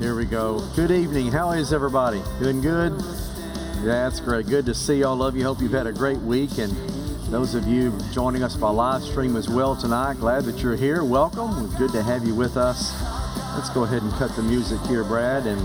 Here 0.00 0.16
we 0.16 0.24
go. 0.24 0.66
Good 0.74 0.90
evening. 0.90 1.30
How 1.30 1.50
is 1.50 1.74
everybody? 1.74 2.22
Doing 2.38 2.62
good? 2.62 2.92
Yeah, 3.82 4.08
that's 4.08 4.18
great. 4.18 4.46
Good 4.46 4.64
to 4.64 4.74
see 4.74 5.04
all 5.04 5.22
of 5.22 5.36
you. 5.36 5.44
Hope 5.44 5.60
you've 5.60 5.72
had 5.72 5.86
a 5.86 5.92
great 5.92 6.16
week. 6.20 6.56
And 6.56 6.72
those 7.28 7.54
of 7.54 7.68
you 7.68 7.92
joining 8.10 8.42
us 8.42 8.56
by 8.56 8.70
live 8.70 9.02
stream 9.02 9.36
as 9.36 9.50
well 9.50 9.76
tonight, 9.76 10.14
glad 10.14 10.44
that 10.44 10.62
you're 10.62 10.74
here. 10.74 11.04
Welcome. 11.04 11.70
Good 11.76 11.92
to 11.92 12.02
have 12.02 12.24
you 12.24 12.34
with 12.34 12.56
us. 12.56 12.98
Let's 13.54 13.68
go 13.68 13.82
ahead 13.82 14.00
and 14.00 14.10
cut 14.14 14.34
the 14.36 14.42
music 14.42 14.80
here, 14.86 15.04
Brad. 15.04 15.46
And 15.46 15.60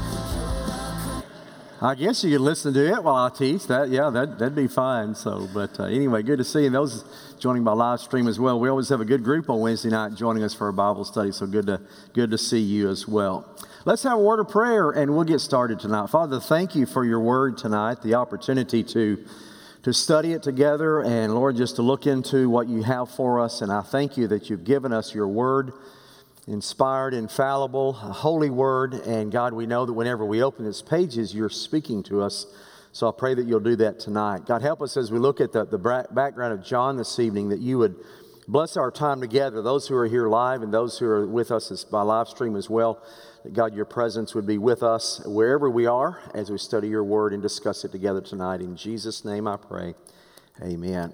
I 1.82 1.96
guess 1.96 2.22
you 2.22 2.36
can 2.36 2.44
listen 2.44 2.74
to 2.74 2.94
it 2.94 3.02
while 3.02 3.16
I 3.16 3.30
teach. 3.30 3.68
That, 3.68 3.88
yeah, 3.88 4.10
that, 4.10 4.38
that'd 4.38 4.54
be 4.54 4.68
fine. 4.68 5.16
So, 5.16 5.48
but 5.54 5.80
uh, 5.80 5.86
anyway, 5.86 6.24
good 6.24 6.40
to 6.40 6.44
see 6.44 6.66
you. 6.66 6.70
Those 6.70 7.06
joining 7.40 7.64
by 7.64 7.72
live 7.72 8.02
stream 8.02 8.28
as 8.28 8.38
well. 8.38 8.60
We 8.60 8.68
always 8.68 8.90
have 8.90 9.00
a 9.00 9.06
good 9.06 9.24
group 9.24 9.50
on 9.50 9.62
Wednesday 9.62 9.92
night 9.92 10.16
joining 10.16 10.44
us 10.44 10.54
for 10.54 10.68
a 10.68 10.74
Bible 10.74 11.06
study. 11.06 11.32
So 11.32 11.48
good 11.48 11.68
to 11.68 11.80
good 12.12 12.32
to 12.32 12.38
see 12.38 12.60
you 12.60 12.90
as 12.90 13.08
well. 13.08 13.50
Let's 13.88 14.02
have 14.02 14.14
a 14.14 14.18
word 14.18 14.40
of 14.40 14.50
prayer 14.50 14.90
and 14.90 15.16
we'll 15.16 15.26
get 15.26 15.42
started 15.42 15.80
tonight. 15.80 16.10
Father, 16.10 16.40
thank 16.40 16.74
you 16.74 16.88
for 16.88 17.06
your 17.06 17.20
word 17.20 17.56
tonight, 17.56 18.02
the 18.02 18.16
opportunity 18.16 18.82
to, 18.82 19.24
to 19.84 19.94
study 19.94 20.34
it 20.34 20.42
together, 20.42 21.04
and 21.04 21.36
Lord, 21.36 21.56
just 21.56 21.76
to 21.76 21.84
look 21.84 22.08
into 22.08 22.50
what 22.50 22.68
you 22.68 22.82
have 22.82 23.12
for 23.12 23.40
us. 23.40 23.62
And 23.62 23.72
I 23.72 23.82
thank 23.82 24.18
you 24.18 24.26
that 24.30 24.50
you've 24.50 24.64
given 24.64 24.92
us 24.92 25.14
your 25.14 25.28
word, 25.28 25.72
inspired, 26.48 27.14
infallible, 27.14 27.94
holy 27.94 28.50
word. 28.50 28.96
And 28.96 29.32
God, 29.32 29.54
we 29.54 29.68
know 29.68 29.86
that 29.86 29.94
whenever 29.94 30.26
we 30.26 30.42
open 30.42 30.66
its 30.66 30.82
pages, 30.82 31.36
you're 31.36 31.48
speaking 31.52 32.02
to 32.06 32.24
us. 32.24 32.48
So 32.92 33.08
I 33.08 33.12
pray 33.16 33.36
that 33.36 33.46
you'll 33.46 33.60
do 33.60 33.76
that 33.76 34.00
tonight. 34.00 34.48
God, 34.48 34.64
help 34.64 34.82
us 34.82 34.98
as 34.98 35.12
we 35.12 35.20
look 35.20 35.40
at 35.40 35.52
the, 35.52 35.64
the 35.64 35.78
background 36.12 36.54
of 36.54 36.66
John 36.66 36.98
this 36.98 37.20
evening, 37.20 37.50
that 37.50 37.60
you 37.60 37.78
would 37.78 37.98
bless 38.48 38.78
our 38.78 38.90
time 38.90 39.22
together, 39.22 39.62
those 39.62 39.88
who 39.88 39.96
are 39.96 40.08
here 40.08 40.28
live 40.28 40.64
and 40.64 40.74
those 40.74 40.98
who 40.98 41.06
are 41.06 41.28
with 41.28 41.52
us 41.52 41.84
by 41.84 42.02
live 42.02 42.28
stream 42.28 42.56
as 42.56 42.68
well 42.68 43.04
that 43.46 43.54
God, 43.54 43.76
your 43.76 43.86
presence 43.86 44.34
would 44.34 44.48
be 44.48 44.58
with 44.58 44.82
us 44.82 45.22
wherever 45.24 45.70
we 45.70 45.86
are 45.86 46.20
as 46.34 46.50
we 46.50 46.58
study 46.58 46.88
your 46.88 47.04
word 47.04 47.32
and 47.32 47.44
discuss 47.44 47.86
it 47.86 47.92
together 47.92 48.20
tonight. 48.20 48.60
In 48.60 48.76
Jesus' 48.76 49.24
name 49.24 49.48
I 49.48 49.56
pray. 49.56 49.94
Amen. 50.64 51.14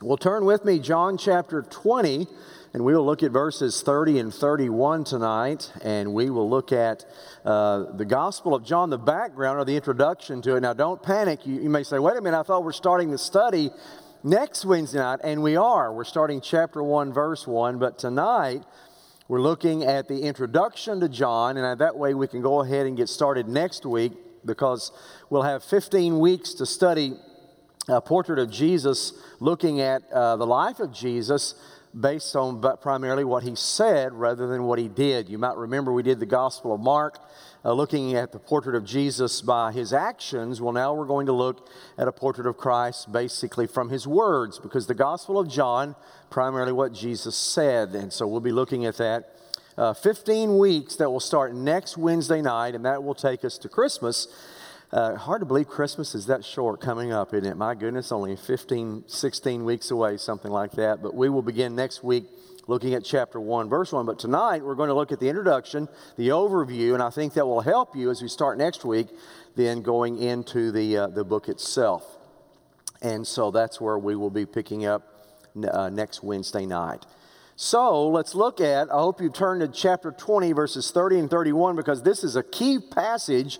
Well, 0.00 0.16
turn 0.16 0.44
with 0.44 0.64
me, 0.64 0.80
John 0.80 1.16
chapter 1.16 1.62
20, 1.62 2.26
and 2.74 2.84
we 2.84 2.96
will 2.96 3.06
look 3.06 3.22
at 3.22 3.30
verses 3.30 3.80
30 3.80 4.18
and 4.18 4.34
31 4.34 5.04
tonight, 5.04 5.70
and 5.84 6.12
we 6.12 6.30
will 6.30 6.50
look 6.50 6.72
at 6.72 7.04
uh, 7.44 7.92
the 7.92 8.06
Gospel 8.06 8.56
of 8.56 8.64
John, 8.64 8.90
the 8.90 8.98
background 8.98 9.60
or 9.60 9.64
the 9.64 9.76
introduction 9.76 10.42
to 10.42 10.56
it. 10.56 10.62
Now, 10.62 10.72
don't 10.72 11.00
panic. 11.00 11.46
You, 11.46 11.60
you 11.60 11.70
may 11.70 11.84
say, 11.84 12.00
wait 12.00 12.16
a 12.16 12.20
minute, 12.20 12.40
I 12.40 12.42
thought 12.42 12.64
we're 12.64 12.72
starting 12.72 13.12
the 13.12 13.18
study 13.18 13.70
next 14.24 14.64
Wednesday 14.64 14.98
night, 14.98 15.20
and 15.22 15.44
we 15.44 15.54
are. 15.54 15.92
We're 15.92 16.02
starting 16.02 16.40
chapter 16.40 16.82
1, 16.82 17.12
verse 17.12 17.46
1, 17.46 17.78
but 17.78 18.00
tonight, 18.00 18.64
we're 19.32 19.40
looking 19.40 19.82
at 19.82 20.08
the 20.08 20.24
introduction 20.24 21.00
to 21.00 21.08
John, 21.08 21.56
and 21.56 21.80
that 21.80 21.96
way 21.96 22.12
we 22.12 22.28
can 22.28 22.42
go 22.42 22.60
ahead 22.60 22.84
and 22.84 22.98
get 22.98 23.08
started 23.08 23.48
next 23.48 23.86
week 23.86 24.12
because 24.44 24.92
we'll 25.30 25.40
have 25.40 25.64
15 25.64 26.20
weeks 26.20 26.52
to 26.52 26.66
study 26.66 27.14
a 27.88 28.02
portrait 28.02 28.38
of 28.38 28.50
Jesus, 28.50 29.14
looking 29.40 29.80
at 29.80 30.02
uh, 30.12 30.36
the 30.36 30.46
life 30.46 30.80
of 30.80 30.92
Jesus 30.92 31.54
based 31.98 32.36
on 32.36 32.60
primarily 32.82 33.24
what 33.24 33.42
he 33.42 33.54
said 33.54 34.12
rather 34.12 34.46
than 34.48 34.64
what 34.64 34.78
he 34.78 34.88
did. 34.88 35.30
You 35.30 35.38
might 35.38 35.56
remember 35.56 35.94
we 35.94 36.02
did 36.02 36.20
the 36.20 36.26
Gospel 36.26 36.74
of 36.74 36.82
Mark, 36.82 37.18
uh, 37.64 37.72
looking 37.72 38.14
at 38.14 38.32
the 38.32 38.38
portrait 38.38 38.74
of 38.74 38.84
Jesus 38.84 39.40
by 39.40 39.72
his 39.72 39.92
actions. 39.92 40.60
Well, 40.60 40.72
now 40.72 40.94
we're 40.94 41.06
going 41.06 41.26
to 41.26 41.32
look 41.32 41.68
at 41.96 42.08
a 42.08 42.12
portrait 42.12 42.46
of 42.46 42.56
Christ 42.56 43.12
basically 43.12 43.66
from 43.66 43.88
his 43.88 44.06
words, 44.06 44.58
because 44.58 44.86
the 44.86 44.94
Gospel 44.94 45.38
of 45.38 45.48
John 45.48 45.94
primarily 46.30 46.72
what 46.72 46.92
Jesus 46.92 47.36
said. 47.36 47.90
And 47.90 48.12
so 48.12 48.26
we'll 48.26 48.40
be 48.40 48.52
looking 48.52 48.86
at 48.86 48.96
that. 48.96 49.36
Uh, 49.76 49.94
15 49.94 50.58
weeks 50.58 50.96
that 50.96 51.10
will 51.10 51.20
start 51.20 51.54
next 51.54 51.96
Wednesday 51.96 52.42
night, 52.42 52.74
and 52.74 52.84
that 52.84 53.02
will 53.02 53.14
take 53.14 53.44
us 53.44 53.56
to 53.58 53.68
Christmas. 53.68 54.28
Uh, 54.92 55.14
hard 55.16 55.40
to 55.40 55.46
believe 55.46 55.68
Christmas 55.68 56.14
is 56.14 56.26
that 56.26 56.44
short 56.44 56.80
coming 56.80 57.12
up, 57.12 57.32
isn't 57.32 57.46
it? 57.46 57.56
My 57.56 57.74
goodness, 57.74 58.12
only 58.12 58.36
15, 58.36 59.04
16 59.06 59.64
weeks 59.64 59.90
away, 59.90 60.18
something 60.18 60.50
like 60.50 60.72
that. 60.72 61.02
But 61.02 61.14
we 61.14 61.30
will 61.30 61.40
begin 61.40 61.74
next 61.74 62.04
week 62.04 62.24
looking 62.72 62.94
at 62.94 63.04
chapter 63.04 63.38
1, 63.38 63.68
verse 63.68 63.92
1. 63.92 64.06
But 64.06 64.18
tonight 64.18 64.64
we're 64.64 64.74
going 64.74 64.88
to 64.88 64.94
look 64.94 65.12
at 65.12 65.20
the 65.20 65.28
introduction, 65.28 65.90
the 66.16 66.28
overview, 66.28 66.94
and 66.94 67.02
I 67.02 67.10
think 67.10 67.34
that 67.34 67.46
will 67.46 67.60
help 67.60 67.94
you 67.94 68.10
as 68.10 68.22
we 68.22 68.28
start 68.28 68.56
next 68.56 68.82
week, 68.82 69.08
then 69.56 69.82
going 69.82 70.16
into 70.16 70.72
the, 70.72 70.96
uh, 70.96 71.06
the 71.08 71.22
book 71.22 71.50
itself. 71.50 72.02
And 73.02 73.26
so 73.26 73.50
that's 73.50 73.78
where 73.78 73.98
we 73.98 74.16
will 74.16 74.30
be 74.30 74.46
picking 74.46 74.86
up 74.86 75.02
uh, 75.70 75.90
next 75.90 76.22
Wednesday 76.22 76.64
night. 76.64 77.04
So 77.56 78.08
let's 78.08 78.34
look 78.34 78.58
at, 78.58 78.90
I 78.90 79.00
hope 79.00 79.20
you 79.20 79.28
turn 79.28 79.60
to 79.60 79.68
chapter 79.68 80.10
20, 80.10 80.52
verses 80.52 80.90
30 80.90 81.18
and 81.18 81.30
31, 81.30 81.76
because 81.76 82.02
this 82.02 82.24
is 82.24 82.36
a 82.36 82.42
key 82.42 82.78
passage, 82.78 83.58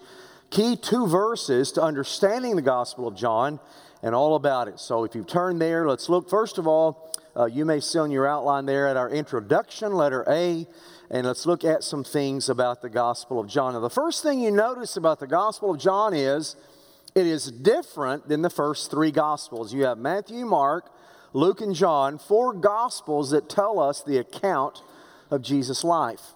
key 0.48 0.74
two 0.74 1.06
verses 1.06 1.70
to 1.72 1.82
understanding 1.82 2.56
the 2.56 2.62
Gospel 2.62 3.06
of 3.06 3.14
John 3.14 3.60
and 4.02 4.14
all 4.14 4.36
about 4.36 4.68
it. 4.68 4.80
So 4.80 5.04
if 5.04 5.14
you 5.14 5.22
turn 5.22 5.58
there, 5.58 5.86
let's 5.86 6.08
look 6.08 6.30
first 6.30 6.56
of 6.56 6.66
all, 6.66 7.12
uh, 7.37 7.47
you 7.47 7.65
may 7.65 7.81
see 7.81 7.98
on 7.98 8.10
your 8.10 8.26
outline 8.26 8.66
there 8.66 8.87
at 8.87 8.97
our 8.97 9.09
introduction, 9.10 9.93
letter 9.94 10.25
A, 10.28 10.66
and 11.10 11.26
let's 11.26 11.47
look 11.47 11.65
at 11.65 11.82
some 11.82 12.04
things 12.04 12.48
about 12.48 12.82
the 12.82 12.88
Gospel 12.88 13.38
of 13.38 13.47
John. 13.47 13.75
Now, 13.75 13.81
the 13.81 13.91
first 13.91 14.22
thing 14.22 14.41
you 14.41 14.50
notice 14.50 14.97
about 14.97 15.20
the 15.20 15.26
Gospel 15.26 15.72
of 15.72 15.81
John 15.81 16.15
is 16.15 16.56
it 17.15 17.26
is 17.26 17.50
different 17.50 18.28
than 18.28 18.43
the 18.43 18.50
first 18.50 18.91
three 18.91 19.10
Gospels. 19.10 19.72
You 19.75 19.84
have 19.84 19.98
Matthew, 19.98 20.47
Mark, 20.47 20.91
Luke, 21.32 21.60
and 21.60 21.75
John, 21.75 22.19
four 22.19 22.53
Gospels 22.53 23.31
that 23.31 23.49
tell 23.49 23.78
us 23.78 24.03
the 24.03 24.19
account 24.19 24.82
of 25.31 25.43
Jesus' 25.43 25.84
life. 25.84 26.32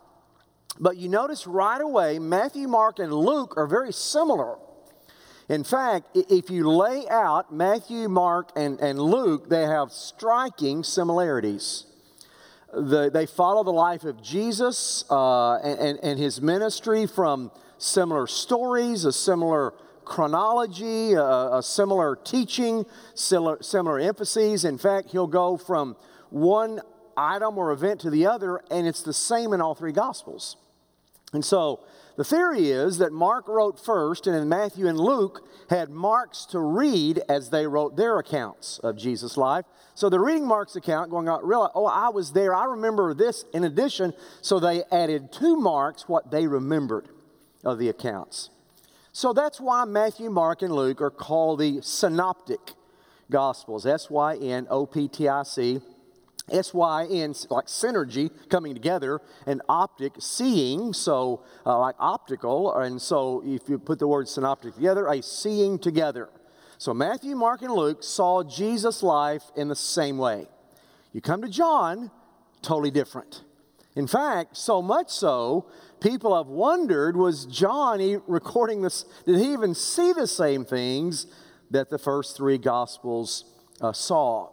But 0.78 0.96
you 0.96 1.08
notice 1.08 1.46
right 1.46 1.80
away, 1.80 2.18
Matthew, 2.18 2.68
Mark, 2.68 2.98
and 2.98 3.12
Luke 3.12 3.54
are 3.56 3.66
very 3.66 3.92
similar. 3.92 4.56
In 5.48 5.62
fact, 5.62 6.08
if 6.14 6.50
you 6.50 6.68
lay 6.68 7.06
out 7.08 7.52
Matthew, 7.52 8.08
Mark, 8.08 8.50
and, 8.56 8.80
and 8.80 8.98
Luke, 8.98 9.48
they 9.48 9.62
have 9.62 9.92
striking 9.92 10.82
similarities. 10.82 11.86
The, 12.72 13.10
they 13.12 13.26
follow 13.26 13.62
the 13.62 13.72
life 13.72 14.02
of 14.02 14.20
Jesus 14.20 15.04
uh, 15.08 15.54
and, 15.58 15.98
and 16.02 16.18
his 16.18 16.42
ministry 16.42 17.06
from 17.06 17.52
similar 17.78 18.26
stories, 18.26 19.04
a 19.04 19.12
similar 19.12 19.72
chronology, 20.04 21.12
a, 21.12 21.58
a 21.58 21.62
similar 21.62 22.16
teaching, 22.16 22.84
similar, 23.14 23.62
similar 23.62 24.00
emphases. 24.00 24.64
In 24.64 24.78
fact, 24.78 25.10
he'll 25.12 25.26
go 25.28 25.56
from 25.56 25.96
one 26.30 26.80
item 27.16 27.56
or 27.56 27.70
event 27.70 28.00
to 28.00 28.10
the 28.10 28.26
other, 28.26 28.60
and 28.70 28.86
it's 28.86 29.02
the 29.02 29.12
same 29.12 29.52
in 29.52 29.60
all 29.60 29.76
three 29.76 29.92
Gospels. 29.92 30.56
And 31.32 31.44
so 31.44 31.80
the 32.16 32.24
theory 32.24 32.70
is 32.70 32.98
that 32.98 33.12
Mark 33.12 33.46
wrote 33.48 33.78
first, 33.78 34.26
and 34.26 34.34
then 34.34 34.48
Matthew 34.48 34.86
and 34.86 34.98
Luke 34.98 35.46
had 35.68 35.90
Mark's 35.90 36.46
to 36.46 36.60
read 36.60 37.20
as 37.28 37.50
they 37.50 37.66
wrote 37.66 37.96
their 37.96 38.18
accounts 38.18 38.78
of 38.78 38.96
Jesus' 38.96 39.36
life. 39.36 39.64
So 39.94 40.08
they're 40.08 40.20
reading 40.20 40.46
Mark's 40.46 40.76
account, 40.76 41.10
going 41.10 41.28
oh, 41.28 41.86
I 41.86 42.08
was 42.08 42.32
there, 42.32 42.54
I 42.54 42.64
remember 42.64 43.14
this 43.14 43.44
in 43.52 43.64
addition. 43.64 44.12
So 44.42 44.58
they 44.58 44.84
added 44.90 45.32
to 45.34 45.56
Mark's 45.56 46.08
what 46.08 46.30
they 46.30 46.46
remembered 46.46 47.08
of 47.64 47.78
the 47.78 47.88
accounts. 47.88 48.50
So 49.12 49.32
that's 49.32 49.60
why 49.60 49.84
Matthew, 49.86 50.30
Mark, 50.30 50.62
and 50.62 50.74
Luke 50.74 51.00
are 51.00 51.10
called 51.10 51.60
the 51.60 51.80
synoptic 51.82 52.60
gospels. 53.30 53.86
S 53.86 54.10
Y 54.10 54.36
N 54.36 54.66
O 54.70 54.86
P 54.86 55.08
T 55.08 55.28
I 55.28 55.42
C. 55.42 55.80
S 56.50 56.72
Y 56.72 57.06
N, 57.10 57.34
like 57.50 57.66
synergy 57.66 58.30
coming 58.48 58.74
together, 58.74 59.20
and 59.46 59.62
optic, 59.68 60.12
seeing, 60.20 60.92
so 60.92 61.42
uh, 61.64 61.78
like 61.78 61.96
optical. 61.98 62.74
And 62.74 63.02
so 63.02 63.42
if 63.44 63.68
you 63.68 63.78
put 63.78 63.98
the 63.98 64.06
word 64.06 64.28
synoptic 64.28 64.74
together, 64.74 65.08
a 65.08 65.22
seeing 65.22 65.78
together. 65.78 66.28
So 66.78 66.94
Matthew, 66.94 67.34
Mark, 67.34 67.62
and 67.62 67.72
Luke 67.72 68.02
saw 68.02 68.42
Jesus' 68.42 69.02
life 69.02 69.42
in 69.56 69.68
the 69.68 69.76
same 69.76 70.18
way. 70.18 70.46
You 71.12 71.20
come 71.20 71.42
to 71.42 71.48
John, 71.48 72.10
totally 72.62 72.90
different. 72.90 73.42
In 73.96 74.06
fact, 74.06 74.56
so 74.58 74.82
much 74.82 75.08
so 75.08 75.70
people 76.00 76.36
have 76.36 76.48
wondered 76.48 77.16
was 77.16 77.46
John 77.46 78.22
recording 78.26 78.82
this? 78.82 79.06
Did 79.24 79.38
he 79.38 79.52
even 79.54 79.74
see 79.74 80.12
the 80.12 80.26
same 80.26 80.66
things 80.66 81.26
that 81.70 81.88
the 81.88 81.98
first 81.98 82.36
three 82.36 82.58
Gospels 82.58 83.46
uh, 83.80 83.92
saw? 83.92 84.50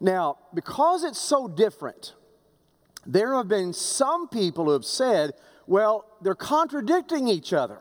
Now, 0.00 0.38
because 0.54 1.04
it's 1.04 1.18
so 1.18 1.48
different, 1.48 2.14
there 3.06 3.34
have 3.34 3.48
been 3.48 3.72
some 3.72 4.28
people 4.28 4.66
who 4.66 4.72
have 4.72 4.84
said, 4.84 5.32
well, 5.66 6.06
they're 6.22 6.34
contradicting 6.34 7.28
each 7.28 7.52
other. 7.52 7.78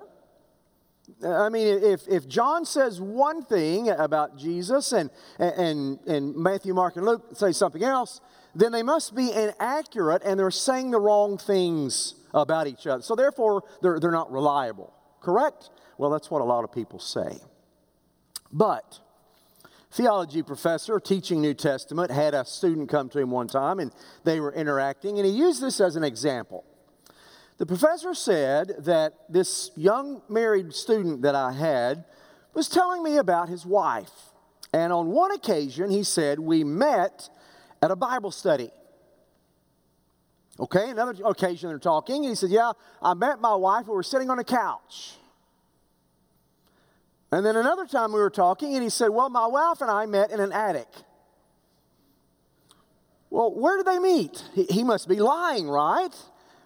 I 1.25 1.49
mean, 1.49 1.67
if, 1.83 2.07
if 2.07 2.27
John 2.27 2.65
says 2.65 2.99
one 2.99 3.43
thing 3.43 3.89
about 3.89 4.37
Jesus 4.37 4.91
and, 4.91 5.09
and, 5.39 5.99
and 6.05 6.35
Matthew, 6.35 6.73
Mark, 6.73 6.97
and 6.97 7.05
Luke 7.05 7.23
say 7.33 7.53
something 7.53 7.83
else, 7.83 8.19
then 8.53 8.71
they 8.71 8.83
must 8.83 9.15
be 9.15 9.31
inaccurate 9.31 10.21
and 10.25 10.39
they're 10.39 10.51
saying 10.51 10.91
the 10.91 10.99
wrong 10.99 11.37
things 11.37 12.15
about 12.33 12.67
each 12.67 12.87
other. 12.87 13.01
So 13.01 13.15
therefore, 13.15 13.63
they're, 13.81 13.99
they're 13.99 14.11
not 14.11 14.31
reliable. 14.31 14.93
Correct? 15.21 15.69
Well, 15.97 16.09
that's 16.09 16.29
what 16.29 16.41
a 16.41 16.45
lot 16.45 16.63
of 16.63 16.71
people 16.71 16.99
say. 16.99 17.37
But, 18.51 18.99
theology 19.91 20.43
professor 20.43 20.99
teaching 20.99 21.41
New 21.41 21.53
Testament 21.53 22.11
had 22.11 22.33
a 22.33 22.45
student 22.45 22.89
come 22.89 23.09
to 23.09 23.19
him 23.19 23.31
one 23.31 23.47
time 23.47 23.79
and 23.79 23.91
they 24.23 24.39
were 24.39 24.53
interacting, 24.53 25.17
and 25.17 25.25
he 25.25 25.31
used 25.31 25.61
this 25.61 25.79
as 25.79 25.95
an 25.95 26.03
example. 26.03 26.63
The 27.57 27.65
professor 27.65 28.13
said 28.13 28.73
that 28.79 29.13
this 29.29 29.71
young 29.75 30.21
married 30.29 30.73
student 30.73 31.23
that 31.23 31.33
I 31.33 31.53
had 31.53 32.05
was 32.53 32.69
telling 32.69 33.01
me 33.03 33.17
about 33.17 33.49
his 33.49 33.65
wife. 33.65 34.11
And 34.73 34.93
on 34.93 35.07
one 35.07 35.31
occasion, 35.31 35.89
he 35.89 36.03
said, 36.03 36.39
We 36.39 36.63
met 36.63 37.29
at 37.81 37.89
a 37.89 37.95
Bible 37.95 38.31
study. 38.31 38.69
Okay, 40.59 40.89
another 40.89 41.15
occasion 41.25 41.69
they're 41.69 41.79
talking. 41.79 42.17
And 42.17 42.29
he 42.29 42.35
said, 42.35 42.49
Yeah, 42.49 42.73
I 43.01 43.13
met 43.15 43.39
my 43.39 43.55
wife. 43.55 43.87
We 43.87 43.93
were 43.93 44.03
sitting 44.03 44.29
on 44.29 44.37
a 44.37 44.43
couch. 44.43 45.15
And 47.31 47.45
then 47.45 47.55
another 47.55 47.85
time 47.85 48.13
we 48.13 48.19
were 48.19 48.29
talking, 48.29 48.73
and 48.75 48.83
he 48.83 48.89
said, 48.89 49.09
Well, 49.09 49.29
my 49.29 49.47
wife 49.47 49.81
and 49.81 49.91
I 49.91 50.05
met 50.05 50.31
in 50.31 50.39
an 50.39 50.51
attic. 50.51 50.87
Well, 53.29 53.53
where 53.53 53.77
did 53.77 53.85
they 53.85 53.99
meet? 53.99 54.41
He 54.69 54.83
must 54.83 55.09
be 55.09 55.17
lying, 55.17 55.67
right? 55.67 56.15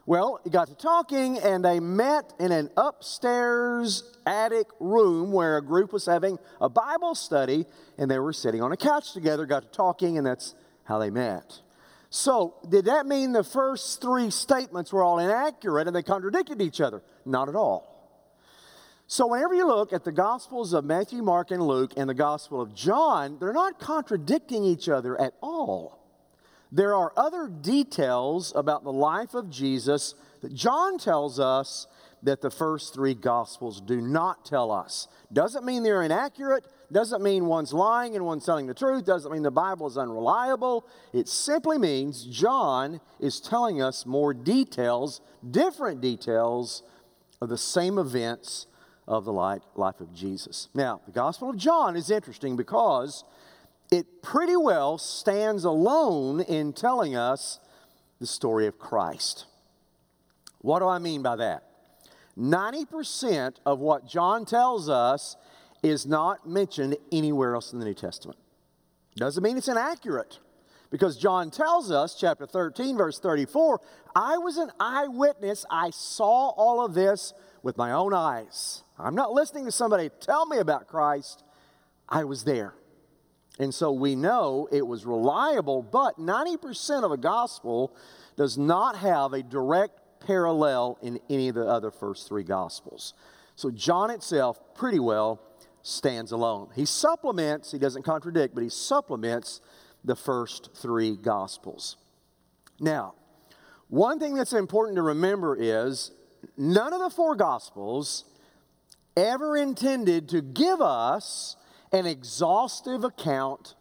Well, 0.06 0.40
he 0.44 0.50
got 0.50 0.68
to 0.68 0.76
talking, 0.76 1.40
and 1.40 1.66
they 1.66 1.80
met 1.80 2.34
in 2.40 2.52
an 2.52 2.70
upstairs 2.78 4.04
attic 4.26 4.68
room 4.80 5.32
where 5.32 5.58
a 5.58 5.62
group 5.62 5.94
was 5.94 6.06
having 6.06 6.38
a 6.60 6.70
Bible 6.70 7.16
study, 7.16 7.66
and 7.98 8.10
they 8.10 8.20
were 8.20 8.34
sitting 8.34 8.62
on 8.62 8.72
a 8.72 8.78
couch 8.78 9.14
together, 9.14 9.46
got 9.46 9.64
to 9.64 9.70
talking, 9.70 10.18
and 10.18 10.26
that's 10.26 10.54
how 10.84 11.00
they 11.00 11.10
met. 11.10 11.62
So, 12.10 12.56
did 12.68 12.86
that 12.86 13.06
mean 13.06 13.32
the 13.32 13.44
first 13.44 14.02
three 14.02 14.32
statements 14.32 14.92
were 14.92 15.02
all 15.02 15.20
inaccurate 15.20 15.88
and 15.88 15.96
they 15.96 16.04
contradicted 16.04 16.62
each 16.62 16.82
other? 16.82 17.02
Not 17.26 17.48
at 17.48 17.56
all. 17.56 17.91
So, 19.12 19.28
whenever 19.28 19.54
you 19.54 19.68
look 19.68 19.92
at 19.92 20.06
the 20.06 20.12
Gospels 20.14 20.72
of 20.72 20.86
Matthew, 20.86 21.22
Mark, 21.22 21.52
and 21.52 21.62
Luke 21.62 21.92
and 21.98 22.10
the 22.10 22.14
Gospel 22.14 22.62
of 22.62 22.74
John, 22.74 23.36
they're 23.42 23.52
not 23.52 23.78
contradicting 23.78 24.64
each 24.64 24.88
other 24.88 25.20
at 25.20 25.34
all. 25.42 26.00
There 26.72 26.96
are 26.96 27.12
other 27.18 27.50
details 27.50 28.54
about 28.56 28.86
the 28.86 28.92
life 28.94 29.34
of 29.34 29.50
Jesus 29.50 30.16
that 30.40 30.54
John 30.54 30.98
tells 30.98 31.42
us 31.42 31.88
that 32.24 32.40
the 32.40 32.50
first 32.50 32.94
three 32.94 33.14
Gospels 33.14 33.82
do 33.82 34.00
not 34.00 34.46
tell 34.46 34.72
us. 34.72 35.10
Doesn't 35.34 35.66
mean 35.66 35.84
they're 35.84 36.04
inaccurate, 36.04 36.64
doesn't 36.90 37.22
mean 37.22 37.48
one's 37.48 37.74
lying 37.74 38.16
and 38.16 38.26
one's 38.26 38.46
telling 38.46 38.66
the 38.66 38.74
truth, 38.74 39.04
doesn't 39.04 39.34
mean 39.34 39.44
the 39.44 39.52
Bible 39.52 39.88
is 39.88 39.98
unreliable. 39.98 40.88
It 41.12 41.28
simply 41.28 41.78
means 41.78 42.24
John 42.24 43.02
is 43.20 43.42
telling 43.42 43.82
us 43.82 44.06
more 44.06 44.34
details, 44.34 45.20
different 45.50 46.00
details 46.00 46.84
of 47.42 47.50
the 47.50 47.58
same 47.58 47.98
events 47.98 48.68
of 49.08 49.26
the 49.26 49.34
life, 49.34 49.62
life 49.76 50.00
of 50.00 50.14
Jesus. 50.14 50.70
Now, 50.74 51.02
the 51.06 51.12
Gospel 51.12 51.50
of 51.50 51.58
John 51.58 51.96
is 51.96 52.10
interesting 52.10 52.56
because 52.56 53.24
it 53.92 54.22
pretty 54.22 54.56
well 54.56 54.98
stands 54.98 55.64
alone 55.64 56.42
in 56.42 56.74
telling 56.74 57.16
us 57.16 57.60
the 58.20 58.28
story 58.28 58.68
of 58.68 58.80
Christ. 58.80 59.46
What 60.60 60.80
do 60.80 60.88
I 60.88 61.00
mean 61.00 61.22
by 61.22 61.36
that? 61.38 61.64
90% 62.38 63.56
of 63.66 63.80
what 63.80 64.08
John 64.08 64.46
tells 64.46 64.88
us 64.90 65.36
is 65.84 66.06
not 66.06 66.48
mentioned 66.48 66.96
anywhere 67.12 67.56
else 67.56 67.74
in 67.74 67.80
the 67.80 67.86
New 67.86 67.94
Testament. 67.94 68.40
Doesn't 69.16 69.44
mean 69.44 69.58
it's 69.58 69.68
inaccurate. 69.68 70.40
Because 70.92 71.18
John 71.18 71.52
tells 71.52 71.90
us, 71.90 72.18
chapter 72.20 72.46
13, 72.46 72.98
verse 72.98 73.18
34, 73.18 73.80
I 74.14 74.38
was 74.38 74.58
an 74.58 74.72
eyewitness. 74.78 75.66
I 75.72 75.90
saw 75.90 76.50
all 76.50 76.86
of 76.86 76.94
this 76.94 77.34
with 77.64 77.78
my 77.78 77.94
own 77.94 78.14
eyes. 78.14 78.84
I'm 79.04 79.16
not 79.16 79.32
listening 79.32 79.66
to 79.66 79.72
somebody 79.72 80.10
tell 80.20 80.46
me 80.46 80.58
about 80.58 80.88
Christ. 80.88 81.44
I 82.08 82.24
was 82.24 82.44
there. 82.44 82.74
And 83.60 83.74
so 83.74 83.92
we 83.92 84.16
know 84.16 84.68
it 84.72 84.86
was 84.86 85.06
reliable, 85.06 85.84
but 85.84 86.18
90% 86.18 87.04
of 87.04 87.12
a 87.12 87.18
gospel 87.18 87.96
does 88.36 88.58
not 88.58 88.98
have 88.98 89.34
a 89.34 89.44
direct 89.44 90.00
parallel 90.20 90.98
in 91.02 91.20
any 91.30 91.50
of 91.50 91.56
the 91.56 91.68
other 91.68 91.92
first 91.92 92.28
three 92.28 92.44
gospels. 92.44 93.14
So 93.56 93.70
John 93.70 94.10
itself 94.10 94.60
pretty 94.76 95.00
well 95.00 95.42
stands 95.84 96.32
alone. 96.32 96.70
He 96.76 96.86
supplements, 96.86 97.72
he 97.72 97.80
doesn't 97.80 98.04
contradict, 98.04 98.54
but 98.56 98.64
he 98.64 98.70
supplements 98.70 99.62
the 100.04 100.16
first 100.16 100.70
three 100.76 101.16
gospels. 101.16 101.98
Now, 102.80 103.16
one 103.90 104.20
thing 104.20 104.36
that's 104.36 104.54
important 104.54 104.96
to 104.96 105.02
remember 105.02 105.56
is 105.60 106.12
none 106.58 106.94
of 106.94 107.00
the 107.00 107.10
four 107.10 107.36
gospels 107.36 108.26
ever 109.16 109.58
intended 109.58 110.30
to 110.30 110.42
give 110.42 110.82
us 110.82 111.56
an 111.92 112.06
exhaustive 112.06 113.04
account 113.04 113.76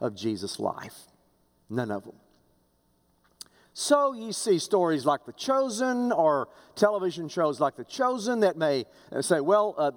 of 0.00 0.14
Jesus' 0.14 0.58
life. 0.58 1.06
None 1.68 1.90
of 1.90 2.04
them. 2.04 2.14
So 3.78 4.14
you 4.14 4.32
see 4.32 4.58
stories 4.58 5.04
like 5.04 5.26
The 5.26 5.34
Chosen 5.34 6.10
or 6.10 6.48
television 6.76 7.28
shows 7.28 7.60
like 7.60 7.76
The 7.76 7.84
Chosen 7.84 8.40
that 8.40 8.56
may 8.56 8.86
say, 9.20 9.40
well, 9.40 9.74
uh, 9.76 9.90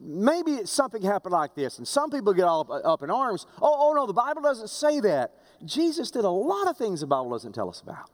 maybe 0.00 0.64
something 0.64 1.02
happened 1.02 1.32
like 1.32 1.54
this. 1.54 1.78
And 1.78 1.86
some 1.86 2.10
people 2.10 2.32
get 2.32 2.44
all 2.44 2.62
up, 2.72 2.84
up 2.84 3.02
in 3.02 3.10
arms. 3.10 3.46
Oh, 3.60 3.76
oh, 3.78 3.92
no, 3.94 4.06
the 4.06 4.12
Bible 4.12 4.42
doesn't 4.42 4.70
say 4.70 4.98
that. 5.00 5.34
Jesus 5.64 6.10
did 6.10 6.24
a 6.24 6.30
lot 6.30 6.66
of 6.66 6.76
things 6.76 7.00
the 7.00 7.06
Bible 7.06 7.30
doesn't 7.30 7.52
tell 7.52 7.68
us 7.68 7.80
about. 7.80 8.10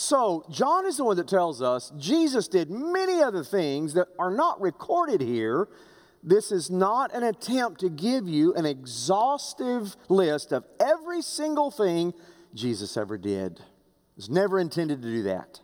So, 0.00 0.44
John 0.48 0.86
is 0.86 0.98
the 0.98 1.04
one 1.04 1.16
that 1.16 1.26
tells 1.26 1.60
us 1.60 1.92
Jesus 1.98 2.46
did 2.46 2.70
many 2.70 3.20
other 3.20 3.42
things 3.42 3.94
that 3.94 4.06
are 4.16 4.30
not 4.30 4.60
recorded 4.60 5.20
here 5.20 5.68
this 6.22 6.50
is 6.50 6.70
not 6.70 7.14
an 7.14 7.22
attempt 7.22 7.80
to 7.80 7.88
give 7.88 8.28
you 8.28 8.54
an 8.54 8.66
exhaustive 8.66 9.96
list 10.08 10.52
of 10.52 10.64
every 10.80 11.22
single 11.22 11.70
thing 11.70 12.12
Jesus 12.54 12.96
ever 12.96 13.16
did. 13.16 13.60
It's 14.16 14.28
never 14.28 14.58
intended 14.58 15.02
to 15.02 15.08
do 15.08 15.22
that. 15.24 15.60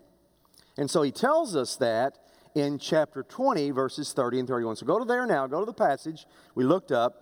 And 0.77 0.91
so 0.91 1.03
he 1.03 1.11
tells 1.11 1.57
us 1.57 1.77
that 1.77 2.19
in 2.55 2.79
chapter 2.79 3.25
20, 3.25 3.73
verses 3.73 4.13
30 4.13 4.41
and 4.41 4.49
31. 4.49 4.77
So 4.77 4.87
go 4.87 4.99
to 4.99 5.05
there 5.05 5.27
now, 5.27 5.47
go 5.47 5.61
to 5.61 5.67
the 5.67 5.73
passage 5.73 6.27
we 6.55 6.65
looked 6.65 6.93
up. 6.93 7.21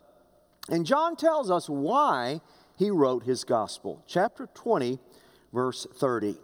And 0.68 0.84
John 0.84 1.16
tells 1.16 1.50
us 1.50 1.68
why 1.68 2.40
he 2.76 2.90
wrote 2.90 3.24
his 3.24 3.44
gospel. 3.44 4.04
Chapter 4.06 4.48
20, 4.54 4.98
verse 5.52 5.86
30. 5.96 6.36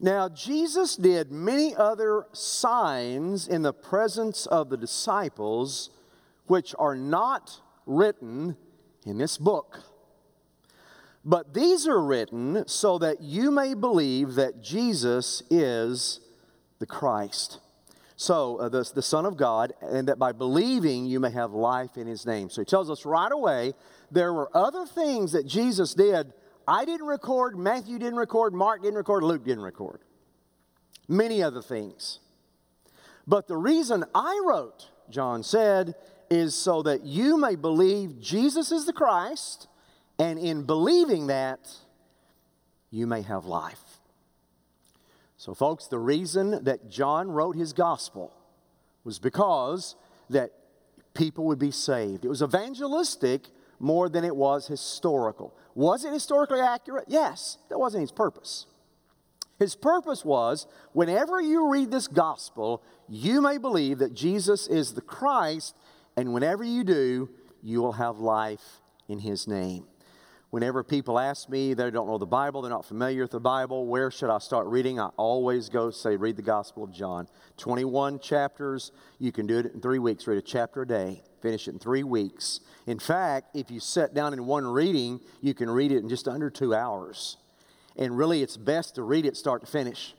Now, 0.00 0.28
Jesus 0.28 0.94
did 0.94 1.32
many 1.32 1.74
other 1.74 2.26
signs 2.32 3.48
in 3.48 3.62
the 3.62 3.72
presence 3.72 4.46
of 4.46 4.70
the 4.70 4.76
disciples, 4.76 5.90
which 6.46 6.72
are 6.78 6.94
not 6.94 7.60
written 7.84 8.56
in 9.04 9.18
this 9.18 9.36
book. 9.38 9.80
But 11.24 11.52
these 11.52 11.88
are 11.88 12.00
written 12.00 12.66
so 12.68 12.98
that 12.98 13.20
you 13.20 13.50
may 13.50 13.74
believe 13.74 14.34
that 14.34 14.62
Jesus 14.62 15.42
is 15.50 16.20
the 16.78 16.86
Christ. 16.86 17.58
So, 18.16 18.56
uh, 18.58 18.68
the, 18.68 18.88
the 18.94 19.02
Son 19.02 19.26
of 19.26 19.36
God, 19.36 19.72
and 19.80 20.08
that 20.08 20.18
by 20.18 20.32
believing 20.32 21.06
you 21.06 21.20
may 21.20 21.30
have 21.30 21.52
life 21.52 21.96
in 21.96 22.06
his 22.06 22.24
name. 22.24 22.50
So, 22.50 22.60
he 22.62 22.64
tells 22.64 22.90
us 22.90 23.04
right 23.04 23.30
away 23.30 23.74
there 24.10 24.32
were 24.32 24.50
other 24.56 24.86
things 24.86 25.32
that 25.32 25.46
Jesus 25.46 25.94
did 25.94 26.32
I 26.68 26.84
didn't 26.84 27.06
record, 27.06 27.58
Matthew 27.58 27.98
didn't 27.98 28.18
record, 28.18 28.52
Mark 28.52 28.82
didn't 28.82 28.98
record, 28.98 29.22
Luke 29.22 29.42
didn't 29.42 29.64
record. 29.64 30.00
Many 31.08 31.42
other 31.42 31.62
things. 31.62 32.20
But 33.26 33.48
the 33.48 33.56
reason 33.56 34.04
I 34.14 34.42
wrote, 34.44 34.88
John 35.08 35.42
said, 35.42 35.94
is 36.30 36.54
so 36.54 36.82
that 36.82 37.04
you 37.04 37.38
may 37.38 37.56
believe 37.56 38.20
Jesus 38.20 38.70
is 38.70 38.84
the 38.84 38.92
Christ, 38.92 39.66
and 40.18 40.38
in 40.38 40.64
believing 40.64 41.28
that, 41.28 41.70
you 42.90 43.06
may 43.06 43.22
have 43.22 43.46
life. 43.46 43.80
So, 45.38 45.54
folks, 45.54 45.86
the 45.86 45.98
reason 45.98 46.64
that 46.64 46.90
John 46.90 47.30
wrote 47.30 47.56
his 47.56 47.72
gospel 47.72 48.34
was 49.04 49.18
because 49.18 49.94
that 50.28 50.52
people 51.14 51.44
would 51.46 51.58
be 51.58 51.70
saved. 51.70 52.26
It 52.26 52.28
was 52.28 52.42
evangelistic 52.42 53.46
more 53.78 54.08
than 54.08 54.24
it 54.24 54.34
was 54.34 54.66
historical. 54.66 55.54
Was 55.74 56.04
it 56.04 56.12
historically 56.12 56.60
accurate? 56.60 57.04
Yes, 57.08 57.58
that 57.68 57.78
wasn't 57.78 58.02
his 58.02 58.12
purpose. 58.12 58.66
His 59.58 59.74
purpose 59.74 60.24
was 60.24 60.66
whenever 60.92 61.40
you 61.40 61.68
read 61.70 61.90
this 61.90 62.06
gospel, 62.06 62.82
you 63.08 63.40
may 63.40 63.58
believe 63.58 63.98
that 63.98 64.14
Jesus 64.14 64.68
is 64.68 64.94
the 64.94 65.00
Christ, 65.00 65.74
and 66.16 66.32
whenever 66.32 66.62
you 66.62 66.84
do, 66.84 67.28
you 67.62 67.80
will 67.80 67.92
have 67.92 68.18
life 68.18 68.80
in 69.08 69.18
his 69.18 69.48
name. 69.48 69.86
Whenever 70.50 70.82
people 70.82 71.18
ask 71.18 71.50
me, 71.50 71.74
they 71.74 71.90
don't 71.90 72.06
know 72.06 72.16
the 72.16 72.24
Bible, 72.24 72.62
they're 72.62 72.70
not 72.70 72.86
familiar 72.86 73.22
with 73.22 73.32
the 73.32 73.40
Bible, 73.40 73.86
where 73.86 74.10
should 74.10 74.30
I 74.30 74.38
start 74.38 74.66
reading? 74.66 74.98
I 74.98 75.08
always 75.18 75.68
go 75.68 75.90
say, 75.90 76.16
read 76.16 76.36
the 76.36 76.42
Gospel 76.42 76.84
of 76.84 76.90
John. 76.90 77.28
21 77.58 78.18
chapters, 78.20 78.90
you 79.18 79.30
can 79.30 79.46
do 79.46 79.58
it 79.58 79.66
in 79.66 79.82
three 79.82 79.98
weeks, 79.98 80.26
read 80.26 80.38
a 80.38 80.42
chapter 80.42 80.82
a 80.82 80.86
day, 80.86 81.22
finish 81.42 81.68
it 81.68 81.72
in 81.72 81.78
three 81.78 82.02
weeks. 82.02 82.60
In 82.86 82.98
fact, 82.98 83.54
if 83.54 83.70
you 83.70 83.78
sit 83.78 84.14
down 84.14 84.32
in 84.32 84.46
one 84.46 84.66
reading, 84.66 85.20
you 85.42 85.52
can 85.52 85.68
read 85.68 85.92
it 85.92 85.98
in 85.98 86.08
just 86.08 86.26
under 86.26 86.48
two 86.48 86.74
hours. 86.74 87.36
And 87.96 88.16
really, 88.16 88.42
it's 88.42 88.56
best 88.56 88.94
to 88.94 89.02
read 89.02 89.26
it 89.26 89.36
start 89.36 89.60
to 89.60 89.70
finish. 89.70 90.14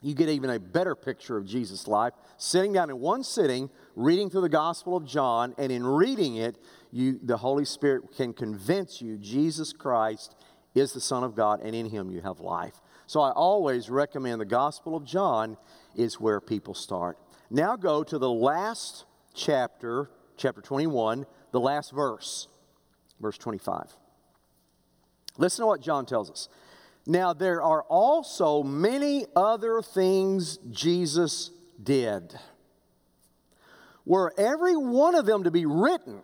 You 0.00 0.14
get 0.14 0.28
even 0.28 0.50
a 0.50 0.58
better 0.58 0.96
picture 0.96 1.36
of 1.36 1.46
Jesus' 1.46 1.86
life 1.86 2.12
sitting 2.36 2.72
down 2.72 2.90
in 2.90 2.98
one 2.98 3.22
sitting, 3.22 3.70
reading 3.94 4.30
through 4.30 4.40
the 4.40 4.48
Gospel 4.48 4.96
of 4.96 5.06
John, 5.06 5.54
and 5.58 5.70
in 5.70 5.86
reading 5.86 6.36
it, 6.36 6.56
you, 6.92 7.18
the 7.22 7.38
Holy 7.38 7.64
Spirit 7.64 8.14
can 8.14 8.32
convince 8.32 9.00
you 9.00 9.16
Jesus 9.16 9.72
Christ 9.72 10.36
is 10.74 10.92
the 10.92 11.00
Son 11.00 11.24
of 11.24 11.34
God, 11.34 11.60
and 11.62 11.74
in 11.74 11.86
Him 11.86 12.10
you 12.10 12.20
have 12.20 12.40
life. 12.40 12.80
So 13.06 13.20
I 13.20 13.30
always 13.30 13.90
recommend 13.90 14.40
the 14.40 14.46
Gospel 14.46 14.96
of 14.96 15.04
John 15.04 15.56
is 15.96 16.20
where 16.20 16.40
people 16.40 16.74
start. 16.74 17.18
Now 17.50 17.76
go 17.76 18.04
to 18.04 18.18
the 18.18 18.30
last 18.30 19.04
chapter, 19.34 20.10
chapter 20.36 20.60
21, 20.60 21.26
the 21.50 21.60
last 21.60 21.92
verse, 21.92 22.48
verse 23.20 23.38
25. 23.38 23.96
Listen 25.38 25.62
to 25.62 25.66
what 25.66 25.80
John 25.80 26.06
tells 26.06 26.30
us. 26.30 26.48
Now, 27.06 27.32
there 27.32 27.62
are 27.62 27.82
also 27.82 28.62
many 28.62 29.26
other 29.34 29.82
things 29.82 30.58
Jesus 30.70 31.50
did. 31.82 32.38
Were 34.04 34.32
every 34.38 34.76
one 34.76 35.14
of 35.14 35.26
them 35.26 35.44
to 35.44 35.50
be 35.50 35.66
written, 35.66 36.22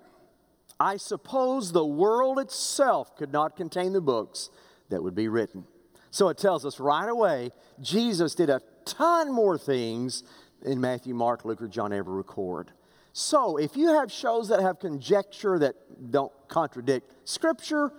I 0.80 0.96
suppose 0.96 1.72
the 1.72 1.84
world 1.84 2.38
itself 2.38 3.16
could 3.16 3.32
not 3.32 3.56
contain 3.56 3.92
the 3.92 4.00
books 4.00 4.50
that 4.90 5.02
would 5.02 5.14
be 5.14 5.28
written. 5.28 5.64
So 6.10 6.28
it 6.28 6.38
tells 6.38 6.64
us 6.64 6.80
right 6.80 7.08
away 7.08 7.50
Jesus 7.80 8.34
did 8.34 8.48
a 8.48 8.60
ton 8.84 9.32
more 9.32 9.58
things 9.58 10.22
than 10.62 10.80
Matthew, 10.80 11.14
Mark, 11.14 11.44
Luke, 11.44 11.60
or 11.62 11.68
John 11.68 11.92
ever 11.92 12.12
record. 12.12 12.72
So 13.12 13.56
if 13.56 13.76
you 13.76 13.88
have 13.88 14.12
shows 14.12 14.48
that 14.48 14.60
have 14.60 14.78
conjecture 14.78 15.58
that 15.58 15.74
don't 16.10 16.32
contradict 16.48 17.12
Scripture, 17.28 17.92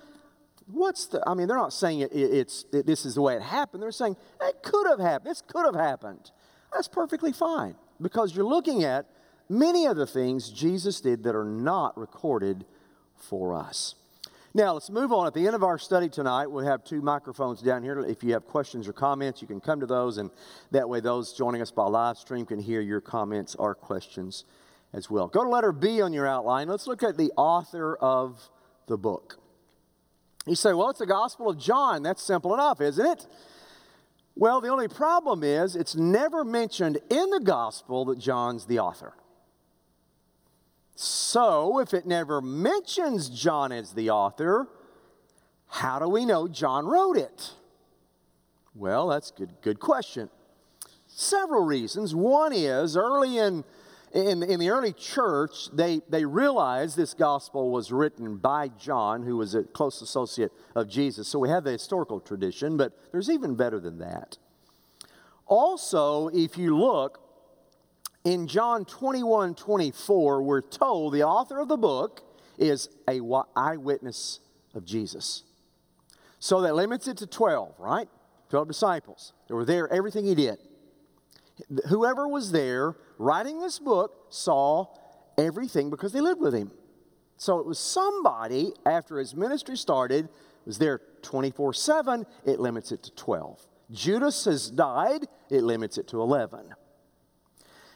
what's 0.67 1.07
the, 1.07 1.21
I 1.27 1.33
mean, 1.33 1.47
they're 1.47 1.57
not 1.57 1.73
saying 1.73 1.99
it, 1.99 2.11
it, 2.13 2.33
it's, 2.33 2.65
it, 2.71 2.85
this 2.85 3.05
is 3.05 3.15
the 3.15 3.21
way 3.21 3.35
it 3.35 3.41
happened. 3.41 3.83
They're 3.83 3.91
saying 3.91 4.15
it 4.41 4.63
could 4.63 4.87
have 4.87 4.99
happened. 4.99 5.29
This 5.29 5.41
could 5.41 5.65
have 5.65 5.75
happened. 5.75 6.31
That's 6.71 6.87
perfectly 6.87 7.33
fine 7.33 7.75
because 8.01 8.35
you're 8.35 8.45
looking 8.45 8.83
at 8.83 9.07
many 9.49 9.85
of 9.85 9.97
the 9.97 10.07
things 10.07 10.49
Jesus 10.49 11.01
did 11.01 11.23
that 11.23 11.35
are 11.35 11.43
not 11.43 11.97
recorded 11.97 12.65
for 13.15 13.53
us. 13.53 13.95
Now, 14.53 14.73
let's 14.73 14.89
move 14.89 15.11
on. 15.11 15.27
At 15.27 15.33
the 15.35 15.45
end 15.45 15.55
of 15.55 15.63
our 15.63 15.77
study 15.77 16.09
tonight, 16.09 16.47
we'll 16.47 16.65
have 16.65 16.83
two 16.83 17.01
microphones 17.01 17.61
down 17.61 17.83
here. 17.83 17.99
If 17.99 18.23
you 18.23 18.33
have 18.33 18.47
questions 18.47 18.87
or 18.87 18.93
comments, 18.93 19.41
you 19.41 19.47
can 19.47 19.59
come 19.59 19.79
to 19.79 19.85
those, 19.85 20.17
and 20.17 20.31
that 20.71 20.89
way, 20.89 21.01
those 21.01 21.33
joining 21.33 21.61
us 21.61 21.69
by 21.69 21.85
live 21.85 22.17
stream 22.17 22.45
can 22.45 22.59
hear 22.59 22.81
your 22.81 22.99
comments 22.99 23.53
or 23.55 23.75
questions 23.75 24.45
as 24.91 25.07
well. 25.07 25.27
Go 25.27 25.43
to 25.43 25.49
letter 25.49 25.71
B 25.71 26.01
on 26.01 26.13
your 26.13 26.25
outline. 26.25 26.67
Let's 26.67 26.87
look 26.87 27.03
at 27.03 27.15
the 27.15 27.31
author 27.37 27.95
of 27.97 28.49
the 28.87 28.97
book. 28.97 29.37
You 30.47 30.55
say, 30.55 30.73
well, 30.73 30.89
it's 30.89 30.99
the 30.99 31.05
Gospel 31.05 31.49
of 31.49 31.59
John. 31.59 32.01
That's 32.01 32.23
simple 32.23 32.55
enough, 32.55 32.81
isn't 32.81 33.05
it? 33.05 33.27
Well, 34.35 34.61
the 34.61 34.69
only 34.69 34.87
problem 34.87 35.43
is 35.43 35.75
it's 35.75 35.95
never 35.95 36.43
mentioned 36.43 36.97
in 37.11 37.29
the 37.29 37.41
Gospel 37.41 38.05
that 38.05 38.17
John's 38.17 38.65
the 38.65 38.79
author. 38.79 39.13
So, 41.01 41.79
if 41.79 41.93
it 41.93 42.05
never 42.05 42.41
mentions 42.41 43.29
John 43.29 43.71
as 43.71 43.93
the 43.93 44.09
author, 44.09 44.67
how 45.67 45.97
do 45.97 46.09
we 46.09 46.25
know 46.25 46.45
John 46.49 46.85
wrote 46.87 47.15
it? 47.15 47.53
Well, 48.75 49.07
that's 49.07 49.31
a 49.31 49.33
good, 49.33 49.53
good 49.61 49.79
question. 49.79 50.29
Several 51.07 51.63
reasons. 51.63 52.13
One 52.13 52.51
is 52.51 52.97
early 52.97 53.37
in, 53.37 53.63
in, 54.13 54.43
in 54.43 54.59
the 54.59 54.71
early 54.71 54.91
church, 54.91 55.69
they, 55.71 56.01
they 56.09 56.25
realized 56.25 56.97
this 56.97 57.13
gospel 57.13 57.71
was 57.71 57.93
written 57.93 58.35
by 58.35 58.67
John, 58.67 59.23
who 59.23 59.37
was 59.37 59.55
a 59.55 59.63
close 59.63 60.01
associate 60.01 60.51
of 60.75 60.89
Jesus. 60.89 61.29
So 61.29 61.39
we 61.39 61.47
have 61.47 61.63
the 61.63 61.71
historical 61.71 62.19
tradition, 62.19 62.75
but 62.75 62.91
there's 63.13 63.29
even 63.29 63.55
better 63.55 63.79
than 63.79 63.99
that. 63.99 64.37
Also, 65.45 66.27
if 66.27 66.57
you 66.57 66.77
look, 66.77 67.28
in 68.23 68.47
John 68.47 68.85
21 68.85 69.55
24, 69.55 70.41
we're 70.43 70.61
told 70.61 71.13
the 71.13 71.23
author 71.23 71.59
of 71.59 71.67
the 71.67 71.77
book 71.77 72.21
is 72.57 72.89
a 73.07 73.21
eyewitness 73.55 74.39
of 74.73 74.85
Jesus. 74.85 75.43
So 76.39 76.61
that 76.61 76.75
limits 76.75 77.07
it 77.07 77.17
to 77.17 77.27
12, 77.27 77.75
right? 77.79 78.07
12 78.49 78.67
disciples. 78.67 79.33
They 79.47 79.53
were 79.53 79.65
there, 79.65 79.91
everything 79.91 80.25
he 80.25 80.35
did. 80.35 80.57
Whoever 81.89 82.27
was 82.27 82.51
there 82.51 82.95
writing 83.17 83.59
this 83.59 83.79
book 83.79 84.27
saw 84.29 84.87
everything 85.37 85.89
because 85.89 86.13
they 86.13 86.21
lived 86.21 86.39
with 86.39 86.53
him. 86.53 86.71
So 87.37 87.59
it 87.59 87.65
was 87.65 87.79
somebody, 87.79 88.71
after 88.85 89.17
his 89.17 89.35
ministry 89.35 89.77
started, 89.77 90.29
was 90.65 90.77
there 90.77 91.01
24 91.21 91.73
7, 91.73 92.25
it 92.45 92.59
limits 92.59 92.91
it 92.91 93.03
to 93.03 93.11
12. 93.11 93.65
Judas 93.91 94.45
has 94.45 94.69
died, 94.69 95.25
it 95.49 95.63
limits 95.63 95.97
it 95.97 96.07
to 96.09 96.21
11. 96.21 96.73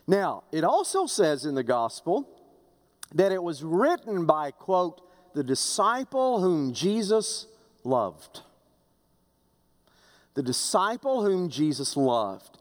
Now, 0.08 0.44
it 0.52 0.64
also 0.64 1.06
says 1.06 1.46
in 1.46 1.56
the 1.56 1.64
gospel 1.64 2.28
that 3.14 3.32
it 3.32 3.42
was 3.42 3.64
written 3.64 4.26
by, 4.26 4.52
quote, 4.52 5.02
the 5.34 5.44
disciple 5.44 6.42
whom 6.42 6.74
Jesus 6.74 7.48
loved. 7.84 8.42
The 10.34 10.44
disciple 10.44 11.24
whom 11.24 11.50
Jesus 11.50 11.96
loved. 11.96 12.58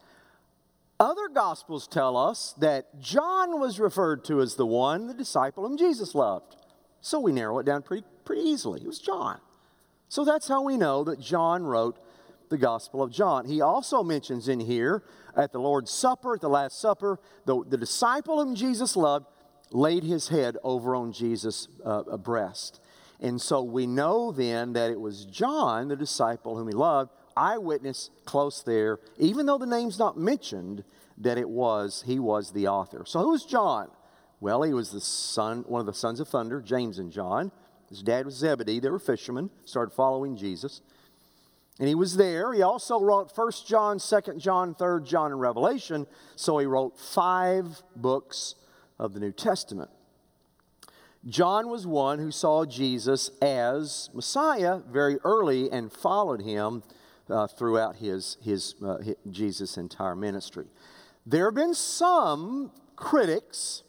Other 1.01 1.29
gospels 1.29 1.89
tell 1.89 2.17
us 2.17 2.55
that 2.59 3.01
John 3.01 3.59
was 3.59 3.81
referred 3.81 4.25
to 4.27 4.41
as 4.41 4.55
the 4.55 4.67
one, 4.67 5.09
the 5.09 5.15
disciple 5.15 5.67
whom 5.67 5.77
Jesus 5.77 6.15
loved. 6.15 6.57
So 7.01 7.19
we 7.19 7.33
narrow 7.33 7.59
it 7.59 7.67
down 7.67 7.83
pretty, 7.83 8.07
pretty 8.25 8.43
easily. 8.43 8.83
It 8.83 8.87
was 8.87 9.01
John. 9.01 9.41
So 10.09 10.25
that's 10.25 10.47
how 10.47 10.63
we 10.63 10.77
know 10.77 11.03
that 11.05 11.19
John 11.19 11.65
wrote 11.65 11.99
the 12.53 12.59
Gospel 12.59 13.03
of 13.03 13.11
John. 13.11 13.47
He 13.47 13.61
also 13.61 14.05
mentions 14.05 14.47
in 14.47 14.61
here 14.61 15.03
at 15.37 15.51
the 15.53 15.59
Lord's 15.59 15.91
Supper, 15.91 16.35
at 16.35 16.41
the 16.41 16.49
Last 16.49 16.81
Supper, 16.81 17.19
the, 17.47 17.65
the 17.67 17.79
disciple 17.79 18.45
whom 18.45 18.55
Jesus 18.55 18.95
loved 18.95 19.27
laid 19.73 20.05
his 20.05 20.29
head 20.29 20.59
over 20.63 20.95
on 20.95 21.13
Jesus' 21.13 21.67
uh, 21.85 22.17
breast. 22.19 22.81
And 23.19 23.41
so 23.41 23.63
we 23.63 23.87
know 23.87 24.33
then 24.33 24.75
that 24.75 24.91
it 24.91 25.01
was 25.01 25.25
John, 25.25 25.89
the 25.89 25.97
disciple 25.97 26.57
whom 26.57 26.69
he 26.69 26.75
loved, 26.75 27.11
eyewitness 27.37 28.11
close 28.27 28.63
there, 28.63 28.99
even 29.17 29.47
though 29.47 29.59
the 29.59 29.67
name's 29.67 29.99
not 29.99 30.19
mentioned, 30.19 30.85
that 31.19 31.39
it 31.39 31.49
was, 31.49 32.05
he 32.07 32.19
was 32.19 32.53
the 32.53 32.69
author. 32.69 33.05
So 33.07 33.21
who 33.21 33.31
was 33.31 33.45
John? 33.45 33.89
Well, 34.41 34.63
he 34.63 34.75
was 34.75 34.91
the 34.91 35.01
son, 35.01 35.65
one 35.69 35.81
of 35.81 35.87
the 35.87 35.95
sons 35.95 36.21
of 36.21 36.29
thunder, 36.29 36.61
James 36.61 36.99
and 36.99 37.13
John. 37.13 37.53
His 37.89 38.03
dad 38.03 38.27
was 38.27 38.35
Zebedee. 38.35 38.81
They 38.81 38.91
were 38.91 38.99
fishermen, 38.99 39.51
started 39.65 39.93
following 39.95 40.37
Jesus. 40.37 40.83
And 41.79 41.89
he 41.89 41.95
was 41.95 42.17
there. 42.17 42.53
He 42.53 42.63
also 42.63 43.01
wrote 43.01 43.33
1 43.35 43.53
John, 43.67 43.99
2 43.99 44.35
John, 44.39 44.75
3 44.75 45.03
John, 45.05 45.33
and 45.33 45.41
Revelation. 45.41 46.07
So 46.37 46.59
he 46.59 46.67
wrote 46.67 46.99
five 46.99 47.83
books 47.97 48.55
of 48.99 49.15
the 49.15 49.21
New 49.21 49.33
Testament. 49.33 49.91
John 51.27 51.69
was 51.69 51.87
one 51.87 52.19
who 52.19 52.31
saw 52.31 52.65
Jesus 52.65 53.31
as 53.41 54.11
Messiah 54.13 54.81
very 54.91 55.19
early 55.25 55.71
and 55.71 55.93
followed 55.93 56.43
him 56.43 56.83
uh, 57.31 57.47
throughout 57.47 57.97
his, 57.97 58.37
his, 58.43 58.75
uh, 58.85 58.99
his, 58.99 59.15
Jesus' 59.31 59.77
entire 59.77 60.17
ministry. 60.17 60.67
There 61.25 61.45
have 61.45 61.55
been 61.55 61.75
some 61.75 62.73
critics, 62.97 63.85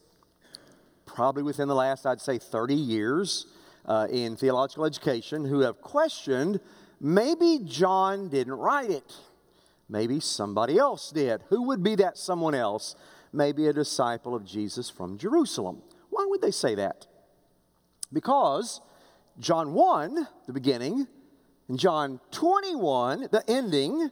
probably 1.06 1.42
within 1.42 1.68
the 1.68 1.75
last, 1.75 2.06
I'd 2.06 2.22
say, 2.22 2.38
30 2.38 2.75
years 2.75 3.48
uh, 3.86 4.08
in 4.12 4.36
theological 4.36 4.86
education, 4.86 5.44
who 5.44 5.62
have 5.62 5.82
questioned 5.82 6.60
Maybe 7.06 7.60
John 7.66 8.30
didn't 8.30 8.54
write 8.54 8.90
it. 8.90 9.14
Maybe 9.90 10.22
somebody 10.22 10.78
else 10.78 11.12
did. 11.12 11.44
Who 11.50 11.64
would 11.64 11.84
be 11.84 11.96
that 11.96 12.18
someone 12.18 12.56
else? 12.56 12.96
Maybe 13.34 13.68
a 13.68 13.74
disciple 13.74 14.34
of 14.34 14.46
Jesus 14.46 14.90
from 14.90 15.18
Jerusalem. 15.18 15.82
Why 16.10 16.26
would 16.30 16.42
they 16.42 16.52
say 16.52 16.76
that? 16.76 17.06
Because 18.14 18.80
John 19.38 19.74
1, 19.74 20.28
the 20.48 20.54
beginning, 20.54 21.08
and 21.68 21.78
John 21.78 22.22
21, 22.32 23.28
the 23.32 23.44
ending, 23.50 24.10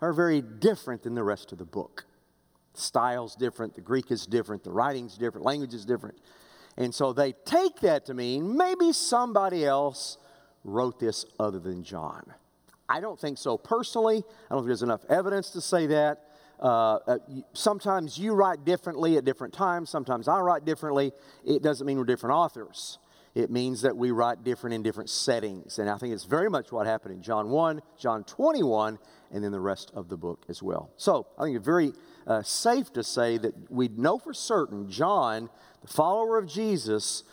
are 0.00 0.14
very 0.14 0.40
different 0.40 1.02
than 1.02 1.14
the 1.14 1.22
rest 1.22 1.52
of 1.52 1.58
the 1.58 1.66
book. 1.66 2.06
The 2.74 2.80
style's 2.80 3.36
different, 3.36 3.74
the 3.74 3.82
Greek 3.82 4.10
is 4.10 4.24
different, 4.26 4.64
the 4.64 4.72
writing's 4.72 5.18
different, 5.18 5.44
language 5.44 5.74
is 5.74 5.84
different. 5.84 6.16
And 6.78 6.94
so 6.94 7.12
they 7.12 7.32
take 7.44 7.80
that 7.80 8.06
to 8.06 8.14
mean 8.14 8.56
maybe 8.56 8.94
somebody 8.94 9.66
else 9.66 10.16
wrote 10.64 10.98
this 10.98 11.24
other 11.38 11.58
than 11.58 11.82
John. 11.82 12.22
I 12.88 13.00
don't 13.00 13.18
think 13.18 13.38
so 13.38 13.56
personally. 13.56 14.18
I 14.50 14.54
don't 14.54 14.60
think 14.60 14.68
there's 14.68 14.82
enough 14.82 15.04
evidence 15.08 15.50
to 15.50 15.60
say 15.60 15.86
that. 15.86 16.28
Uh, 16.60 16.98
uh, 17.06 17.18
sometimes 17.54 18.18
you 18.18 18.34
write 18.34 18.64
differently 18.64 19.16
at 19.16 19.24
different 19.24 19.52
times. 19.52 19.90
Sometimes 19.90 20.28
I 20.28 20.38
write 20.40 20.64
differently. 20.64 21.12
It 21.44 21.62
doesn't 21.62 21.86
mean 21.86 21.98
we're 21.98 22.04
different 22.04 22.36
authors. 22.36 22.98
It 23.34 23.50
means 23.50 23.80
that 23.82 23.96
we 23.96 24.10
write 24.10 24.44
different 24.44 24.74
in 24.74 24.82
different 24.82 25.08
settings. 25.08 25.78
And 25.78 25.88
I 25.88 25.96
think 25.96 26.12
it's 26.12 26.24
very 26.24 26.50
much 26.50 26.70
what 26.70 26.86
happened 26.86 27.14
in 27.14 27.22
John 27.22 27.48
1, 27.48 27.80
John 27.98 28.24
21, 28.24 28.98
and 29.32 29.42
then 29.42 29.52
the 29.52 29.60
rest 29.60 29.90
of 29.94 30.08
the 30.08 30.18
book 30.18 30.44
as 30.48 30.62
well. 30.62 30.90
So 30.96 31.26
I 31.38 31.44
think 31.44 31.56
it's 31.56 31.64
very 31.64 31.94
uh, 32.26 32.42
safe 32.42 32.92
to 32.92 33.02
say 33.02 33.38
that 33.38 33.54
we 33.70 33.88
know 33.88 34.18
for 34.18 34.34
certain 34.34 34.90
John, 34.90 35.48
the 35.80 35.88
follower 35.88 36.36
of 36.36 36.46
Jesus, 36.46 37.24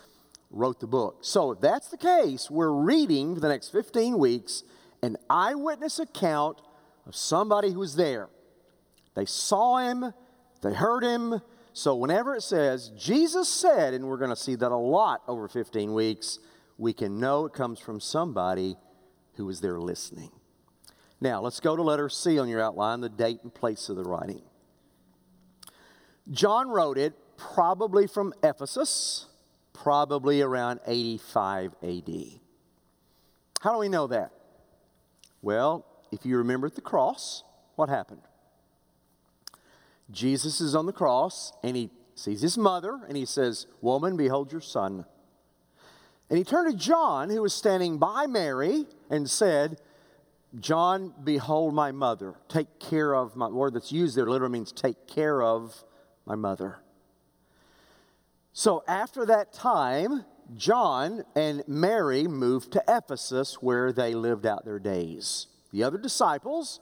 wrote 0.50 0.80
the 0.80 0.86
book. 0.86 1.18
So, 1.22 1.52
if 1.52 1.60
that's 1.60 1.88
the 1.88 1.96
case, 1.96 2.50
we're 2.50 2.72
reading 2.72 3.34
for 3.34 3.40
the 3.40 3.48
next 3.48 3.68
15 3.70 4.18
weeks 4.18 4.64
an 5.02 5.16
eyewitness 5.28 5.98
account 5.98 6.60
of 7.06 7.14
somebody 7.14 7.72
who 7.72 7.78
was 7.78 7.96
there. 7.96 8.28
They 9.14 9.24
saw 9.24 9.78
him, 9.78 10.12
they 10.62 10.74
heard 10.74 11.02
him. 11.02 11.40
So, 11.72 11.94
whenever 11.94 12.34
it 12.34 12.42
says, 12.42 12.90
Jesus 12.98 13.48
said, 13.48 13.94
and 13.94 14.06
we're 14.06 14.16
going 14.16 14.30
to 14.30 14.36
see 14.36 14.56
that 14.56 14.72
a 14.72 14.76
lot 14.76 15.22
over 15.28 15.48
15 15.48 15.94
weeks, 15.94 16.38
we 16.78 16.92
can 16.92 17.20
know 17.20 17.46
it 17.46 17.52
comes 17.52 17.78
from 17.78 18.00
somebody 18.00 18.76
who 19.34 19.46
was 19.46 19.60
there 19.60 19.78
listening. 19.78 20.30
Now, 21.20 21.40
let's 21.40 21.60
go 21.60 21.76
to 21.76 21.82
letter 21.82 22.08
C 22.08 22.38
on 22.38 22.48
your 22.48 22.60
outline, 22.60 23.00
the 23.00 23.08
date 23.08 23.40
and 23.42 23.54
place 23.54 23.88
of 23.88 23.96
the 23.96 24.04
writing. 24.04 24.42
John 26.30 26.68
wrote 26.68 26.98
it 26.98 27.12
probably 27.36 28.06
from 28.06 28.32
Ephesus, 28.42 29.26
probably 29.82 30.42
around 30.42 30.80
85 30.86 31.74
AD. 31.82 32.10
How 33.60 33.72
do 33.72 33.78
we 33.78 33.88
know 33.88 34.06
that? 34.08 34.32
Well, 35.42 35.86
if 36.12 36.26
you 36.26 36.36
remember 36.38 36.66
at 36.66 36.74
the 36.74 36.80
cross, 36.80 37.44
what 37.76 37.88
happened? 37.88 38.22
Jesus 40.10 40.60
is 40.60 40.74
on 40.74 40.86
the 40.86 40.92
cross 40.92 41.52
and 41.62 41.76
he 41.76 41.90
sees 42.14 42.42
his 42.42 42.58
mother 42.58 43.00
and 43.08 43.16
he 43.16 43.24
says, 43.24 43.66
Woman, 43.80 44.16
behold 44.16 44.52
your 44.52 44.60
son. 44.60 45.06
And 46.28 46.38
he 46.38 46.44
turned 46.44 46.70
to 46.70 46.76
John, 46.76 47.30
who 47.30 47.42
was 47.42 47.54
standing 47.54 47.98
by 47.98 48.26
Mary, 48.26 48.86
and 49.08 49.28
said, 49.28 49.80
John, 50.58 51.14
behold 51.24 51.74
my 51.74 51.90
mother. 51.90 52.34
Take 52.48 52.78
care 52.78 53.14
of 53.14 53.34
my 53.34 53.48
word 53.48 53.74
that's 53.74 53.92
used 53.92 54.16
there 54.16 54.26
literally 54.26 54.52
means 54.52 54.72
take 54.72 55.06
care 55.06 55.42
of 55.42 55.84
my 56.26 56.34
mother. 56.34 56.80
So 58.52 58.82
after 58.88 59.24
that 59.26 59.52
time, 59.52 60.24
John 60.56 61.24
and 61.36 61.62
Mary 61.68 62.26
moved 62.26 62.72
to 62.72 62.84
Ephesus 62.88 63.54
where 63.54 63.92
they 63.92 64.14
lived 64.14 64.46
out 64.46 64.64
their 64.64 64.78
days. 64.80 65.46
The 65.72 65.84
other 65.84 65.98
disciples 65.98 66.80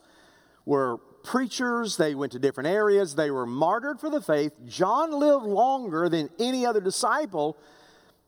were 0.65 0.99
preachers, 1.25 1.97
they 1.97 2.15
went 2.15 2.33
to 2.33 2.39
different 2.39 2.69
areas, 2.69 3.15
they 3.15 3.31
were 3.31 3.47
martyred 3.47 4.01
for 4.01 4.09
the 4.09 4.23
faith. 4.23 4.53
John 4.67 5.13
lived 5.13 5.45
longer 5.45 6.09
than 6.09 6.31
any 6.39 6.65
other 6.65 6.81
disciple. 6.81 7.59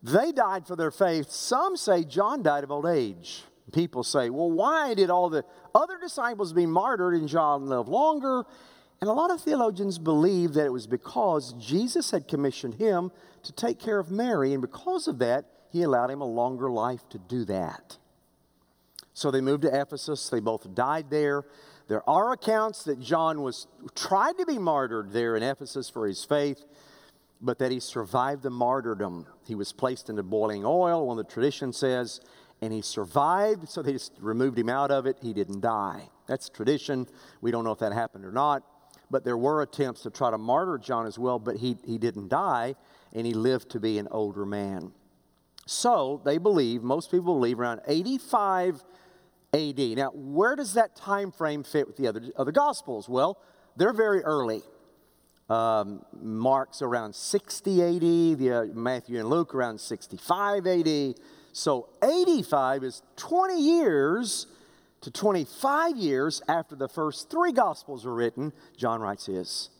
They 0.02 0.32
died 0.32 0.66
for 0.66 0.76
their 0.76 0.90
faith. 0.90 1.30
Some 1.30 1.76
say 1.76 2.04
John 2.04 2.42
died 2.42 2.64
of 2.64 2.70
old 2.70 2.86
age. 2.86 3.44
People 3.72 4.02
say, 4.02 4.30
well, 4.30 4.50
why 4.50 4.94
did 4.94 5.10
all 5.10 5.30
the 5.30 5.44
other 5.74 5.96
disciples 5.98 6.52
be 6.52 6.66
martyred 6.66 7.14
and 7.14 7.28
John 7.28 7.66
live 7.66 7.88
longer? 7.88 8.44
And 9.00 9.08
a 9.08 9.14
lot 9.14 9.30
of 9.30 9.40
theologians 9.40 9.98
believe 9.98 10.52
that 10.54 10.66
it 10.66 10.72
was 10.72 10.86
because 10.86 11.54
Jesus 11.54 12.10
had 12.10 12.28
commissioned 12.28 12.74
him 12.74 13.10
to 13.42 13.52
take 13.52 13.78
care 13.78 13.98
of 13.98 14.10
Mary, 14.10 14.52
and 14.52 14.60
because 14.60 15.08
of 15.08 15.18
that, 15.20 15.46
he 15.70 15.82
allowed 15.82 16.10
him 16.10 16.20
a 16.20 16.26
longer 16.26 16.70
life 16.70 17.08
to 17.10 17.18
do 17.18 17.44
that. 17.46 17.96
So 19.14 19.30
they 19.30 19.40
moved 19.40 19.62
to 19.62 19.80
Ephesus. 19.80 20.28
They 20.28 20.40
both 20.40 20.74
died 20.74 21.10
there. 21.10 21.44
There 21.88 22.08
are 22.08 22.32
accounts 22.32 22.84
that 22.84 23.00
John 23.00 23.42
was 23.42 23.66
tried 23.94 24.38
to 24.38 24.46
be 24.46 24.58
martyred 24.58 25.12
there 25.12 25.36
in 25.36 25.42
Ephesus 25.42 25.88
for 25.88 26.06
his 26.06 26.24
faith, 26.24 26.64
but 27.40 27.58
that 27.58 27.72
he 27.72 27.80
survived 27.80 28.42
the 28.42 28.50
martyrdom. 28.50 29.26
He 29.46 29.54
was 29.54 29.72
placed 29.72 30.10
into 30.10 30.22
boiling 30.22 30.64
oil, 30.64 31.06
one 31.06 31.18
of 31.18 31.26
the 31.26 31.32
tradition 31.32 31.72
says, 31.72 32.20
and 32.60 32.72
he 32.72 32.82
survived, 32.82 33.68
so 33.68 33.82
they 33.82 33.92
just 33.92 34.12
removed 34.20 34.58
him 34.58 34.68
out 34.68 34.90
of 34.90 35.06
it. 35.06 35.16
He 35.22 35.32
didn't 35.32 35.60
die. 35.60 36.10
That's 36.26 36.48
tradition. 36.48 37.06
We 37.40 37.50
don't 37.50 37.64
know 37.64 37.72
if 37.72 37.78
that 37.78 37.92
happened 37.92 38.24
or 38.24 38.32
not, 38.32 38.62
but 39.10 39.24
there 39.24 39.36
were 39.36 39.62
attempts 39.62 40.02
to 40.02 40.10
try 40.10 40.30
to 40.30 40.38
martyr 40.38 40.78
John 40.78 41.06
as 41.06 41.18
well, 41.18 41.38
but 41.38 41.56
he, 41.56 41.76
he 41.84 41.98
didn't 41.98 42.28
die, 42.28 42.74
and 43.12 43.26
he 43.26 43.34
lived 43.34 43.70
to 43.70 43.80
be 43.80 43.98
an 43.98 44.08
older 44.10 44.46
man. 44.46 44.92
So 45.66 46.20
they 46.24 46.38
believe, 46.38 46.82
most 46.82 47.10
people 47.10 47.34
believe, 47.34 47.60
around 47.60 47.80
85 47.86 48.82
AD. 49.52 49.78
Now, 49.78 50.10
where 50.14 50.56
does 50.56 50.74
that 50.74 50.96
time 50.96 51.32
frame 51.32 51.62
fit 51.64 51.86
with 51.86 51.96
the 51.96 52.06
other, 52.06 52.22
other 52.36 52.52
Gospels? 52.52 53.08
Well, 53.08 53.38
they're 53.76 53.92
very 53.92 54.22
early. 54.22 54.62
Um, 55.48 56.04
Mark's 56.20 56.80
around 56.80 57.14
60 57.14 57.82
AD, 57.82 58.38
the, 58.38 58.52
uh, 58.52 58.64
Matthew 58.72 59.18
and 59.18 59.28
Luke 59.28 59.54
around 59.54 59.80
65 59.80 60.66
AD. 60.66 61.14
So 61.52 61.88
85 62.02 62.84
is 62.84 63.02
20 63.16 63.60
years 63.60 64.46
to 65.02 65.10
25 65.10 65.96
years 65.96 66.42
after 66.48 66.76
the 66.76 66.88
first 66.88 67.30
three 67.30 67.52
Gospels 67.52 68.04
were 68.04 68.14
written, 68.14 68.52
John 68.76 69.00
writes 69.00 69.26
his. 69.26 69.70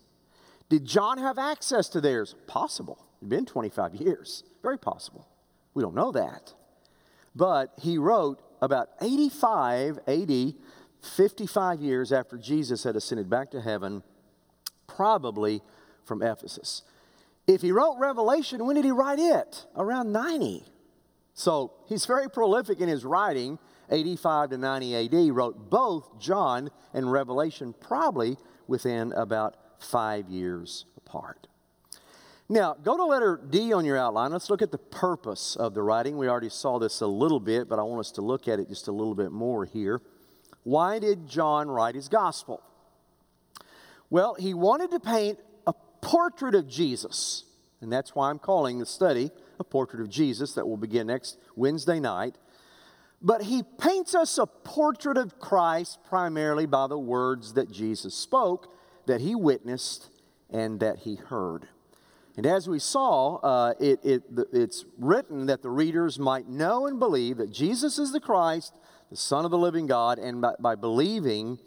Did 0.68 0.84
John 0.86 1.18
have 1.18 1.38
access 1.38 1.88
to 1.90 2.00
theirs? 2.00 2.34
Possible. 2.46 3.04
It's 3.20 3.28
been 3.28 3.44
25 3.44 3.96
years. 3.96 4.44
Very 4.62 4.78
possible. 4.78 5.26
We 5.74 5.82
don't 5.82 5.94
know 5.94 6.12
that. 6.12 6.54
But 7.34 7.72
he 7.80 7.98
wrote 7.98 8.40
about 8.62 8.90
85 9.00 9.98
AD, 10.06 10.54
55 11.02 11.80
years 11.80 12.12
after 12.12 12.38
Jesus 12.38 12.84
had 12.84 12.96
ascended 12.96 13.28
back 13.28 13.50
to 13.50 13.60
heaven, 13.60 14.02
probably 14.86 15.62
from 16.04 16.22
Ephesus. 16.22 16.82
If 17.46 17.62
he 17.62 17.72
wrote 17.72 17.96
Revelation, 17.98 18.64
when 18.64 18.76
did 18.76 18.84
he 18.84 18.90
write 18.90 19.18
it? 19.18 19.66
Around 19.76 20.12
90. 20.12 20.64
So 21.34 21.72
he's 21.86 22.06
very 22.06 22.28
prolific 22.28 22.80
in 22.80 22.88
his 22.88 23.04
writing. 23.04 23.58
85 23.90 24.50
to 24.50 24.58
90 24.58 24.96
AD, 24.96 25.34
wrote 25.34 25.70
both 25.70 26.18
John 26.18 26.70
and 26.94 27.10
Revelation, 27.10 27.74
probably 27.80 28.36
within 28.66 29.12
about 29.12 29.56
five 29.78 30.28
years 30.28 30.84
apart. 30.96 31.48
Now, 32.48 32.74
go 32.74 32.96
to 32.96 33.04
letter 33.04 33.40
D 33.48 33.72
on 33.72 33.84
your 33.84 33.96
outline. 33.96 34.32
Let's 34.32 34.50
look 34.50 34.60
at 34.60 34.72
the 34.72 34.78
purpose 34.78 35.54
of 35.54 35.72
the 35.72 35.82
writing. 35.82 36.18
We 36.18 36.28
already 36.28 36.48
saw 36.48 36.78
this 36.80 37.00
a 37.00 37.06
little 37.06 37.38
bit, 37.38 37.68
but 37.68 37.78
I 37.78 37.82
want 37.82 38.00
us 38.00 38.10
to 38.12 38.22
look 38.22 38.48
at 38.48 38.58
it 38.58 38.68
just 38.68 38.88
a 38.88 38.92
little 38.92 39.14
bit 39.14 39.30
more 39.30 39.64
here. 39.64 40.00
Why 40.64 40.98
did 40.98 41.28
John 41.28 41.68
write 41.68 41.94
his 41.94 42.08
gospel? 42.08 42.60
Well, 44.10 44.34
he 44.34 44.52
wanted 44.52 44.90
to 44.90 45.00
paint 45.00 45.38
a 45.66 45.72
portrait 46.00 46.56
of 46.56 46.68
Jesus, 46.68 47.44
and 47.80 47.92
that's 47.92 48.16
why 48.16 48.30
I'm 48.30 48.40
calling 48.40 48.80
the 48.80 48.86
study 48.86 49.30
a 49.60 49.64
portrait 49.64 50.02
of 50.02 50.08
Jesus 50.08 50.54
that 50.54 50.66
will 50.66 50.76
begin 50.76 51.06
next 51.06 51.38
Wednesday 51.54 52.00
night. 52.00 52.36
But 53.22 53.42
he 53.42 53.62
paints 53.62 54.14
us 54.14 54.38
a 54.38 54.46
portrait 54.46 55.18
of 55.18 55.38
Christ 55.38 55.98
primarily 56.04 56.66
by 56.66 56.86
the 56.86 56.98
words 56.98 57.54
that 57.54 57.70
Jesus 57.70 58.14
spoke, 58.14 58.72
that 59.06 59.20
he 59.20 59.34
witnessed, 59.34 60.08
and 60.48 60.80
that 60.80 61.00
he 61.00 61.16
heard. 61.16 61.68
And 62.36 62.46
as 62.46 62.68
we 62.68 62.78
saw, 62.78 63.36
uh, 63.36 63.74
it, 63.78 64.00
it, 64.02 64.22
it's 64.52 64.84
written 64.98 65.46
that 65.46 65.62
the 65.62 65.68
readers 65.68 66.18
might 66.18 66.48
know 66.48 66.86
and 66.86 66.98
believe 66.98 67.36
that 67.36 67.50
Jesus 67.50 67.98
is 67.98 68.12
the 68.12 68.20
Christ, 68.20 68.72
the 69.10 69.16
Son 69.16 69.44
of 69.44 69.50
the 69.50 69.58
living 69.58 69.86
God, 69.86 70.18
and 70.18 70.40
by, 70.40 70.54
by 70.58 70.74
believing, 70.74 71.58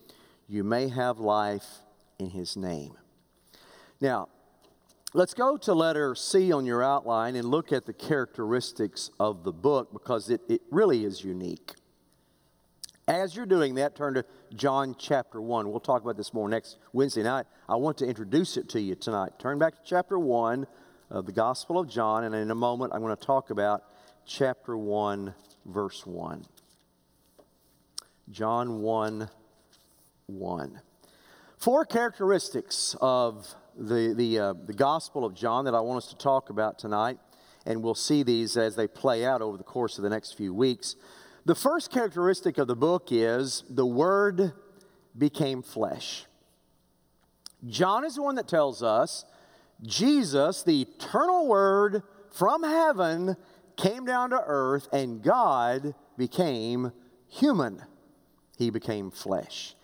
you 0.47 0.63
may 0.63 0.87
have 0.87 1.19
life 1.19 1.65
in 2.17 2.31
his 2.31 2.57
name. 2.57 2.97
Now, 4.01 4.29
Let's 5.15 5.36
go 5.36 5.58
to 5.58 5.76
letter 5.76 6.15
C 6.15 6.52
on 6.52 6.65
your 6.65 6.82
outline 6.82 7.36
and 7.36 7.47
look 7.47 7.71
at 7.71 7.86
the 7.86 7.93
characteristics 7.93 9.12
of 9.19 9.43
the 9.43 9.52
book 9.52 9.93
because 9.93 10.32
it, 10.32 10.41
it 10.49 10.62
really 10.71 11.06
is 11.06 11.23
unique. 11.23 11.73
As 13.08 13.36
you're 13.36 13.45
doing 13.45 13.76
that, 13.76 13.95
turn 13.95 14.15
to 14.15 14.26
John 14.56 14.95
chapter 14.97 15.39
1. 15.39 15.69
We'll 15.69 15.80
talk 15.80 16.02
about 16.02 16.17
this 16.17 16.34
more 16.34 16.49
next 16.49 16.78
Wednesday 16.93 17.21
night. 17.21 17.45
I 17.69 17.76
want 17.76 17.99
to 17.99 18.08
introduce 18.08 18.58
it 18.58 18.69
to 18.69 18.82
you 18.82 18.95
tonight. 18.95 19.34
Turn 19.38 19.60
back 19.60 19.76
to 19.76 19.82
chapter 19.86 20.17
1 20.17 20.65
of 21.12 21.28
the 21.28 21.32
Gospel 21.32 21.78
of 21.78 21.88
John, 21.88 22.23
and 22.23 22.34
in 22.34 22.49
a 22.49 22.56
moment, 22.56 22.91
I'm 22.91 23.02
going 23.02 23.15
to 23.15 23.23
talk 23.23 23.52
about 23.52 23.84
chapter 24.26 24.76
1, 24.76 25.36
verse 25.67 26.08
1. 26.08 26.43
John 28.32 28.82
1 28.82 29.30
1. 30.26 30.82
Four 31.60 31.86
characteristics 31.86 32.95
of 32.99 33.54
the, 33.77 34.13
the, 34.15 34.39
uh, 34.39 34.53
the 34.65 34.73
Gospel 34.73 35.25
of 35.25 35.33
John 35.33 35.65
that 35.65 35.75
I 35.75 35.79
want 35.79 36.03
us 36.03 36.09
to 36.09 36.17
talk 36.17 36.49
about 36.49 36.77
tonight, 36.77 37.17
and 37.65 37.83
we'll 37.83 37.95
see 37.95 38.23
these 38.23 38.57
as 38.57 38.75
they 38.75 38.88
play 38.88 39.25
out 39.25 39.41
over 39.41 39.57
the 39.57 39.63
course 39.63 39.97
of 39.97 40.03
the 40.03 40.09
next 40.09 40.33
few 40.33 40.53
weeks. 40.53 40.95
The 41.45 41.55
first 41.55 41.91
characteristic 41.91 42.57
of 42.57 42.67
the 42.67 42.75
book 42.75 43.07
is 43.12 43.63
the 43.69 43.86
Word 43.86 44.53
became 45.17 45.62
flesh. 45.62 46.25
John 47.67 48.05
is 48.05 48.15
the 48.15 48.21
one 48.21 48.36
that 48.36 48.47
tells 48.47 48.83
us 48.83 49.25
Jesus, 49.81 50.63
the 50.63 50.81
eternal 50.81 51.47
Word 51.47 52.03
from 52.31 52.63
heaven, 52.63 53.36
came 53.75 54.05
down 54.05 54.29
to 54.29 54.41
earth, 54.45 54.88
and 54.93 55.21
God 55.21 55.95
became 56.17 56.91
human. 57.27 57.81
He 58.57 58.69
became 58.69 59.12
flesh. 59.12 59.75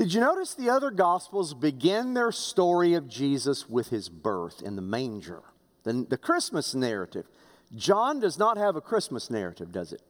Did 0.00 0.14
you 0.14 0.22
notice 0.22 0.54
the 0.54 0.70
other 0.70 0.90
Gospels 0.90 1.52
begin 1.52 2.14
their 2.14 2.32
story 2.32 2.94
of 2.94 3.06
Jesus 3.06 3.68
with 3.68 3.90
his 3.90 4.08
birth 4.08 4.62
in 4.62 4.74
the 4.74 4.80
manger? 4.80 5.42
The, 5.82 6.06
the 6.08 6.16
Christmas 6.16 6.74
narrative. 6.74 7.26
John 7.76 8.18
does 8.18 8.38
not 8.38 8.56
have 8.56 8.76
a 8.76 8.80
Christmas 8.80 9.28
narrative, 9.28 9.72
does 9.72 9.92
it? 9.92 10.00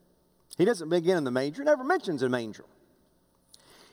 He 0.57 0.64
doesn't 0.64 0.90
begin 0.90 1.16
in 1.16 1.24
the 1.24 1.33
manger, 1.33 1.64
never 1.64 1.83
mentions 1.83 2.22
a 2.22 2.29
manger. 2.29 2.66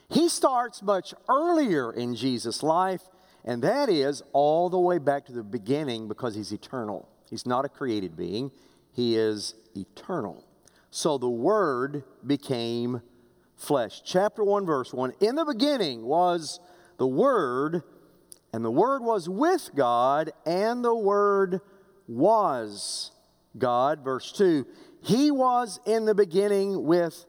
He 0.08 0.28
starts 0.28 0.82
much 0.82 1.14
earlier 1.28 1.92
in 1.92 2.14
Jesus' 2.14 2.62
life, 2.62 3.02
and 3.44 3.60
that 3.64 3.88
is 3.88 4.22
all 4.32 4.70
the 4.70 4.78
way 4.78 4.98
back 4.98 5.26
to 5.26 5.32
the 5.32 5.42
beginning 5.42 6.06
because 6.06 6.36
he's 6.36 6.52
eternal. 6.52 7.08
He's 7.28 7.44
not 7.44 7.64
a 7.64 7.68
created 7.68 8.16
being, 8.16 8.52
he 8.92 9.16
is 9.16 9.56
eternal. 9.74 10.44
So 10.92 11.18
the 11.18 11.28
Word 11.28 12.04
became 12.24 13.02
flesh. 13.58 14.00
Chapter 14.04 14.42
1, 14.42 14.64
verse 14.64 14.92
1 14.92 15.12
In 15.20 15.34
the 15.34 15.44
beginning 15.44 16.04
was 16.04 16.60
the 16.96 17.06
Word, 17.06 17.82
and 18.52 18.64
the 18.64 18.70
Word 18.70 19.02
was 19.02 19.28
with 19.28 19.70
God, 19.74 20.32
and 20.46 20.84
the 20.84 20.94
Word 20.94 21.60
was 22.06 23.12
God. 23.58 24.02
Verse 24.02 24.32
2 24.32 24.66
He 25.02 25.30
was 25.30 25.80
in 25.84 26.06
the 26.06 26.14
beginning 26.14 26.84
with 26.84 27.26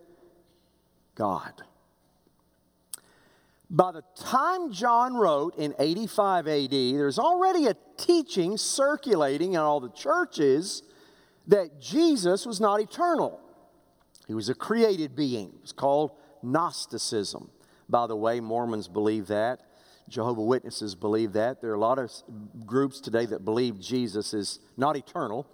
God. 1.16 1.54
By 3.72 3.92
the 3.92 4.04
time 4.16 4.72
John 4.72 5.14
wrote 5.14 5.56
in 5.56 5.76
85 5.78 6.48
AD, 6.48 6.72
there's 6.72 7.20
already 7.20 7.68
a 7.68 7.76
teaching 7.98 8.58
circulating 8.58 9.54
in 9.54 9.60
all 9.60 9.80
the 9.80 9.92
churches 9.92 10.82
that 11.48 11.80
Jesus 11.80 12.48
was 12.48 12.60
not 12.60 12.80
eternal. 12.80 13.40
He 14.28 14.34
was 14.34 14.50
a 14.50 14.56
created 14.56 15.16
being. 15.16 15.54
It's 15.62 15.72
called 15.72 16.12
Gnosticism. 16.42 17.50
By 17.88 18.08
the 18.08 18.16
way, 18.16 18.40
Mormons 18.40 18.88
believe 18.88 19.28
that. 19.28 19.62
Jehovah 20.08 20.42
Witnesses 20.42 20.96
believe 20.96 21.34
that. 21.34 21.62
There 21.62 21.72
are 21.72 21.76
a 21.76 21.80
lot 21.80 22.00
of 22.00 22.12
groups 22.66 23.00
today 23.00 23.26
that 23.28 23.46
believe 23.46 23.80
Jesus 23.80 24.34
is 24.34 24.60
not 24.76 24.98
eternal, 24.98 25.48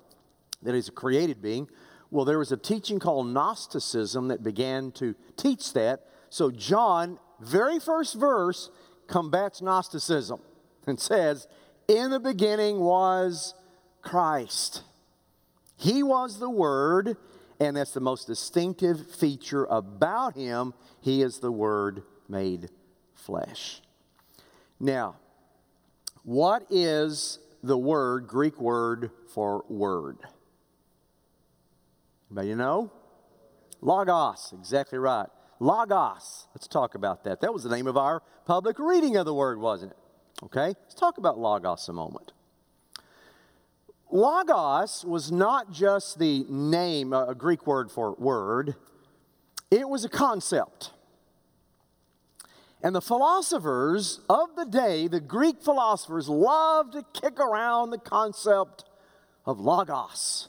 that 0.63 0.73
he's 0.73 0.87
a 0.87 0.91
created 0.91 1.41
being. 1.41 1.67
Well, 2.09 2.25
there 2.25 2.39
was 2.39 2.51
a 2.51 2.57
teaching 2.57 2.99
called 2.99 3.27
Gnosticism 3.27 4.29
that 4.29 4.43
began 4.43 4.91
to 4.93 5.15
teach 5.35 5.73
that. 5.73 6.05
So, 6.29 6.51
John, 6.51 7.19
very 7.41 7.79
first 7.79 8.15
verse, 8.15 8.69
combats 9.07 9.61
Gnosticism 9.61 10.39
and 10.87 10.99
says, 10.99 11.47
In 11.87 12.11
the 12.11 12.19
beginning 12.19 12.79
was 12.79 13.53
Christ. 14.01 14.83
He 15.77 16.03
was 16.03 16.39
the 16.39 16.49
Word, 16.49 17.17
and 17.59 17.77
that's 17.77 17.91
the 17.91 17.99
most 17.99 18.27
distinctive 18.27 19.09
feature 19.15 19.65
about 19.65 20.35
him. 20.35 20.73
He 21.01 21.21
is 21.21 21.39
the 21.39 21.51
Word 21.51 22.03
made 22.27 22.69
flesh. 23.13 23.81
Now, 24.79 25.15
what 26.23 26.65
is 26.69 27.39
the 27.63 27.77
word, 27.77 28.27
Greek 28.27 28.59
word 28.59 29.11
for 29.33 29.63
word? 29.69 30.17
Anybody 32.29 32.55
know? 32.55 32.91
Logos, 33.81 34.53
exactly 34.57 34.97
right. 34.97 35.27
Logos. 35.59 36.47
Let's 36.53 36.67
talk 36.67 36.95
about 36.95 37.23
that. 37.23 37.41
That 37.41 37.53
was 37.53 37.63
the 37.63 37.69
name 37.69 37.87
of 37.87 37.95
our 37.95 38.21
public 38.45 38.79
reading 38.79 39.15
of 39.15 39.25
the 39.25 39.33
word, 39.33 39.59
wasn't 39.59 39.91
it? 39.91 39.97
Okay, 40.43 40.73
let's 40.83 40.95
talk 40.95 41.17
about 41.17 41.37
Logos 41.37 41.87
a 41.87 41.93
moment. 41.93 42.33
Logos 44.15 45.03
was 45.03 45.29
not 45.29 45.73
just 45.73 46.19
the 46.19 46.45
name, 46.47 47.11
a 47.11 47.35
Greek 47.35 47.67
word 47.67 47.91
for 47.91 48.13
word, 48.13 48.75
it 49.69 49.89
was 49.89 50.05
a 50.05 50.09
concept. 50.09 50.91
And 52.81 52.95
the 52.95 53.01
philosophers 53.01 54.21
of 54.29 54.55
the 54.55 54.63
day, 54.63 55.09
the 55.09 55.19
Greek 55.19 55.61
philosophers, 55.61 56.29
loved 56.29 56.93
to 56.93 57.03
kick 57.19 57.41
around 57.41 57.89
the 57.89 57.97
concept 57.97 58.85
of 59.45 59.59
logos. 59.59 60.47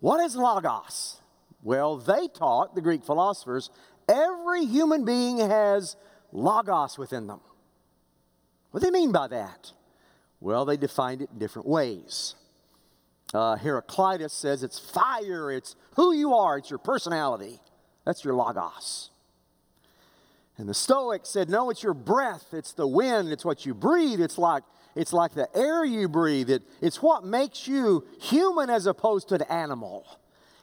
What 0.00 0.24
is 0.24 0.34
logos? 0.34 1.20
Well, 1.62 1.98
they 1.98 2.28
taught, 2.28 2.74
the 2.74 2.80
Greek 2.80 3.04
philosophers, 3.04 3.68
every 4.08 4.64
human 4.64 5.04
being 5.04 5.40
has 5.40 5.94
logos 6.32 6.96
within 6.96 7.26
them. 7.26 7.40
What 8.70 8.82
do 8.82 8.90
they 8.90 8.98
mean 8.98 9.12
by 9.12 9.28
that? 9.28 9.72
Well, 10.44 10.66
they 10.66 10.76
defined 10.76 11.22
it 11.22 11.30
in 11.32 11.38
different 11.38 11.66
ways. 11.66 12.34
Uh, 13.32 13.56
Heraclitus 13.56 14.34
says 14.34 14.62
it's 14.62 14.78
fire, 14.78 15.50
it's 15.50 15.74
who 15.96 16.12
you 16.12 16.34
are, 16.34 16.58
it's 16.58 16.68
your 16.68 16.78
personality. 16.78 17.60
That's 18.04 18.22
your 18.26 18.34
logos. 18.34 19.08
And 20.58 20.68
the 20.68 20.74
Stoics 20.74 21.30
said, 21.30 21.48
No, 21.48 21.70
it's 21.70 21.82
your 21.82 21.94
breath, 21.94 22.48
it's 22.52 22.72
the 22.72 22.86
wind, 22.86 23.32
it's 23.32 23.42
what 23.42 23.64
you 23.64 23.72
breathe, 23.72 24.20
it's 24.20 24.36
like 24.36 24.64
it's 24.94 25.14
like 25.14 25.32
the 25.32 25.48
air 25.56 25.82
you 25.82 26.10
breathe. 26.10 26.50
It, 26.50 26.62
it's 26.82 27.00
what 27.00 27.24
makes 27.24 27.66
you 27.66 28.04
human 28.20 28.68
as 28.68 28.86
opposed 28.86 29.30
to 29.30 29.36
an 29.36 29.42
animal. 29.48 30.06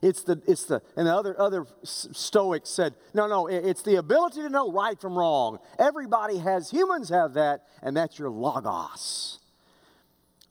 It's 0.04 0.22
the, 0.22 0.40
it's 0.48 0.66
the, 0.66 0.84
and 0.96 1.08
the 1.08 1.14
other, 1.14 1.40
other 1.42 1.66
Stoics 1.84 2.70
said, 2.70 2.94
no, 3.14 3.28
no, 3.28 3.48
it's 3.48 3.82
the 3.82 3.98
ability 3.98 4.42
to 4.42 4.50
know 4.50 4.72
right 4.72 5.00
from 5.02 5.18
wrong. 5.18 5.60
Everybody 5.78 6.38
has, 6.38 6.72
humans 6.72 7.10
have 7.10 7.34
that, 7.34 7.66
and 7.84 7.96
that's 7.96 8.18
your 8.18 8.30
logos. 8.30 9.41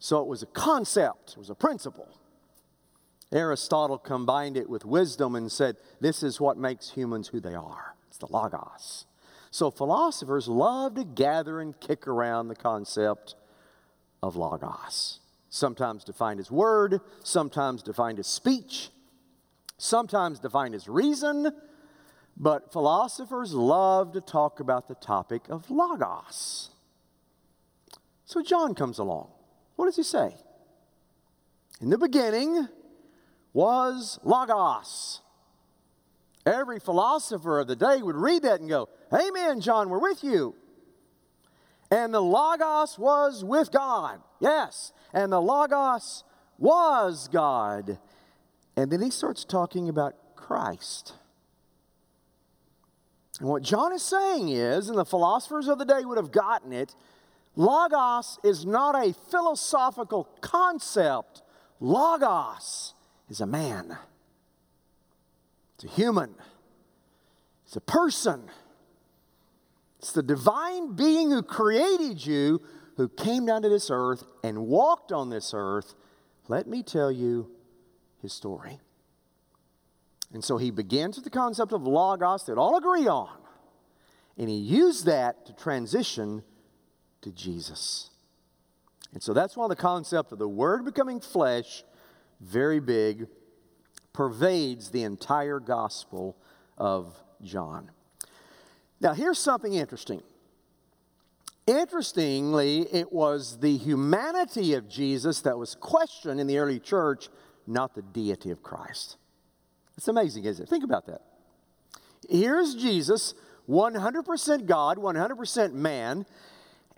So 0.01 0.21
it 0.21 0.27
was 0.27 0.43
a 0.43 0.47
concept, 0.47 1.33
it 1.33 1.39
was 1.39 1.51
a 1.51 1.55
principle. 1.55 2.09
Aristotle 3.31 3.99
combined 3.99 4.57
it 4.57 4.69
with 4.69 4.85
wisdom 4.85 5.37
and 5.37 5.53
said, 5.53 5.77
this 6.01 6.23
is 6.23 6.41
what 6.41 6.57
makes 6.57 6.91
humans 6.91 7.29
who 7.29 7.39
they 7.39 7.55
are. 7.55 7.95
It's 8.09 8.19
the 8.19 8.27
logos. 8.27 9.05
So 9.53 9.71
philosophers 9.71 10.49
love 10.49 10.95
to 10.95 11.05
gather 11.05 11.61
and 11.61 11.79
kick 11.79 12.09
around 12.09 12.49
the 12.49 12.57
concept 12.57 13.37
of 14.23 14.37
logos. 14.37 15.21
Sometimes 15.49 16.03
defined 16.03 16.41
as 16.41 16.51
word, 16.51 17.01
sometimes 17.23 17.83
defined 17.83 18.19
as 18.19 18.27
speech, 18.27 18.91
sometimes 19.77 20.39
defined 20.39 20.75
as 20.75 20.89
reason, 20.89 21.53
but 22.37 22.73
philosophers 22.73 23.53
love 23.53 24.13
to 24.13 24.21
talk 24.21 24.61
about 24.61 24.89
the 24.89 24.95
topic 24.95 25.43
of 25.49 25.71
logos. 25.71 26.71
So 28.25 28.43
John 28.43 28.75
comes 28.75 28.99
along. 28.99 29.31
What 29.81 29.87
does 29.87 29.97
he 29.97 30.03
say? 30.03 30.37
In 31.81 31.89
the 31.89 31.97
beginning 31.97 32.69
was 33.55 34.19
logos. 34.23 35.23
Every 36.45 36.79
philosopher 36.79 37.61
of 37.61 37.67
the 37.67 37.77
day 37.77 38.03
would 38.03 38.15
read 38.15 38.43
that 38.43 38.61
and 38.61 38.69
go, 38.69 38.91
Amen, 39.11 39.63
John, 39.63 39.89
we're 39.89 39.99
with 39.99 40.23
you. 40.23 40.55
And 41.91 42.13
the 42.13 42.21
Logos 42.21 42.99
was 42.99 43.43
with 43.43 43.73
God. 43.73 44.21
Yes. 44.39 44.93
And 45.15 45.33
the 45.33 45.41
Logos 45.41 46.25
was 46.59 47.27
God. 47.29 47.99
And 48.77 48.93
then 48.93 49.01
he 49.01 49.11
starts 49.11 49.47
talking 49.47 49.89
about 49.89 50.15
Christ. 50.37 51.15
And 53.39 53.49
what 53.49 53.63
John 53.63 53.95
is 53.95 54.03
saying 54.03 54.51
is, 54.51 54.91
and 54.91 54.99
the 54.99 55.07
philosophers 55.07 55.69
of 55.69 55.79
the 55.79 55.87
day 55.87 56.05
would 56.05 56.19
have 56.19 56.33
gotten 56.33 56.75
it, 56.75 56.95
Logos 57.57 58.39
is 58.45 58.65
not 58.65 58.95
a 58.95 59.13
philosophical 59.31 60.25
concept. 60.41 61.43
Logos 61.81 62.95
is 63.29 63.41
a 63.41 63.47
man, 63.47 63.97
it's 65.75 65.85
a 65.85 65.89
human, 65.89 66.35
it's 67.65 67.77
a 67.77 67.81
person. 67.81 68.43
It's 70.01 70.13
the 70.13 70.23
divine 70.23 70.95
being 70.97 71.31
who 71.31 71.43
created 71.43 72.25
you, 72.25 72.63
who 72.97 73.07
came 73.07 73.45
down 73.45 73.61
to 73.63 73.69
this 73.69 73.91
earth 73.93 74.25
and 74.43 74.67
walked 74.67 75.13
on 75.13 75.29
this 75.29 75.53
earth. 75.55 75.95
Let 76.49 76.67
me 76.67 76.83
tell 76.83 77.13
you 77.13 77.51
his 78.23 78.33
story. 78.33 78.81
And 80.33 80.43
so 80.43 80.57
he 80.57 80.71
begins 80.71 81.17
with 81.17 81.25
the 81.25 81.31
concept 81.31 81.73
of 81.73 81.83
Logos 81.83 82.45
that 82.45 82.57
all 82.57 82.79
agree 82.79 83.07
on. 83.07 83.29
And 84.39 84.49
he 84.49 84.57
used 84.57 85.05
that 85.05 85.45
to 85.45 85.53
transition 85.53 86.45
to 87.23 87.31
Jesus. 87.31 88.11
And 89.13 89.23
so 89.23 89.33
that's 89.33 89.57
why 89.57 89.69
the 89.69 89.77
concept 89.77 90.33
of 90.33 90.39
the 90.39 90.49
Word 90.49 90.85
becoming 90.85 91.21
flesh, 91.21 91.85
very 92.41 92.81
big, 92.81 93.27
pervades 94.13 94.91
the 94.91 95.03
entire 95.03 95.61
Gospel 95.61 96.37
of 96.79 97.15
John. 97.43 97.91
Now, 99.01 99.15
here's 99.15 99.39
something 99.39 99.75
interesting. 99.75 100.23
Interestingly, 101.67 102.87
it 102.93 103.13
was 103.13 103.59
the 103.61 103.77
humanity 103.77 104.75
of 104.75 104.89
Jesus 104.89 105.41
that 105.43 105.57
was 105.57 105.75
questioned 105.75 106.41
in 106.41 106.47
the 106.47 106.59
early 106.59 106.81
church, 106.81 107.29
not 107.67 107.95
the 107.95 108.03
deity 108.03 108.51
of 108.51 108.63
Christ. 108.63 109.17
It's 109.97 110.09
amazing, 110.09 110.45
isn't 110.45 110.65
it? 110.65 110.69
Think 110.69 110.85
about 110.85 111.07
that. 111.07 111.23
Here's 112.29 112.75
Jesus, 112.75 113.35
100% 113.69 114.67
God, 114.67 114.99
100% 114.99 115.73
man, 115.73 116.27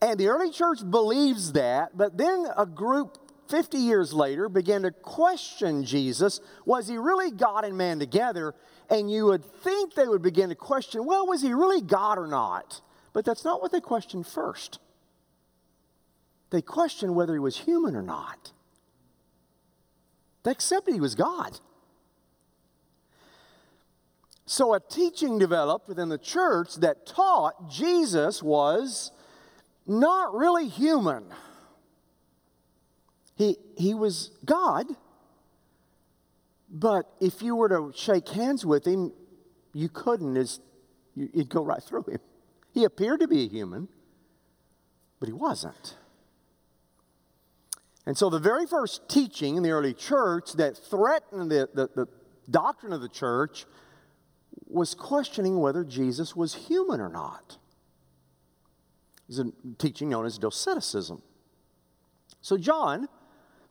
and 0.03 0.19
the 0.19 0.27
early 0.27 0.51
church 0.51 0.81
believes 0.91 1.53
that, 1.53 1.97
but 1.97 2.19
then 2.19 2.47
a 2.57 2.67
group 2.67 3.19
50 3.49 3.79
years 3.79 4.12
later 4.12 4.49
began 4.49 4.83
to 4.83 4.91
question 4.91 5.85
Jesus. 5.85 6.41
Was 6.67 6.88
he 6.88 6.97
really 6.97 7.31
God 7.31 7.65
and 7.65 7.79
man 7.79 8.01
together? 8.01 8.55
And 8.91 9.09
you 9.11 9.27
would 9.27 9.45
think 9.45 9.95
they 9.95 10.09
would 10.09 10.21
begin 10.21 10.49
to 10.49 10.57
question, 10.57 11.07
well, 11.07 11.27
was 11.27 11.41
he 11.41 11.53
really 11.55 11.81
God 11.81 12.19
or 12.19 12.27
not? 12.27 12.81
But 13.12 13.25
that's 13.25 13.45
not 13.45 13.62
what 13.62 13.71
they 13.71 13.81
questioned 13.81 14.27
first. 14.27 14.81
They 16.51 16.62
questioned 16.62 17.15
whether 17.15 17.33
he 17.33 17.38
was 17.38 17.59
human 17.59 17.95
or 17.95 18.03
not. 18.03 18.53
They 20.43 20.51
accepted 20.51 20.95
he 20.95 21.01
was 21.01 21.15
God. 21.15 21.61
So 24.47 24.75
a 24.75 24.81
teaching 24.81 25.38
developed 25.38 25.88
within 25.88 26.09
the 26.09 26.19
church 26.19 26.75
that 26.77 27.07
taught 27.07 27.71
Jesus 27.71 28.43
was 28.43 29.12
not 29.87 30.35
really 30.35 30.68
human. 30.68 31.25
He, 33.37 33.57
he 33.77 33.95
was 33.95 34.31
God, 34.45 34.87
but 36.71 37.11
if 37.21 37.42
you 37.42 37.57
were 37.57 37.68
to 37.68 37.92
shake 37.95 38.29
hands 38.29 38.64
with 38.64 38.87
him, 38.87 39.12
you 39.73 39.88
couldn't, 39.88 40.37
as 40.37 40.61
you'd 41.14 41.49
go 41.49 41.64
right 41.64 41.83
through 41.83 42.05
him. 42.05 42.18
He 42.73 42.85
appeared 42.85 43.21
to 43.21 43.29
be 43.29 43.45
a 43.45 43.49
human, 43.49 43.88
but 45.21 45.29
he 45.29 45.33
wasn't. 45.33 45.97
And 48.07 48.18
so, 48.18 48.31
the 48.31 48.38
very 48.38 48.66
first 48.66 49.09
teaching 49.09 49.57
in 49.57 49.62
the 49.62 49.71
early 49.71 49.95
church 49.95 50.55
that 50.55 50.77
threatened 50.77 51.51
the, 51.51 51.68
the, 51.73 51.88
the 51.95 52.09
doctrine 52.51 52.92
of 52.92 53.01
the 53.01 53.09
church 53.09 53.64
was 54.66 54.95
questioning 54.95 55.61
whether 55.61 55.85
Jesus 55.85 56.35
was 56.35 56.55
human 56.55 57.01
or 57.01 57.09
not. 57.09 57.59
Is 59.33 59.38
a 59.38 59.53
teaching 59.79 60.09
known 60.09 60.27
as 60.27 60.38
Doceticism. 60.38 61.21
So, 62.40 62.59
John, 62.59 63.09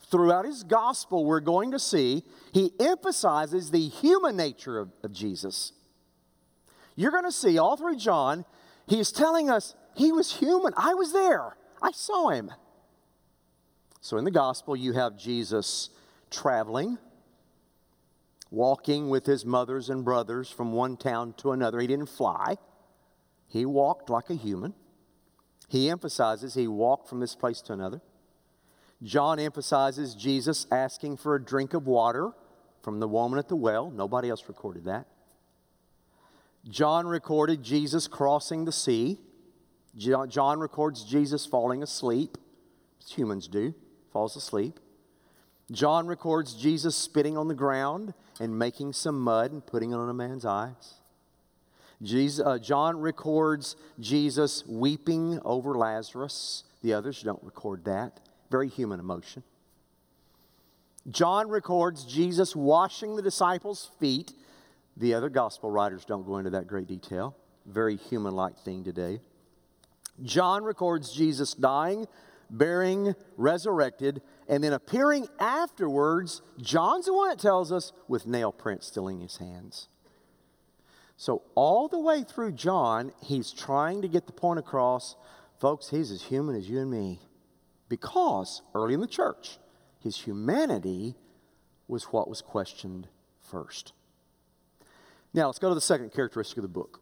throughout 0.10 0.46
his 0.46 0.64
gospel, 0.64 1.26
we're 1.26 1.42
going 1.42 1.72
to 1.72 1.80
see 1.80 2.24
he 2.54 2.72
emphasizes 2.80 3.72
the 3.72 3.88
human 3.88 4.36
nature 4.36 4.80
of, 4.80 4.90
of 5.04 5.12
Jesus. 5.12 5.74
You're 6.96 7.12
going 7.12 7.26
to 7.26 7.32
see 7.32 7.58
all 7.58 7.78
through 7.78 7.98
John, 7.98 8.46
he 8.88 9.00
is 9.00 9.12
telling 9.12 9.50
us 9.50 9.76
he 9.96 10.12
was 10.12 10.38
human. 10.38 10.74
I 10.76 10.94
was 10.94 11.14
there, 11.14 11.56
I 11.82 11.92
saw 11.92 12.30
him. 12.30 12.52
So, 14.02 14.18
in 14.18 14.26
the 14.26 14.32
gospel, 14.32 14.76
you 14.76 14.94
have 14.94 15.18
Jesus 15.18 15.90
traveling, 16.32 16.98
walking 18.50 19.10
with 19.10 19.26
his 19.26 19.46
mothers 19.46 19.90
and 19.90 20.04
brothers 20.04 20.50
from 20.50 20.72
one 20.72 20.98
town 20.98 21.34
to 21.38 21.52
another. 21.52 21.80
He 21.80 21.88
didn't 21.88 22.10
fly, 22.10 22.58
he 23.48 23.66
walked 23.66 24.10
like 24.10 24.30
a 24.30 24.36
human. 24.36 24.74
He 25.72 25.90
emphasizes 25.90 26.54
he 26.54 26.68
walked 26.68 27.08
from 27.08 27.22
this 27.22 27.34
place 27.34 27.62
to 27.62 27.72
another. 27.72 28.02
John 29.02 29.40
emphasizes 29.40 30.16
Jesus 30.16 30.68
asking 30.70 31.16
for 31.16 31.34
a 31.34 31.42
drink 31.42 31.74
of 31.74 31.88
water 31.88 32.32
from 32.84 33.00
the 33.00 33.08
woman 33.08 33.40
at 33.40 33.48
the 33.48 33.56
well. 33.56 33.90
Nobody 33.90 34.30
else 34.30 34.44
recorded 34.50 34.84
that. 34.84 35.08
John 36.68 37.08
recorded 37.08 37.64
Jesus 37.64 38.10
crossing 38.10 38.66
the 38.66 38.74
sea. 38.74 39.18
John 39.96 40.60
records 40.60 41.06
Jesus 41.06 41.46
falling 41.46 41.82
asleep, 41.82 42.38
as 43.02 43.12
humans 43.12 43.48
do, 43.48 43.74
falls 44.12 44.36
asleep. 44.36 44.78
John 45.72 46.06
records 46.06 46.54
Jesus 46.54 46.98
spitting 46.98 47.38
on 47.38 47.48
the 47.48 47.56
ground 47.56 48.14
and 48.42 48.60
making 48.60 48.92
some 48.92 49.22
mud 49.22 49.54
and 49.54 49.66
putting 49.66 49.92
it 49.94 49.96
on 49.96 50.10
a 50.10 50.14
man's 50.14 50.44
eyes. 50.44 50.96
Jesus, 52.02 52.46
uh, 52.46 52.58
John 52.58 53.00
records 53.00 53.76
Jesus 54.00 54.66
weeping 54.66 55.40
over 55.46 55.78
Lazarus. 55.78 56.64
The 56.82 56.94
others 56.94 57.22
don't 57.22 57.44
record 57.44 57.86
that. 57.86 58.20
Very 58.50 58.70
human 58.70 59.00
emotion. 59.00 59.44
John 61.10 61.50
records 61.50 62.06
Jesus 62.06 62.56
washing 62.56 63.16
the 63.16 63.22
disciples' 63.22 63.92
feet. 64.00 64.34
The 64.98 65.14
other 65.14 65.30
gospel 65.30 65.70
writers 65.72 66.06
don't 66.06 66.26
go 66.26 66.38
into 66.38 66.52
that 66.52 66.68
great 66.68 66.88
detail. 66.88 67.36
Very 67.66 67.96
human 67.96 68.36
like 68.36 68.58
thing 68.58 68.84
today. 68.84 69.20
John 70.24 70.64
records 70.64 71.12
Jesus 71.12 71.54
dying, 71.54 72.08
bearing, 72.50 73.16
resurrected, 73.38 74.22
and 74.48 74.64
then 74.64 74.74
appearing 74.74 75.28
afterwards. 75.40 76.42
John's 76.60 77.06
the 77.06 77.14
one 77.14 77.30
that 77.30 77.40
tells 77.40 77.72
us 77.72 77.94
with 78.08 78.28
nail 78.28 78.52
prints 78.52 78.88
still 78.88 79.08
in 79.08 79.22
his 79.22 79.38
hands. 79.38 79.88
So, 81.22 81.44
all 81.54 81.88
the 81.88 82.00
way 82.00 82.24
through 82.24 82.54
John, 82.54 83.12
he's 83.22 83.52
trying 83.52 84.02
to 84.02 84.08
get 84.08 84.26
the 84.26 84.34
point 84.34 84.58
across 84.58 85.16
folks, 85.60 85.88
he's 85.88 86.10
as 86.10 86.24
human 86.24 86.56
as 86.56 86.68
you 86.68 86.80
and 86.80 86.90
me. 86.90 87.20
Because 87.90 88.64
early 88.74 88.96
in 88.96 89.02
the 89.02 89.06
church, 89.06 89.60
his 90.00 90.18
humanity 90.18 91.14
was 91.88 92.06
what 92.06 92.28
was 92.28 92.42
questioned 92.42 93.08
first. 93.40 93.94
Now, 95.32 95.46
let's 95.46 95.60
go 95.60 95.70
to 95.70 95.76
the 95.76 95.80
second 95.80 96.12
characteristic 96.12 96.58
of 96.58 96.64
the 96.64 96.70
book 96.70 97.02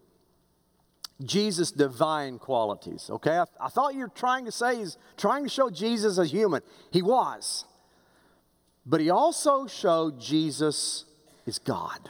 Jesus' 1.23 1.71
divine 1.71 2.39
qualities. 2.39 3.09
Okay, 3.09 3.37
I, 3.37 3.45
I 3.57 3.69
thought 3.69 3.93
you 3.93 4.01
were 4.01 4.09
trying 4.09 4.43
to 4.43 4.51
say 4.51 4.79
he's 4.79 4.97
trying 5.15 5.45
to 5.45 5.49
show 5.49 5.69
Jesus 5.69 6.19
as 6.19 6.29
human. 6.29 6.61
He 6.91 7.01
was. 7.01 7.63
But 8.85 8.99
he 8.99 9.11
also 9.11 9.65
showed 9.65 10.19
Jesus 10.19 11.05
is 11.45 11.57
God. 11.57 12.09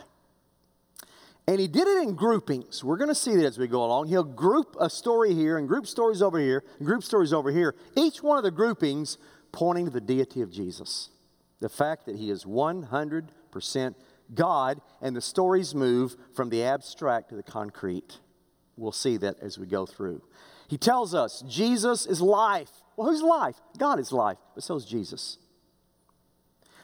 And 1.49 1.59
he 1.59 1.67
did 1.67 1.87
it 1.87 2.03
in 2.03 2.13
groupings. 2.13 2.83
We're 2.83 2.97
going 2.97 3.09
to 3.09 3.15
see 3.15 3.35
that 3.37 3.43
as 3.43 3.57
we 3.57 3.67
go 3.67 3.83
along. 3.83 4.07
He'll 4.07 4.23
group 4.23 4.75
a 4.79 4.87
story 4.87 5.33
here 5.33 5.57
and 5.57 5.67
group 5.67 5.87
stories 5.87 6.21
over 6.21 6.37
here 6.37 6.63
and 6.77 6.85
group 6.85 7.03
stories 7.03 7.33
over 7.33 7.49
here. 7.49 7.73
Each 7.95 8.21
one 8.21 8.37
of 8.37 8.43
the 8.43 8.51
groupings 8.51 9.17
pointing 9.51 9.85
to 9.85 9.91
the 9.91 9.99
deity 9.99 10.43
of 10.43 10.51
Jesus. 10.51 11.09
The 11.59 11.67
fact 11.67 12.05
that 12.05 12.17
he 12.17 12.29
is 12.29 12.45
100% 12.45 13.95
God, 14.35 14.79
and 15.01 15.15
the 15.15 15.21
stories 15.21 15.73
move 15.73 16.15
from 16.35 16.51
the 16.51 16.61
abstract 16.61 17.29
to 17.29 17.35
the 17.35 17.41
concrete. 17.41 18.19
We'll 18.77 18.91
see 18.91 19.17
that 19.17 19.39
as 19.41 19.57
we 19.57 19.65
go 19.65 19.87
through. 19.87 20.21
He 20.67 20.77
tells 20.77 21.15
us 21.15 21.43
Jesus 21.49 22.05
is 22.05 22.21
life. 22.21 22.69
Well, 22.95 23.09
who's 23.09 23.23
life? 23.23 23.55
God 23.79 23.99
is 23.99 24.11
life, 24.11 24.37
but 24.53 24.63
so 24.63 24.75
is 24.75 24.85
Jesus. 24.85 25.39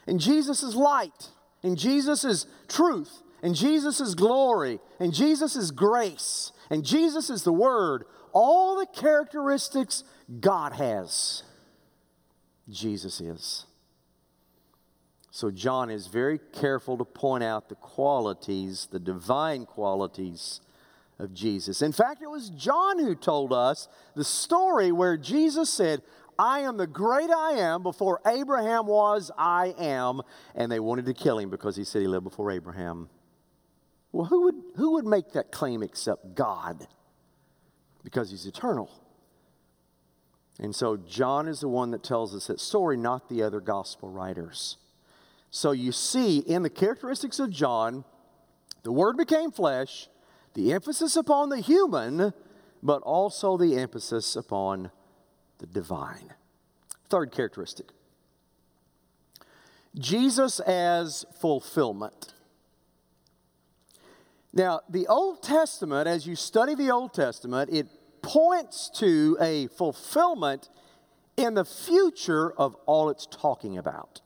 And 0.07 0.19
Jesus 0.19 0.63
is 0.63 0.73
light, 0.73 1.29
and 1.61 1.77
Jesus 1.77 2.23
is 2.23 2.47
truth, 2.67 3.21
and 3.45 3.53
Jesus 3.53 4.01
is 4.01 4.15
glory, 4.15 4.79
and 4.99 5.13
Jesus 5.13 5.55
is 5.55 5.69
grace, 5.69 6.51
and 6.71 6.83
Jesus 6.83 7.29
is 7.29 7.43
the 7.43 7.53
Word. 7.53 8.05
All 8.33 8.75
the 8.79 8.87
characteristics 8.87 10.03
God 10.39 10.73
has, 10.73 11.43
Jesus 12.67 13.21
is. 13.21 13.67
So, 15.29 15.51
John 15.51 15.91
is 15.91 16.07
very 16.07 16.39
careful 16.53 16.97
to 16.97 17.05
point 17.05 17.43
out 17.43 17.69
the 17.69 17.75
qualities, 17.75 18.87
the 18.91 18.99
divine 18.99 19.67
qualities 19.67 20.61
of 21.19 21.31
Jesus. 21.31 21.83
In 21.83 21.91
fact, 21.91 22.23
it 22.23 22.31
was 22.31 22.49
John 22.49 22.97
who 22.97 23.13
told 23.13 23.53
us 23.53 23.87
the 24.15 24.23
story 24.23 24.91
where 24.91 25.17
Jesus 25.17 25.69
said, 25.69 26.01
I 26.39 26.61
am 26.61 26.77
the 26.77 26.87
great 26.87 27.29
I 27.29 27.59
am. 27.59 27.83
Before 27.83 28.21
Abraham 28.25 28.87
was, 28.87 29.29
I 29.37 29.75
am. 29.77 30.23
And 30.55 30.71
they 30.71 30.79
wanted 30.79 31.05
to 31.05 31.13
kill 31.13 31.37
him 31.37 31.51
because 31.51 31.75
he 31.75 31.83
said 31.83 32.01
he 32.01 32.07
lived 32.07 32.23
before 32.23 32.49
Abraham. 32.49 33.07
Well, 34.15 34.27
who 34.27 34.43
would, 34.43 34.55
who 34.77 34.93
would 34.93 35.05
make 35.05 35.33
that 35.33 35.51
claim 35.51 35.83
except 35.83 36.35
God? 36.35 36.87
Because 38.01 38.31
he's 38.31 38.45
eternal. 38.45 38.89
And 40.57 40.73
so 40.73 40.95
John 40.95 41.49
is 41.49 41.59
the 41.59 41.67
one 41.67 41.91
that 41.91 42.01
tells 42.01 42.33
us 42.33 42.47
that 42.47 42.61
story, 42.61 42.95
not 42.95 43.27
the 43.27 43.43
other 43.43 43.59
gospel 43.59 44.07
writers. 44.07 44.77
So 45.51 45.71
you 45.71 45.91
see 45.91 46.37
in 46.37 46.63
the 46.63 46.69
characteristics 46.69 47.39
of 47.39 47.49
John, 47.49 48.05
the 48.83 48.91
Word 48.93 49.17
became 49.17 49.51
flesh, 49.51 50.07
the 50.53 50.71
emphasis 50.71 51.17
upon 51.17 51.49
the 51.49 51.59
human, 51.59 52.31
but 52.81 53.01
also 53.01 53.57
the 53.57 53.75
emphasis 53.75 54.37
upon 54.37 54.91
the 55.57 55.65
divine. 55.65 56.33
Third 57.09 57.33
characteristic 57.33 57.87
Jesus 59.99 60.61
as 60.61 61.25
fulfillment. 61.37 62.31
Now, 64.55 64.79
the 64.89 65.05
Old 65.07 65.43
Testament, 65.43 66.07
as 66.07 66.25
you 66.25 66.37
study 66.37 66.75
the 66.75 66.89
Old 66.89 67.13
Testament, 67.13 67.69
it 67.71 67.87
points 68.21 68.89
to 68.95 69.37
a 69.41 69.67
fulfillment 69.67 70.69
in 71.35 71.55
the 71.55 71.65
future 71.65 72.53
of 72.57 72.75
all 72.85 73.09
it's 73.09 73.27
talking 73.29 73.77
about. 73.77 74.21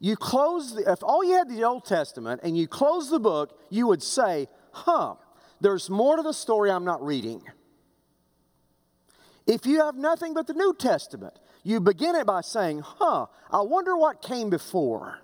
You 0.00 0.16
close, 0.16 0.74
the, 0.74 0.90
if 0.90 1.02
all 1.02 1.22
you 1.22 1.34
had 1.34 1.50
the 1.50 1.62
Old 1.64 1.84
Testament 1.84 2.40
and 2.42 2.56
you 2.56 2.66
close 2.66 3.10
the 3.10 3.20
book, 3.20 3.58
you 3.68 3.86
would 3.86 4.02
say, 4.02 4.48
huh, 4.72 5.16
there's 5.60 5.90
more 5.90 6.16
to 6.16 6.22
the 6.22 6.32
story 6.32 6.70
I'm 6.70 6.84
not 6.84 7.04
reading. 7.04 7.42
If 9.46 9.66
you 9.66 9.80
have 9.80 9.94
nothing 9.94 10.32
but 10.32 10.46
the 10.46 10.54
New 10.54 10.74
Testament, 10.74 11.38
you 11.62 11.80
begin 11.80 12.14
it 12.14 12.26
by 12.26 12.40
saying, 12.40 12.80
huh, 12.80 13.26
I 13.50 13.60
wonder 13.60 13.94
what 13.96 14.22
came 14.22 14.48
before. 14.48 15.20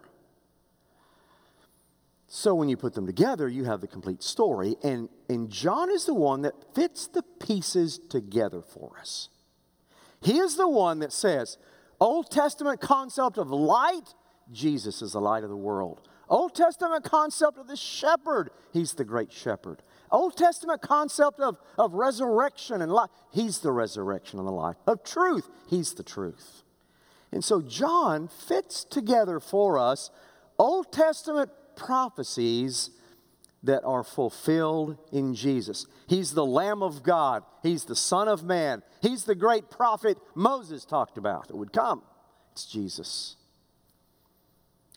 So 2.32 2.54
when 2.54 2.68
you 2.68 2.76
put 2.76 2.94
them 2.94 3.06
together, 3.06 3.48
you 3.48 3.64
have 3.64 3.80
the 3.80 3.88
complete 3.88 4.22
story. 4.22 4.76
And, 4.84 5.08
and 5.28 5.50
John 5.50 5.90
is 5.90 6.06
the 6.06 6.14
one 6.14 6.42
that 6.42 6.54
fits 6.76 7.08
the 7.08 7.24
pieces 7.24 7.98
together 7.98 8.62
for 8.62 8.92
us. 9.00 9.30
He 10.22 10.38
is 10.38 10.54
the 10.54 10.68
one 10.68 11.00
that 11.00 11.12
says, 11.12 11.58
Old 11.98 12.30
Testament 12.30 12.80
concept 12.80 13.36
of 13.36 13.50
light, 13.50 14.14
Jesus 14.52 15.02
is 15.02 15.14
the 15.14 15.20
light 15.20 15.42
of 15.42 15.50
the 15.50 15.56
world. 15.56 16.02
Old 16.28 16.54
Testament 16.54 17.02
concept 17.02 17.58
of 17.58 17.66
the 17.66 17.74
shepherd, 17.74 18.50
he's 18.72 18.92
the 18.92 19.04
great 19.04 19.32
shepherd. 19.32 19.82
Old 20.12 20.36
Testament 20.36 20.82
concept 20.82 21.40
of, 21.40 21.58
of 21.76 21.94
resurrection 21.94 22.80
and 22.80 22.92
life, 22.92 23.10
he's 23.32 23.58
the 23.58 23.72
resurrection 23.72 24.38
and 24.38 24.46
the 24.46 24.52
life. 24.52 24.76
Of 24.86 25.02
truth, 25.02 25.50
he's 25.68 25.94
the 25.94 26.04
truth. 26.04 26.62
And 27.32 27.42
so 27.42 27.60
John 27.60 28.28
fits 28.28 28.84
together 28.84 29.40
for 29.40 29.80
us 29.80 30.12
Old 30.60 30.92
Testament 30.92 31.50
prophecies 31.76 32.90
that 33.62 33.85
are 33.85 34.02
fulfilled 34.02 34.96
in 35.12 35.35
Jesus. 35.35 35.87
He's 36.06 36.33
the 36.33 36.46
Lamb 36.46 36.83
of 36.83 37.02
God, 37.02 37.42
He's 37.62 37.85
the 37.85 37.96
Son 37.96 38.28
of 38.28 38.42
Man, 38.42 38.83
He's 39.02 39.24
the 39.24 39.35
great 39.35 39.70
prophet 39.70 40.18
Moses 40.35 40.85
talked 40.85 41.18
about 41.18 41.48
that 41.48 41.56
would 41.56 41.72
come. 41.72 42.02
It's 42.52 42.66
Jesus. 42.66 43.37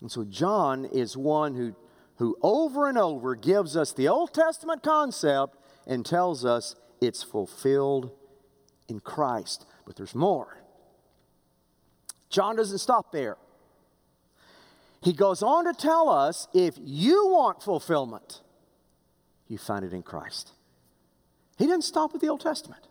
And 0.01 0.11
so 0.11 0.25
John 0.25 0.85
is 0.85 1.15
one 1.15 1.55
who, 1.55 1.75
who 2.17 2.35
over 2.41 2.89
and 2.89 2.97
over 2.97 3.35
gives 3.35 3.77
us 3.77 3.93
the 3.93 4.09
Old 4.09 4.33
Testament 4.33 4.83
concept 4.83 5.57
and 5.87 6.05
tells 6.05 6.43
us 6.43 6.75
it's 6.99 7.23
fulfilled 7.23 8.11
in 8.89 8.99
Christ. 8.99 9.65
But 9.85 9.95
there's 9.95 10.15
more. 10.15 10.57
John 12.29 12.55
doesn't 12.55 12.79
stop 12.79 13.11
there. 13.11 13.37
He 15.03 15.13
goes 15.13 15.43
on 15.43 15.65
to 15.65 15.73
tell 15.73 16.09
us 16.09 16.47
if 16.53 16.75
you 16.81 17.27
want 17.27 17.61
fulfillment, 17.61 18.41
you 19.47 19.57
find 19.57 19.83
it 19.83 19.93
in 19.93 20.01
Christ. 20.01 20.53
He 21.57 21.65
didn't 21.65 21.83
stop 21.83 22.13
with 22.13 22.21
the 22.21 22.29
Old 22.29 22.41
Testament. 22.41 22.87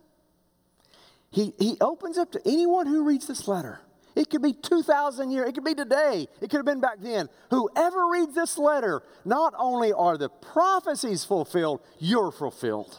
he, 1.30 1.54
he 1.58 1.76
opens 1.80 2.18
up 2.18 2.30
to 2.32 2.40
anyone 2.46 2.86
who 2.86 3.04
reads 3.04 3.26
this 3.26 3.48
letter. 3.48 3.80
It 4.14 4.28
could 4.28 4.42
be 4.42 4.52
2,000 4.52 5.30
years, 5.30 5.48
it 5.48 5.54
could 5.54 5.64
be 5.64 5.74
today, 5.74 6.28
it 6.40 6.50
could 6.50 6.58
have 6.58 6.66
been 6.66 6.80
back 6.80 6.98
then. 7.00 7.28
Whoever 7.50 8.08
reads 8.08 8.34
this 8.34 8.58
letter, 8.58 9.02
not 9.24 9.54
only 9.58 9.92
are 9.92 10.18
the 10.18 10.28
prophecies 10.28 11.24
fulfilled, 11.24 11.80
you're 11.98 12.30
fulfilled 12.30 12.98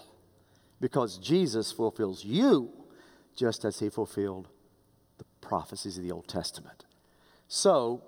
because 0.81 1.19
Jesus 1.19 1.71
fulfills 1.71 2.25
you 2.25 2.71
just 3.35 3.63
as 3.63 3.79
he 3.79 3.89
fulfilled 3.89 4.47
the 5.19 5.25
prophecies 5.39 5.97
of 5.97 6.03
the 6.03 6.11
Old 6.11 6.27
Testament. 6.27 6.85
So, 7.47 8.01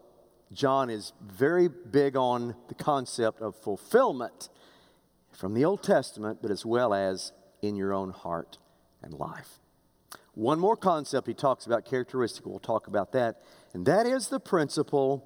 John 0.51 0.89
is 0.89 1.13
very 1.21 1.67
big 1.67 2.15
on 2.15 2.55
the 2.67 2.75
concept 2.75 3.41
of 3.41 3.55
fulfillment 3.55 4.49
from 5.31 5.53
the 5.53 5.65
Old 5.65 5.83
Testament, 5.83 6.39
but 6.41 6.51
as 6.51 6.65
well 6.65 6.93
as 6.93 7.31
in 7.61 7.75
your 7.75 7.93
own 7.93 8.11
heart 8.11 8.57
and 9.01 9.13
life. 9.13 9.59
One 10.33 10.59
more 10.59 10.75
concept 10.75 11.27
he 11.27 11.33
talks 11.33 11.65
about, 11.65 11.85
characteristic, 11.85 12.45
we'll 12.45 12.59
talk 12.59 12.87
about 12.87 13.11
that, 13.13 13.41
and 13.73 13.85
that 13.85 14.05
is 14.05 14.27
the 14.27 14.39
principle 14.39 15.25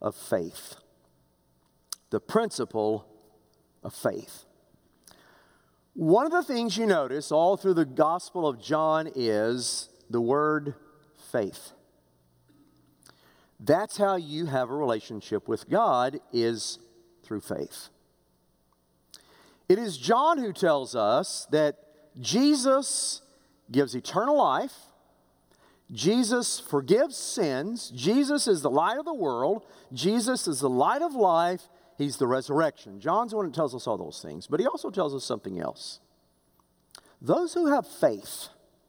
of 0.00 0.14
faith. 0.14 0.76
The 2.10 2.20
principle 2.20 3.06
of 3.82 3.94
faith. 3.94 4.44
One 5.94 6.24
of 6.24 6.32
the 6.32 6.42
things 6.42 6.76
you 6.76 6.86
notice 6.86 7.30
all 7.30 7.56
through 7.56 7.74
the 7.74 7.84
Gospel 7.84 8.48
of 8.48 8.60
John 8.60 9.10
is 9.14 9.88
the 10.08 10.20
word 10.20 10.74
faith. 11.30 11.72
That's 13.62 13.98
how 13.98 14.16
you 14.16 14.46
have 14.46 14.70
a 14.70 14.74
relationship 14.74 15.46
with 15.46 15.68
God 15.68 16.18
is 16.32 16.78
through 17.22 17.42
faith. 17.42 17.90
It 19.68 19.78
is 19.78 19.98
John 19.98 20.38
who 20.38 20.52
tells 20.52 20.96
us 20.96 21.46
that 21.50 21.76
Jesus 22.18 23.20
gives 23.70 23.94
eternal 23.94 24.36
life. 24.36 24.72
Jesus 25.92 26.58
forgives 26.58 27.16
sins. 27.16 27.92
Jesus 27.94 28.48
is 28.48 28.62
the 28.62 28.70
light 28.70 28.98
of 28.98 29.04
the 29.04 29.14
world. 29.14 29.64
Jesus 29.92 30.48
is 30.48 30.60
the 30.60 30.70
light 30.70 31.02
of 31.02 31.14
life. 31.14 31.62
He's 31.98 32.16
the 32.16 32.26
resurrection. 32.26 32.98
John's 32.98 33.32
the 33.32 33.36
one 33.36 33.46
that 33.46 33.54
tells 33.54 33.74
us 33.74 33.86
all 33.86 33.98
those 33.98 34.22
things, 34.22 34.46
but 34.46 34.58
he 34.58 34.66
also 34.66 34.90
tells 34.90 35.14
us 35.14 35.22
something 35.22 35.60
else. 35.60 36.00
Those 37.20 37.52
who 37.52 37.66
have 37.66 37.86
faith, 37.86 38.48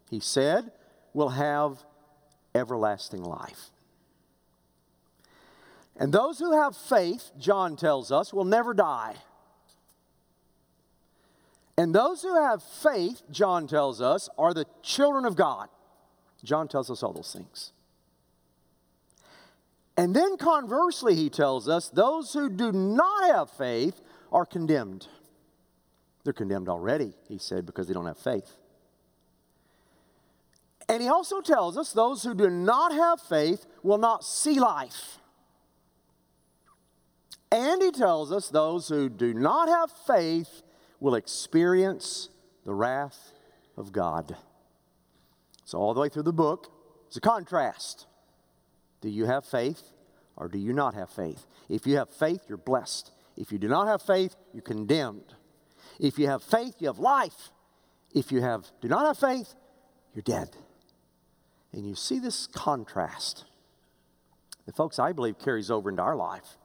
he 0.10 0.22
said, 0.22 0.72
will 1.14 1.30
have 1.30 1.84
everlasting 2.56 3.22
life. 3.22 3.72
And 5.98 6.14
those 6.14 6.40
who 6.40 6.54
have 6.54 6.76
faith, 6.76 7.32
John 7.38 7.76
tells 7.76 8.12
us, 8.12 8.34
will 8.34 8.46
never 8.46 8.74
die. 8.74 9.16
And 11.78 11.94
those 11.96 12.22
who 12.22 12.36
have 12.36 12.62
faith, 12.62 13.22
John 13.32 13.68
tells 13.68 14.02
us, 14.02 14.30
are 14.38 14.54
the 14.54 14.66
children 14.84 15.26
of 15.26 15.36
God. 15.36 15.70
John 16.44 16.68
tells 16.68 16.90
us 16.90 17.04
all 17.04 17.14
those 17.14 17.34
things. 17.34 17.72
And 19.98 20.16
then 20.16 20.38
conversely, 20.38 21.16
he 21.16 21.30
tells 21.30 21.68
us, 21.68 21.90
those 21.90 22.34
who 22.34 22.50
do 22.50 22.72
not 22.72 23.26
have 23.34 23.52
faith 23.52 24.02
are 24.32 24.46
condemned. 24.46 25.08
They're 26.24 26.34
condemned 26.34 26.70
already, 26.70 27.14
he 27.28 27.38
said, 27.38 27.66
because 27.66 27.88
they 27.88 27.94
don't 27.94 28.06
have 28.06 28.18
faith. 28.18 28.58
And 30.88 31.02
he 31.02 31.10
also 31.10 31.42
tells 31.42 31.78
us 31.78 31.94
those 31.94 32.24
who 32.24 32.34
do 32.34 32.50
not 32.50 32.92
have 32.92 33.22
faith 33.22 33.66
will 33.82 33.98
not 33.98 34.24
see 34.24 34.60
life. 34.60 35.18
And 37.52 37.82
he 37.82 37.92
tells 37.92 38.32
us 38.32 38.50
those 38.50 38.88
who 38.88 39.10
do 39.10 39.34
not 39.34 39.68
have 39.68 39.92
faith 40.08 40.62
will 41.00 41.16
experience 41.16 42.30
the 42.64 42.74
wrath 42.74 43.34
of 43.76 43.92
God. 43.92 44.38
So, 45.66 45.78
all 45.78 45.94
the 45.94 46.00
way 46.00 46.10
through 46.10 46.24
the 46.24 46.34
book, 46.34 46.72
it's 47.08 47.18
a 47.18 47.22
contrast. 47.22 48.08
Do 49.02 49.10
you 49.10 49.26
have 49.26 49.46
faith 49.46 49.82
or 50.38 50.48
do 50.48 50.58
you 50.58 50.74
not 50.74 50.94
have 50.94 51.10
faith? 51.10 51.46
If 51.68 51.86
you 51.86 51.98
have 51.98 52.10
faith, 52.10 52.42
you're 52.48 52.58
blessed. 52.58 53.12
If 53.36 53.52
you 53.52 53.58
do 53.58 53.68
not 53.68 53.88
have 53.88 54.02
faith, 54.02 54.36
you're 54.54 54.62
condemned. 54.62 55.34
If 56.00 56.18
you 56.20 56.28
have 56.28 56.44
faith, 56.44 56.76
you 56.80 56.88
have 56.88 57.00
life. 57.00 57.50
If 58.14 58.32
you 58.32 58.42
have 58.42 58.66
do 58.82 58.88
not 58.88 59.06
have 59.06 59.18
faith, 59.18 59.54
you're 60.14 60.24
dead. 60.24 60.56
And 61.74 61.88
you 61.88 61.96
see 61.96 62.20
this 62.20 62.48
contrast. 62.48 63.46
And 64.66 64.76
folks, 64.76 65.00
I 65.00 65.14
believe 65.14 65.40
carries 65.40 65.72
over 65.72 65.90
into 65.90 66.02
our 66.02 66.16
life. 66.16 66.58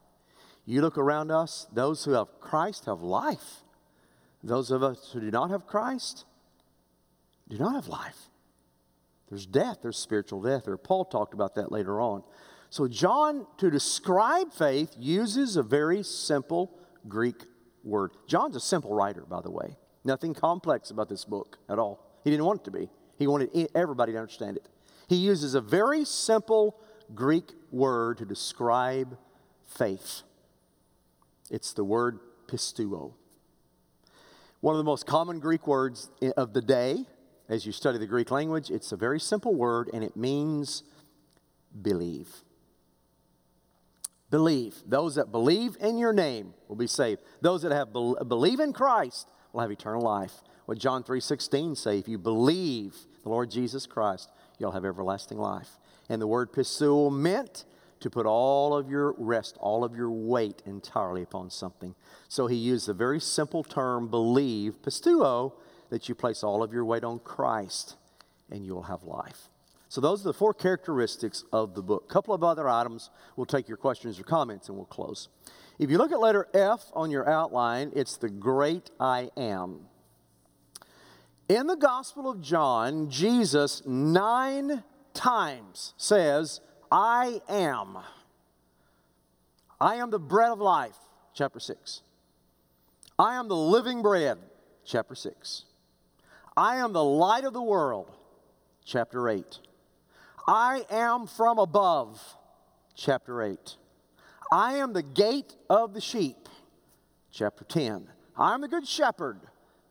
You 0.66 0.83
look 0.83 0.98
around 0.98 1.31
us, 1.31 1.66
those 1.72 2.05
who 2.05 2.12
have 2.12 2.40
Christ 2.40 2.87
have 2.87 3.00
life. 3.00 3.62
Those 4.42 4.70
of 4.70 4.83
us 4.83 5.11
who 5.12 5.20
do 5.20 5.31
not 5.31 5.50
have 5.50 5.66
Christ 5.66 6.24
do 7.48 7.57
not 7.59 7.74
have 7.74 7.88
life. 7.88 8.29
There's 9.29 9.46
death, 9.46 9.79
there's 9.83 9.96
spiritual 9.96 10.42
death. 10.42 10.68
Or 10.68 10.76
Paul 10.76 11.05
talked 11.05 11.35
about 11.35 11.55
that 11.55 11.72
later 11.72 12.00
on. 12.00 12.22
So, 12.70 12.88
John, 12.88 13.46
to 13.59 13.70
describe 13.70 14.52
faith, 14.52 14.94
uses 14.98 15.57
a 15.57 15.62
very 15.62 16.02
simple 16.02 16.76
Greek 17.09 17.44
word. 17.85 18.11
John's 18.26 18.57
a 18.57 18.61
simple 18.61 18.92
writer, 18.92 19.22
by 19.22 19.40
the 19.40 19.50
way. 19.50 19.76
Nothing 20.05 20.35
complex 20.35 20.90
about 20.90 21.09
this 21.09 21.24
book 21.24 21.59
at 21.68 21.79
all. 21.79 22.05
He 22.24 22.31
didn't 22.31 22.44
want 22.44 22.61
it 22.61 22.64
to 22.64 22.70
be, 22.72 22.88
he 23.18 23.26
wanted 23.26 23.68
everybody 23.74 24.12
to 24.12 24.18
understand 24.18 24.57
it. 24.57 24.68
He 25.09 25.16
uses 25.16 25.55
a 25.55 25.61
very 25.61 26.05
simple 26.05 26.81
Greek 27.14 27.52
word 27.70 28.18
to 28.18 28.24
describe 28.24 29.16
faith. 29.64 30.22
It's 31.51 31.73
the 31.73 31.85
word 31.85 32.19
pisteuo. 32.47 33.13
One 34.61 34.75
of 34.75 34.79
the 34.79 34.85
most 34.85 35.07
common 35.07 35.39
Greek 35.39 35.67
words 35.67 36.11
of 36.37 36.53
the 36.53 36.63
day, 36.63 37.05
as 37.49 37.67
you 37.67 37.73
study 37.73 37.99
the 37.99 38.07
Greek 38.07 38.31
language, 38.31 38.71
it's 38.71 38.93
a 38.93 38.97
very 38.97 39.21
simple 39.21 39.55
word 39.55 39.91
and 39.93 40.03
it 40.03 40.17
means 40.17 40.83
believe. 41.83 42.29
Believe. 44.31 44.83
Those 44.87 45.15
that 45.15 45.31
believe 45.31 45.77
in 45.81 45.99
your 45.99 46.13
name 46.13 46.55
will 46.69 46.77
be 46.77 46.89
saved. 46.89 47.23
Those 47.41 47.63
that 47.63 47.73
have 47.73 47.93
be- 47.93 48.15
believe 48.27 48.59
in 48.59 48.73
Christ 48.73 49.29
will 49.53 49.61
have 49.61 49.71
eternal 49.71 50.03
life. 50.03 50.43
What 50.65 50.79
John 50.79 51.05
3:16 51.05 51.77
say, 51.77 51.99
if 51.99 52.09
you 52.09 52.19
believe 52.19 52.97
the 53.23 53.29
Lord 53.29 53.51
Jesus 53.51 53.87
Christ, 53.87 54.31
you'll 54.59 54.73
have 54.73 54.85
everlasting 54.85 55.39
life. 55.39 55.79
And 56.09 56.21
the 56.21 56.27
word 56.27 56.53
pisteuo 56.53 57.13
meant 57.13 57.65
to 58.07 58.11
put 58.11 58.25
all 58.25 58.73
of 58.73 58.88
your 58.88 59.16
rest, 59.19 59.57
all 59.59 59.83
of 59.83 59.97
your 59.97 60.12
weight 60.12 60.62
entirely 60.64 61.23
upon 61.25 61.51
something. 61.51 61.92
So 62.29 62.47
he 62.47 62.55
used 62.55 62.87
the 62.87 62.95
very 62.95 63.19
simple 63.19 63.64
term 63.64 64.07
believe, 64.07 64.81
pisteuo, 64.81 65.55
that 65.90 66.09
you 66.09 66.14
place 66.14 66.45
all 66.45 66.62
of 66.62 66.73
your 66.73 66.85
weight 66.85 67.03
on 67.03 67.19
Christ 67.19 67.97
and 68.49 68.64
you'll 68.64 68.85
have 68.85 69.03
life. 69.03 69.49
So 69.88 70.01
those 70.01 70.21
are 70.21 70.29
the 70.29 70.35
four 70.35 70.55
characteristics 70.55 71.42
of 71.53 71.75
the 71.75 71.83
book. 71.83 72.05
A 72.09 72.12
couple 72.12 72.33
of 72.33 72.45
other 72.45 72.69
items. 72.69 73.11
We'll 73.35 73.45
take 73.45 73.66
your 73.66 73.77
questions 73.77 74.21
or 74.21 74.23
comments 74.23 74.69
and 74.69 74.77
we'll 74.77 74.87
close. 74.87 75.29
If 75.81 75.90
you 75.90 75.99
look 75.99 76.12
at 76.12 76.21
letter 76.21 76.47
F 76.55 76.85
on 76.92 77.11
your 77.11 77.29
outline, 77.29 77.90
it's 77.92 78.16
the 78.16 78.31
great 78.31 78.88
I 79.01 79.31
am. 79.37 79.81
In 81.49 81.66
the 81.66 81.75
Gospel 81.75 82.31
of 82.31 82.40
John, 82.40 83.11
Jesus 83.11 83.83
nine 83.85 84.85
times 85.12 85.92
says, 85.97 86.61
I 86.90 87.40
am. 87.49 87.99
I 89.81 89.96
am 89.96 90.11
the 90.11 90.18
bread 90.18 90.51
of 90.51 90.61
life, 90.61 90.96
chapter 91.35 91.61
6. 91.61 92.03
I 93.18 93.37
am 93.37 93.49
the 93.49 93.57
living 93.57 94.03
bread, 94.03 94.38
chapter 94.85 95.14
6. 95.14 95.64
I 96.57 96.77
am 96.77 96.92
the 96.92 97.05
light 97.05 97.44
of 97.44 97.53
the 97.53 97.62
world, 97.62 98.11
chapter 98.85 99.29
8. 99.29 99.59
I 100.46 100.85
am 100.90 101.27
from 101.27 101.59
above, 101.59 102.22
chapter 102.94 103.42
8. 103.42 103.77
I 104.51 104.75
am 104.75 104.92
the 104.92 105.03
gate 105.03 105.55
of 105.68 105.92
the 105.92 106.01
sheep, 106.01 106.49
chapter 107.33 107.64
10. 107.64 108.08
I 108.37 108.54
am 108.54 108.61
the 108.61 108.69
good 108.69 108.87
shepherd, 108.87 109.40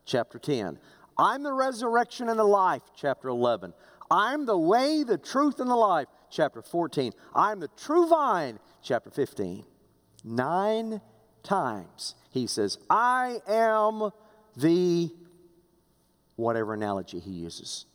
chapter 0.04 0.38
10. 0.38 0.78
I'm 1.18 1.42
the 1.42 1.52
resurrection 1.52 2.28
and 2.28 2.38
the 2.38 2.44
life, 2.44 2.82
chapter 2.96 3.28
11. 3.28 3.72
I'm 4.10 4.46
the 4.46 4.58
way, 4.58 5.02
the 5.02 5.18
truth, 5.18 5.60
and 5.60 5.70
the 5.70 5.76
life, 5.76 6.08
chapter 6.30 6.62
14. 6.62 7.12
I'm 7.34 7.60
the 7.60 7.68
true 7.76 8.08
vine, 8.08 8.58
chapter 8.82 9.10
15. 9.10 9.64
Nine 10.24 11.00
times 11.42 12.14
he 12.30 12.46
says, 12.46 12.78
I 12.90 13.38
am 13.46 14.10
the 14.56 15.10
whatever 16.36 16.74
analogy 16.74 17.18
he 17.18 17.30
uses. 17.30 17.86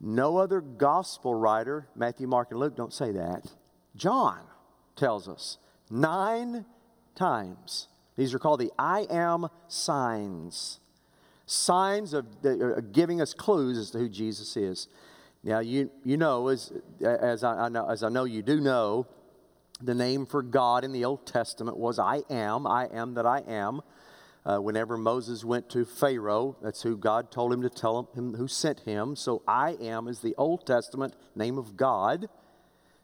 No 0.00 0.36
other 0.36 0.60
gospel 0.60 1.34
writer, 1.34 1.88
Matthew, 1.96 2.26
Mark, 2.26 2.50
and 2.50 2.60
Luke, 2.60 2.76
don't 2.76 2.92
say 2.92 3.12
that. 3.12 3.46
John 3.96 4.40
tells 4.96 5.28
us 5.28 5.58
nine 5.90 6.64
times. 7.14 7.88
These 8.16 8.34
are 8.34 8.38
called 8.38 8.60
the 8.60 8.72
I 8.78 9.06
am 9.10 9.48
signs. 9.68 10.80
Signs 11.46 12.12
of, 12.12 12.26
of 12.44 12.60
uh, 12.60 12.80
giving 12.92 13.20
us 13.20 13.34
clues 13.34 13.76
as 13.78 13.90
to 13.90 13.98
who 13.98 14.08
Jesus 14.08 14.56
is. 14.56 14.88
Now, 15.44 15.58
you, 15.58 15.90
you 16.04 16.16
know, 16.16 16.48
as, 16.48 16.72
as, 17.02 17.44
I, 17.44 17.66
I 17.66 17.68
know, 17.68 17.86
as 17.88 18.02
I 18.02 18.08
know 18.08 18.24
you 18.24 18.42
do 18.42 18.60
know, 18.60 19.06
the 19.80 19.94
name 19.94 20.24
for 20.24 20.42
God 20.42 20.84
in 20.84 20.92
the 20.92 21.04
Old 21.04 21.26
Testament 21.26 21.76
was 21.76 21.98
I 21.98 22.22
am, 22.30 22.66
I 22.66 22.86
am 22.86 23.14
that 23.14 23.26
I 23.26 23.40
am. 23.40 23.82
Uh, 24.46 24.58
whenever 24.58 24.96
Moses 24.96 25.44
went 25.44 25.68
to 25.70 25.84
Pharaoh, 25.84 26.56
that's 26.62 26.82
who 26.82 26.96
God 26.96 27.30
told 27.30 27.52
him 27.52 27.60
to 27.62 27.70
tell 27.70 28.08
him 28.14 28.34
who 28.34 28.48
sent 28.48 28.80
him. 28.80 29.16
So 29.16 29.42
I 29.46 29.76
am 29.80 30.08
is 30.08 30.20
the 30.20 30.34
Old 30.36 30.66
Testament 30.66 31.14
name 31.34 31.58
of 31.58 31.76
God. 31.76 32.28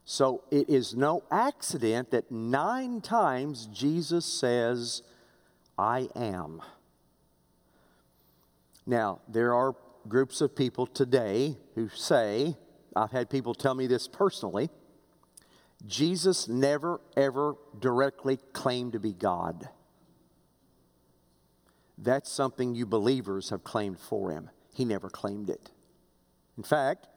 So 0.06 0.42
it 0.50 0.68
is 0.68 0.94
no 0.94 1.22
accident 1.30 2.10
that 2.10 2.30
nine 2.30 3.00
times 3.00 3.66
Jesus 3.66 4.24
says, 4.24 5.02
I 5.78 6.08
am. 6.14 6.62
Now, 8.86 9.20
there 9.28 9.54
are 9.54 9.74
groups 10.08 10.40
of 10.40 10.54
people 10.54 10.86
today 10.86 11.56
who 11.74 11.88
say, 11.88 12.56
I've 12.96 13.12
had 13.12 13.30
people 13.30 13.54
tell 13.54 13.74
me 13.74 13.86
this 13.86 14.08
personally, 14.08 14.70
Jesus 15.86 16.48
never 16.48 17.00
ever 17.16 17.54
directly 17.78 18.38
claimed 18.52 18.92
to 18.92 19.00
be 19.00 19.12
God. 19.12 19.68
That's 21.96 22.30
something 22.30 22.74
you 22.74 22.86
believers 22.86 23.50
have 23.50 23.62
claimed 23.62 23.98
for 23.98 24.30
him. 24.30 24.50
He 24.74 24.84
never 24.84 25.10
claimed 25.10 25.50
it. 25.50 25.70
In 26.56 26.62
fact, 26.62 27.08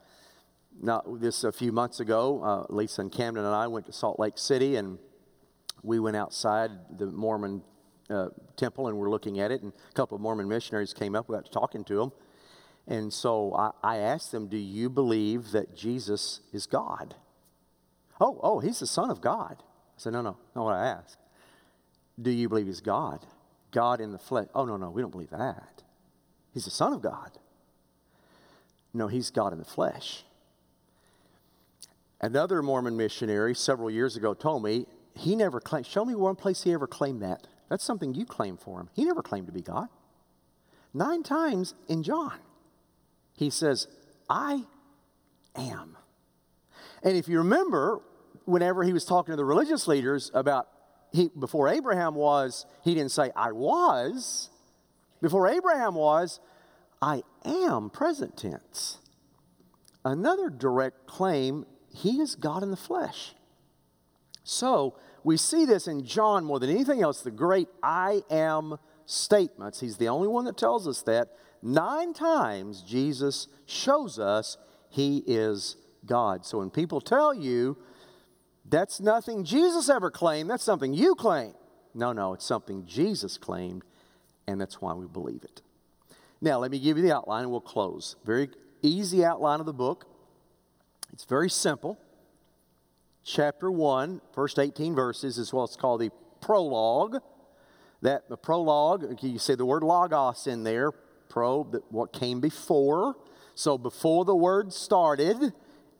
not 0.80 1.20
this 1.20 1.44
a 1.44 1.52
few 1.52 1.72
months 1.72 2.00
ago, 2.00 2.42
uh, 2.42 2.72
Lisa 2.72 3.02
and 3.02 3.12
Camden 3.12 3.44
and 3.44 3.54
I 3.54 3.66
went 3.66 3.86
to 3.86 3.92
Salt 3.92 4.18
Lake 4.18 4.36
City 4.36 4.76
and 4.76 4.98
we 5.82 6.00
went 6.00 6.16
outside 6.16 6.70
the 6.98 7.06
Mormon 7.06 7.62
uh, 8.10 8.28
temple 8.56 8.88
and 8.88 8.96
we're 8.96 9.10
looking 9.10 9.40
at 9.40 9.50
it. 9.50 9.62
And 9.62 9.72
a 9.72 9.92
couple 9.92 10.16
of 10.16 10.20
Mormon 10.20 10.48
missionaries 10.48 10.92
came 10.92 11.14
up. 11.14 11.28
We 11.28 11.36
got 11.36 11.44
to 11.44 11.50
talking 11.50 11.84
to 11.84 11.96
them. 11.96 12.12
And 12.86 13.12
so 13.12 13.54
I, 13.54 13.70
I 13.82 13.96
asked 13.98 14.32
them, 14.32 14.48
Do 14.48 14.56
you 14.56 14.90
believe 14.90 15.52
that 15.52 15.76
Jesus 15.76 16.40
is 16.52 16.66
God? 16.66 17.14
Oh, 18.20 18.38
oh, 18.42 18.60
he's 18.60 18.80
the 18.80 18.86
Son 18.86 19.10
of 19.10 19.20
God. 19.20 19.56
I 19.60 19.98
said, 19.98 20.12
No, 20.12 20.22
no, 20.22 20.36
not 20.54 20.64
what 20.64 20.74
I 20.74 20.86
asked. 20.86 21.18
Do 22.20 22.30
you 22.30 22.48
believe 22.48 22.66
he's 22.66 22.80
God? 22.80 23.26
God 23.70 24.00
in 24.00 24.12
the 24.12 24.18
flesh. 24.18 24.46
Oh, 24.54 24.64
no, 24.64 24.76
no, 24.76 24.90
we 24.90 25.02
don't 25.02 25.10
believe 25.10 25.30
that. 25.30 25.82
He's 26.52 26.64
the 26.64 26.70
Son 26.70 26.92
of 26.92 27.02
God. 27.02 27.32
No, 28.92 29.08
he's 29.08 29.30
God 29.30 29.52
in 29.52 29.58
the 29.58 29.64
flesh. 29.64 30.24
Another 32.20 32.62
Mormon 32.62 32.96
missionary 32.96 33.54
several 33.54 33.90
years 33.90 34.16
ago 34.16 34.32
told 34.32 34.62
me 34.62 34.86
he 35.14 35.34
never 35.34 35.60
claimed, 35.60 35.86
show 35.86 36.04
me 36.04 36.14
one 36.14 36.36
place 36.36 36.62
he 36.62 36.72
ever 36.72 36.86
claimed 36.86 37.22
that. 37.22 37.46
That's 37.68 37.84
something 37.84 38.14
you 38.14 38.24
claim 38.24 38.56
for 38.56 38.80
him. 38.80 38.88
He 38.94 39.04
never 39.04 39.22
claimed 39.22 39.46
to 39.46 39.52
be 39.52 39.62
God. 39.62 39.88
Nine 40.92 41.22
times 41.22 41.74
in 41.88 42.02
John, 42.02 42.38
he 43.36 43.50
says, 43.50 43.86
I 44.28 44.64
am. 45.54 45.96
And 47.02 47.16
if 47.16 47.28
you 47.28 47.38
remember, 47.38 48.00
whenever 48.44 48.82
he 48.82 48.92
was 48.92 49.04
talking 49.04 49.32
to 49.32 49.36
the 49.36 49.44
religious 49.44 49.86
leaders 49.86 50.30
about 50.34 50.68
he, 51.12 51.30
before 51.38 51.68
Abraham 51.68 52.14
was, 52.14 52.66
he 52.82 52.94
didn't 52.94 53.12
say, 53.12 53.30
I 53.36 53.52
was. 53.52 54.50
Before 55.22 55.46
Abraham 55.46 55.94
was, 55.94 56.40
I 57.00 57.22
am, 57.44 57.90
present 57.90 58.36
tense. 58.36 58.98
Another 60.04 60.50
direct 60.50 61.06
claim, 61.06 61.66
he 61.88 62.20
is 62.20 62.34
God 62.34 62.62
in 62.62 62.70
the 62.70 62.76
flesh. 62.76 63.34
So 64.42 64.96
we 65.22 65.36
see 65.36 65.64
this 65.64 65.86
in 65.86 66.04
John 66.04 66.44
more 66.44 66.58
than 66.58 66.68
anything 66.68 67.02
else, 67.02 67.22
the 67.22 67.30
great 67.30 67.68
I 67.82 68.22
am 68.28 68.78
statements. 69.06 69.80
He's 69.80 69.96
the 69.96 70.08
only 70.08 70.28
one 70.28 70.44
that 70.46 70.56
tells 70.56 70.88
us 70.88 71.02
that. 71.02 71.28
Nine 71.64 72.12
times 72.12 72.82
Jesus 72.82 73.48
shows 73.64 74.18
us 74.18 74.58
he 74.90 75.24
is 75.26 75.76
God. 76.04 76.44
So 76.44 76.58
when 76.58 76.68
people 76.68 77.00
tell 77.00 77.32
you, 77.32 77.78
that's 78.68 79.00
nothing 79.00 79.44
Jesus 79.44 79.88
ever 79.88 80.10
claimed. 80.10 80.50
That's 80.50 80.62
something 80.62 80.92
you 80.92 81.14
claim. 81.14 81.54
No, 81.94 82.12
no, 82.12 82.34
it's 82.34 82.44
something 82.44 82.84
Jesus 82.86 83.38
claimed, 83.38 83.82
and 84.46 84.60
that's 84.60 84.82
why 84.82 84.92
we 84.92 85.06
believe 85.06 85.42
it. 85.42 85.62
Now, 86.42 86.58
let 86.58 86.70
me 86.70 86.78
give 86.78 86.98
you 86.98 87.02
the 87.02 87.14
outline 87.14 87.44
and 87.44 87.50
we'll 87.50 87.60
close. 87.62 88.16
Very 88.26 88.50
easy 88.82 89.24
outline 89.24 89.60
of 89.60 89.66
the 89.66 89.72
book. 89.72 90.04
It's 91.14 91.24
very 91.24 91.48
simple. 91.48 91.98
Chapter 93.24 93.70
1, 93.70 94.20
first 94.34 94.58
18 94.58 94.94
verses 94.94 95.38
is 95.38 95.50
what's 95.50 95.76
called 95.76 96.02
the 96.02 96.10
prologue. 96.42 97.22
That 98.02 98.28
the 98.28 98.36
prologue, 98.36 99.22
you 99.22 99.38
say 99.38 99.54
the 99.54 99.64
word 99.64 99.82
logos 99.82 100.46
in 100.46 100.62
there, 100.62 100.92
pro, 101.28 101.64
what 101.90 102.12
came 102.12 102.40
before. 102.40 103.16
So 103.54 103.78
before 103.78 104.24
the 104.24 104.34
word 104.34 104.72
started, 104.72 105.52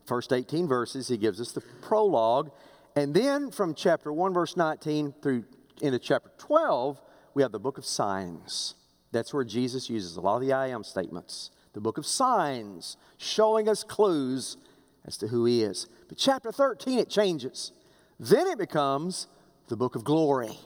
first 0.07 0.33
18 0.33 0.67
verses, 0.67 1.09
he 1.09 1.17
gives 1.17 1.41
us 1.41 1.53
the 1.53 1.63
prologue. 1.83 2.51
And 2.97 3.15
then 3.15 3.51
from 3.51 3.75
chapter 3.75 4.13
1, 4.13 4.33
verse 4.33 4.57
19 4.57 5.15
through 5.23 5.45
into 5.83 5.99
chapter 5.99 6.31
12, 6.39 7.01
we 7.35 7.43
have 7.43 7.53
the 7.53 7.59
book 7.59 7.79
of 7.79 7.85
signs. 7.85 8.75
That's 9.13 9.35
where 9.35 9.45
Jesus 9.45 9.91
uses 9.91 10.17
a 10.17 10.21
lot 10.21 10.37
of 10.37 10.43
the 10.43 10.53
I 10.53 10.69
am 10.69 10.85
statements. 10.85 11.51
The 11.73 11.81
book 11.81 11.99
of 11.99 12.07
signs, 12.07 12.97
showing 13.19 13.69
us 13.69 13.83
clues 13.83 14.57
as 15.05 15.17
to 15.19 15.29
who 15.29 15.45
he 15.45 15.63
is. 15.63 15.89
But 16.09 16.19
chapter 16.19 16.53
13, 16.53 16.99
it 16.99 17.11
changes. 17.11 17.73
Then 18.19 18.47
it 18.47 18.59
becomes 18.59 19.27
the 19.69 19.77
book 19.77 19.97
of 19.97 20.05
glory. 20.05 20.57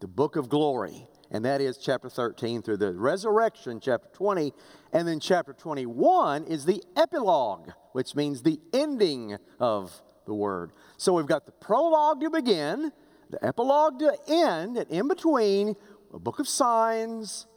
The 0.00 0.06
book 0.06 0.36
of 0.36 0.48
glory 0.48 1.06
and 1.34 1.44
that 1.44 1.60
is 1.60 1.78
chapter 1.78 2.08
13 2.08 2.62
through 2.62 2.76
the 2.76 2.92
resurrection, 2.92 3.80
chapter 3.80 4.08
20. 4.12 4.52
And 4.92 5.08
then 5.08 5.18
chapter 5.18 5.52
21 5.52 6.44
is 6.44 6.64
the 6.64 6.80
epilogue, 6.96 7.70
which 7.90 8.14
means 8.14 8.42
the 8.42 8.60
ending 8.72 9.36
of 9.58 10.00
the 10.26 10.32
word. 10.32 10.70
So 10.96 11.14
we've 11.14 11.26
got 11.26 11.44
the 11.44 11.50
prologue 11.50 12.20
to 12.20 12.30
begin, 12.30 12.92
the 13.30 13.44
epilogue 13.44 13.98
to 13.98 14.16
end, 14.28 14.76
and 14.76 14.88
in 14.88 15.08
between, 15.08 15.74
a 16.12 16.20
book 16.20 16.38
of 16.38 16.46
signs 16.46 17.48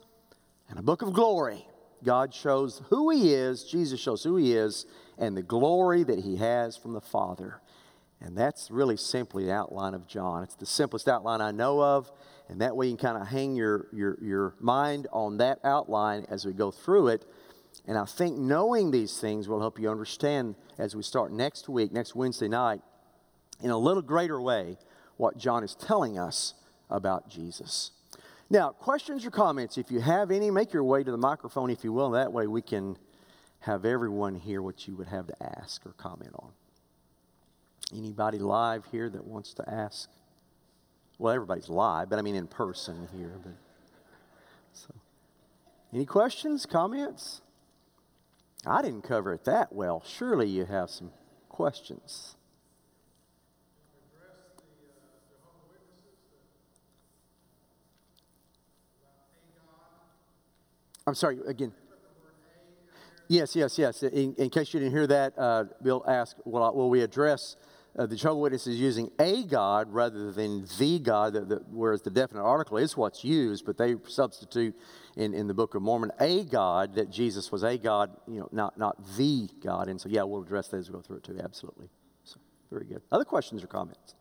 and 0.72 0.80
a 0.80 0.82
book 0.82 1.04
of 1.04 1.14
glory. 1.14 1.64
God 2.04 2.34
shows 2.34 2.82
who 2.90 3.12
He 3.12 3.32
is, 3.32 3.64
Jesus 3.64 4.00
shows 4.00 4.24
who 4.24 4.38
He 4.38 4.54
is, 4.54 4.88
and 5.20 5.38
the 5.38 5.44
glory 5.44 6.04
that 6.04 6.18
He 6.18 6.38
has 6.38 6.76
from 6.78 6.94
the 6.94 7.02
Father. 7.02 7.62
And 8.22 8.36
that's 8.36 8.72
really 8.72 8.98
simply 8.98 9.46
the 9.46 9.54
outline 9.54 9.94
of 9.94 10.08
John. 10.08 10.42
It's 10.42 10.56
the 10.56 10.66
simplest 10.66 11.08
outline 11.08 11.42
I 11.42 11.52
know 11.52 11.80
of. 11.80 12.12
And 12.50 12.62
that 12.62 12.76
way 12.76 12.88
you 12.88 12.96
can 12.96 13.14
kind 13.14 13.22
of 13.22 13.28
hang 13.28 13.56
your, 13.56 13.88
your, 13.92 14.18
your 14.22 14.56
mind 14.60 15.08
on 15.12 15.38
that 15.38 15.60
outline 15.64 16.26
as 16.30 16.46
we 16.46 16.54
go 16.54 16.72
through 16.72 17.10
it. 17.10 17.26
And 17.88 17.98
I 17.98 18.06
think 18.06 18.38
knowing 18.38 18.92
these 18.92 19.20
things 19.20 19.48
will 19.48 19.60
help 19.60 19.80
you 19.80 19.90
understand 19.90 20.56
as 20.78 20.96
we 20.96 21.04
start 21.04 21.32
next 21.32 21.68
week, 21.70 21.92
next 21.92 22.16
Wednesday 22.16 22.48
night, 22.48 22.82
in 23.62 23.70
a 23.70 23.78
little 23.78 24.02
greater 24.02 24.42
way, 24.42 24.78
what 25.18 25.38
John 25.38 25.64
is 25.64 25.76
telling 25.76 26.18
us 26.18 26.54
about 26.90 27.30
Jesus. 27.30 27.92
Now, 28.50 28.70
questions 28.70 29.26
or 29.26 29.32
comments, 29.32 29.78
if 29.78 29.92
you 29.92 30.00
have 30.00 30.32
any, 30.32 30.52
make 30.52 30.72
your 30.72 30.84
way 30.84 31.04
to 31.04 31.12
the 31.12 31.18
microphone, 31.18 31.70
if 31.70 31.84
you 31.84 31.92
will. 31.92 32.12
That 32.12 32.32
way 32.32 32.48
we 32.48 32.62
can 32.62 32.98
have 33.60 33.84
everyone 33.84 34.36
hear 34.36 34.62
what 34.62 34.88
you 34.88 34.96
would 34.96 35.08
have 35.08 35.28
to 35.28 35.44
ask 35.44 35.86
or 35.86 35.92
comment 35.94 36.32
on. 36.36 36.52
Anybody 37.96 38.38
live 38.38 38.86
here 38.92 39.10
that 39.10 39.26
wants 39.26 39.54
to 39.56 39.70
ask? 39.70 40.10
Well, 41.20 41.34
everybody's 41.34 41.70
live, 41.70 42.10
but 42.10 42.20
I 42.20 42.22
mean 42.22 42.36
in 42.36 42.48
person 42.48 43.08
here. 43.16 43.34
But 43.44 43.54
so, 44.74 44.94
any 45.94 46.06
questions, 46.06 46.66
comments? 46.66 47.42
I 48.66 48.82
didn't 48.82 49.04
cover 49.04 49.34
it 49.34 49.46
that 49.46 49.74
well. 49.74 50.04
Surely 50.06 50.48
you 50.48 50.66
have 50.66 50.90
some 50.90 51.12
questions. 51.50 52.36
I'm 61.08 61.16
sorry, 61.16 61.40
again. 61.48 61.72
Yes, 63.30 63.56
yes, 63.56 63.78
yes. 63.78 64.04
In, 64.04 64.36
in, 64.36 64.50
case 64.50 64.74
you 64.74 64.82
didn't 64.82 64.92
hear 64.92 65.08
that, 65.08 65.34
uh, 65.38 65.66
Bill 65.82 66.04
asked, 66.08 66.36
will, 66.46 66.74
will 66.76 66.90
we 66.90 67.02
address 67.02 67.56
uh, 67.98 68.06
the 68.06 68.16
Jehovah 68.16 68.40
Witnesses 68.40 68.80
using 68.80 69.10
a 69.20 69.44
God 69.44 69.92
rather 69.92 70.32
than 70.32 70.68
the 70.78 71.00
God, 71.00 71.34
the, 71.34 71.64
whereas 71.72 72.02
the 72.02 72.12
definite 72.12 72.44
article 72.44 72.78
is 72.78 72.96
what's 72.96 73.24
used, 73.24 73.66
but 73.66 73.78
they 73.78 73.96
substitute 74.08 74.76
in, 75.16 75.34
in 75.34 75.48
the 75.48 75.54
Book 75.54 75.74
of 75.74 75.82
Mormon 75.82 76.12
a 76.20 76.44
God 76.44 76.96
that 76.96 77.10
Jesus 77.10 77.52
was 77.52 77.64
a 77.64 77.78
God, 77.78 78.12
you 78.28 78.40
know, 78.40 78.50
not, 78.52 78.78
not 78.78 78.98
the 79.18 79.50
God. 79.64 79.88
And 79.88 80.00
so, 80.00 80.10
yeah, 80.10 80.24
we'll 80.24 80.44
address 80.44 80.68
that 80.70 80.78
as 80.78 80.90
we 80.90 80.94
go 80.94 81.02
through 81.02 81.18
it 81.18 81.24
too, 81.24 81.40
absolutely. 81.44 81.90
So, 82.24 82.38
very 82.72 82.86
good. 82.86 83.02
Other 83.12 83.26
questions 83.26 83.64
or 83.64 83.68
comments? 83.68 84.14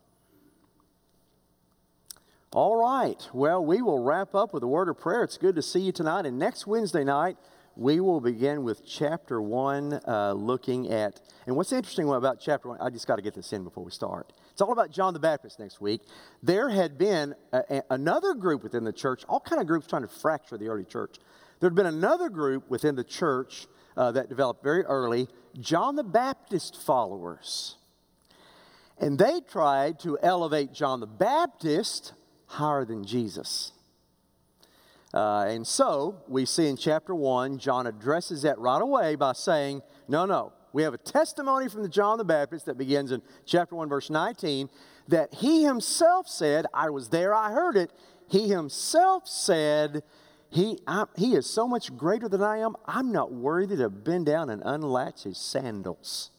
All 2.53 2.77
right. 2.77 3.21
Well, 3.33 3.63
we 3.63 3.81
will 3.81 3.99
wrap 3.99 4.33
up 4.33 4.53
with 4.53 4.63
a 4.63 4.67
word 4.67 4.89
of 4.89 4.97
prayer. 4.97 5.23
It's 5.23 5.37
good 5.37 5.55
to 5.55 5.61
see 5.61 5.81
you 5.81 5.91
tonight. 5.91 6.25
And 6.25 6.39
next 6.39 6.65
Wednesday 6.65 7.03
night, 7.03 7.37
we 7.77 7.99
will 7.99 8.19
begin 8.19 8.63
with 8.63 8.83
chapter 8.83 9.39
one, 9.39 9.99
uh, 10.07 10.33
looking 10.33 10.91
at, 10.91 11.21
and 11.45 11.55
what's 11.55 11.71
interesting 11.71 12.09
about 12.09 12.39
chapter 12.39 12.69
one, 12.69 12.81
I 12.81 12.89
just 12.89 13.05
got 13.05 13.17
to 13.17 13.21
get 13.21 13.35
this 13.35 13.53
in 13.53 13.63
before 13.63 13.83
we 13.83 13.91
start. 13.91 14.33
It's 14.51 14.61
all 14.61 14.71
about 14.71 14.89
John 14.89 15.13
the 15.13 15.19
Baptist 15.19 15.59
next 15.59 15.79
week. 15.79 16.01
There 16.41 16.69
had 16.69 16.97
been 16.97 17.35
a, 17.53 17.61
a, 17.69 17.81
another 17.91 18.33
group 18.33 18.63
within 18.63 18.83
the 18.83 18.91
church, 18.91 19.23
all 19.29 19.39
kind 19.39 19.61
of 19.61 19.67
groups 19.67 19.85
trying 19.85 20.01
to 20.01 20.07
fracture 20.07 20.57
the 20.57 20.69
early 20.69 20.85
church. 20.85 21.17
There 21.59 21.69
had 21.69 21.75
been 21.75 21.85
another 21.85 22.29
group 22.29 22.67
within 22.67 22.95
the 22.95 23.03
church 23.03 23.67
uh, 23.95 24.11
that 24.13 24.27
developed 24.27 24.63
very 24.63 24.83
early, 24.83 25.27
John 25.59 25.95
the 25.95 26.03
Baptist 26.03 26.81
followers. 26.81 27.75
And 28.99 29.19
they 29.19 29.41
tried 29.41 29.99
to 29.99 30.17
elevate 30.23 30.73
John 30.73 30.99
the 30.99 31.05
Baptist 31.05 32.13
higher 32.47 32.85
than 32.85 33.05
Jesus. 33.05 33.71
Uh, 35.13 35.45
and 35.47 35.65
so 35.65 36.15
we 36.27 36.45
see 36.45 36.67
in 36.67 36.77
chapter 36.77 37.15
1, 37.15 37.59
John 37.59 37.87
addresses 37.87 38.41
that 38.41 38.59
right 38.59 38.81
away 38.81 39.15
by 39.15 39.33
saying, 39.33 39.81
No, 40.07 40.25
no. 40.25 40.53
We 40.73 40.83
have 40.83 40.93
a 40.93 40.99
testimony 40.99 41.69
from 41.69 41.81
the 41.81 41.89
John 41.89 42.17
the 42.17 42.25
Baptist 42.25 42.65
that 42.65 42.77
begins 42.77 43.11
in 43.11 43.21
chapter 43.45 43.75
1, 43.75 43.89
verse 43.89 44.09
19, 44.09 44.69
that 45.07 45.33
he 45.33 45.63
himself 45.63 46.27
said, 46.27 46.65
I 46.73 46.89
was 46.89 47.09
there, 47.09 47.33
I 47.33 47.51
heard 47.51 47.77
it. 47.77 47.91
He 48.29 48.49
himself 48.49 49.27
said, 49.27 50.03
he, 50.49 50.79
I, 50.85 51.05
he 51.15 51.33
is 51.35 51.49
so 51.49 51.67
much 51.67 51.95
greater 51.95 52.27
than 52.27 52.43
I 52.43 52.57
am, 52.57 52.75
I'm 52.85 53.11
not 53.11 53.31
worthy 53.31 53.77
to 53.77 53.89
bend 53.89 54.25
down 54.25 54.49
and 54.49 54.61
unlatch 54.63 55.23
his 55.23 55.37
sandals. 55.37 56.31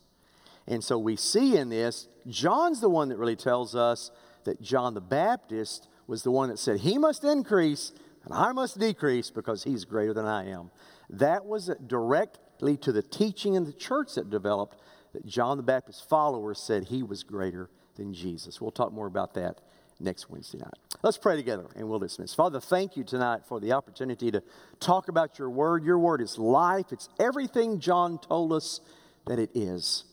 And 0.66 0.84
so 0.84 0.98
we 0.98 1.16
see 1.16 1.56
in 1.56 1.70
this, 1.70 2.08
John's 2.26 2.80
the 2.80 2.90
one 2.90 3.08
that 3.08 3.16
really 3.16 3.36
tells 3.36 3.74
us 3.74 4.10
that 4.44 4.60
John 4.60 4.94
the 4.94 5.00
Baptist 5.00 5.88
was 6.06 6.22
the 6.22 6.30
one 6.30 6.48
that 6.50 6.58
said, 6.58 6.80
He 6.80 6.98
must 6.98 7.24
increase 7.24 7.92
and 8.28 8.36
I 8.36 8.52
must 8.52 8.78
decrease 8.78 9.30
because 9.30 9.64
he's 9.64 9.86
greater 9.86 10.12
than 10.12 10.26
I 10.26 10.50
am. 10.50 10.70
That 11.08 11.46
was 11.46 11.70
directly 11.86 12.76
to 12.76 12.92
the 12.92 13.02
teaching 13.02 13.54
in 13.54 13.64
the 13.64 13.72
church 13.72 14.14
that 14.16 14.28
developed 14.28 14.76
that 15.14 15.24
John 15.24 15.56
the 15.56 15.62
Baptist's 15.62 16.02
followers 16.02 16.58
said 16.58 16.84
he 16.84 17.02
was 17.02 17.22
greater 17.22 17.70
than 17.96 18.12
Jesus. 18.12 18.60
We'll 18.60 18.70
talk 18.70 18.92
more 18.92 19.06
about 19.06 19.32
that 19.34 19.62
next 19.98 20.28
Wednesday 20.28 20.58
night. 20.58 20.74
Let's 21.02 21.16
pray 21.16 21.36
together 21.36 21.66
and 21.74 21.88
we'll 21.88 21.98
dismiss. 21.98 22.34
Father, 22.34 22.60
thank 22.60 22.98
you 22.98 23.02
tonight 23.02 23.40
for 23.48 23.60
the 23.60 23.72
opportunity 23.72 24.30
to 24.30 24.42
talk 24.78 25.08
about 25.08 25.38
your 25.38 25.48
word. 25.48 25.82
Your 25.82 25.98
word 25.98 26.20
is 26.20 26.38
life, 26.38 26.92
it's 26.92 27.08
everything 27.18 27.80
John 27.80 28.18
told 28.18 28.52
us 28.52 28.80
that 29.26 29.38
it 29.38 29.50
is. 29.54 30.04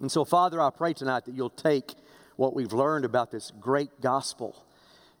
And 0.00 0.10
so, 0.10 0.24
Father, 0.24 0.58
I 0.62 0.70
pray 0.70 0.94
tonight 0.94 1.26
that 1.26 1.34
you'll 1.34 1.50
take 1.50 1.92
what 2.36 2.54
we've 2.54 2.72
learned 2.72 3.04
about 3.04 3.30
this 3.30 3.52
great 3.60 4.00
gospel. 4.00 4.64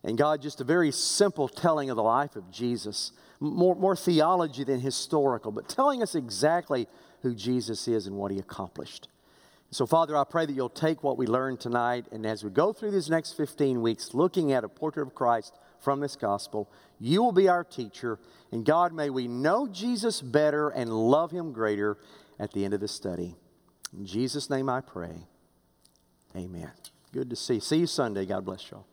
And 0.02 0.16
God, 0.16 0.40
just 0.40 0.60
a 0.60 0.64
very 0.64 0.90
simple 0.92 1.48
telling 1.48 1.90
of 1.90 1.96
the 1.96 2.02
life 2.02 2.36
of 2.36 2.50
Jesus, 2.50 3.12
more, 3.38 3.74
more 3.74 3.96
theology 3.96 4.64
than 4.64 4.80
historical, 4.80 5.52
but 5.52 5.68
telling 5.68 6.02
us 6.02 6.14
exactly 6.14 6.88
who 7.22 7.34
Jesus 7.34 7.86
is 7.86 8.06
and 8.06 8.16
what 8.16 8.30
he 8.30 8.38
accomplished. 8.38 9.08
So, 9.72 9.86
Father, 9.86 10.16
I 10.16 10.24
pray 10.24 10.46
that 10.46 10.52
you'll 10.52 10.68
take 10.68 11.04
what 11.04 11.16
we 11.16 11.26
learned 11.26 11.60
tonight, 11.60 12.06
and 12.10 12.26
as 12.26 12.42
we 12.42 12.50
go 12.50 12.72
through 12.72 12.90
these 12.90 13.08
next 13.08 13.34
15 13.34 13.82
weeks 13.82 14.14
looking 14.14 14.52
at 14.52 14.64
a 14.64 14.68
portrait 14.68 15.06
of 15.06 15.14
Christ 15.14 15.54
from 15.78 16.00
this 16.00 16.16
gospel, 16.16 16.68
you 16.98 17.22
will 17.22 17.32
be 17.32 17.48
our 17.48 17.62
teacher. 17.62 18.18
And 18.50 18.64
God, 18.64 18.92
may 18.92 19.10
we 19.10 19.28
know 19.28 19.68
Jesus 19.68 20.22
better 20.22 20.70
and 20.70 20.90
love 20.92 21.30
him 21.30 21.52
greater 21.52 21.98
at 22.38 22.52
the 22.52 22.64
end 22.64 22.74
of 22.74 22.80
the 22.80 22.88
study. 22.88 23.36
In 23.96 24.06
Jesus' 24.06 24.50
name 24.50 24.68
I 24.68 24.80
pray. 24.80 25.28
Amen. 26.34 26.72
Good 27.12 27.30
to 27.30 27.36
see. 27.36 27.60
See 27.60 27.78
you 27.78 27.86
Sunday. 27.86 28.26
God 28.26 28.44
bless 28.44 28.70
y'all. 28.70 28.86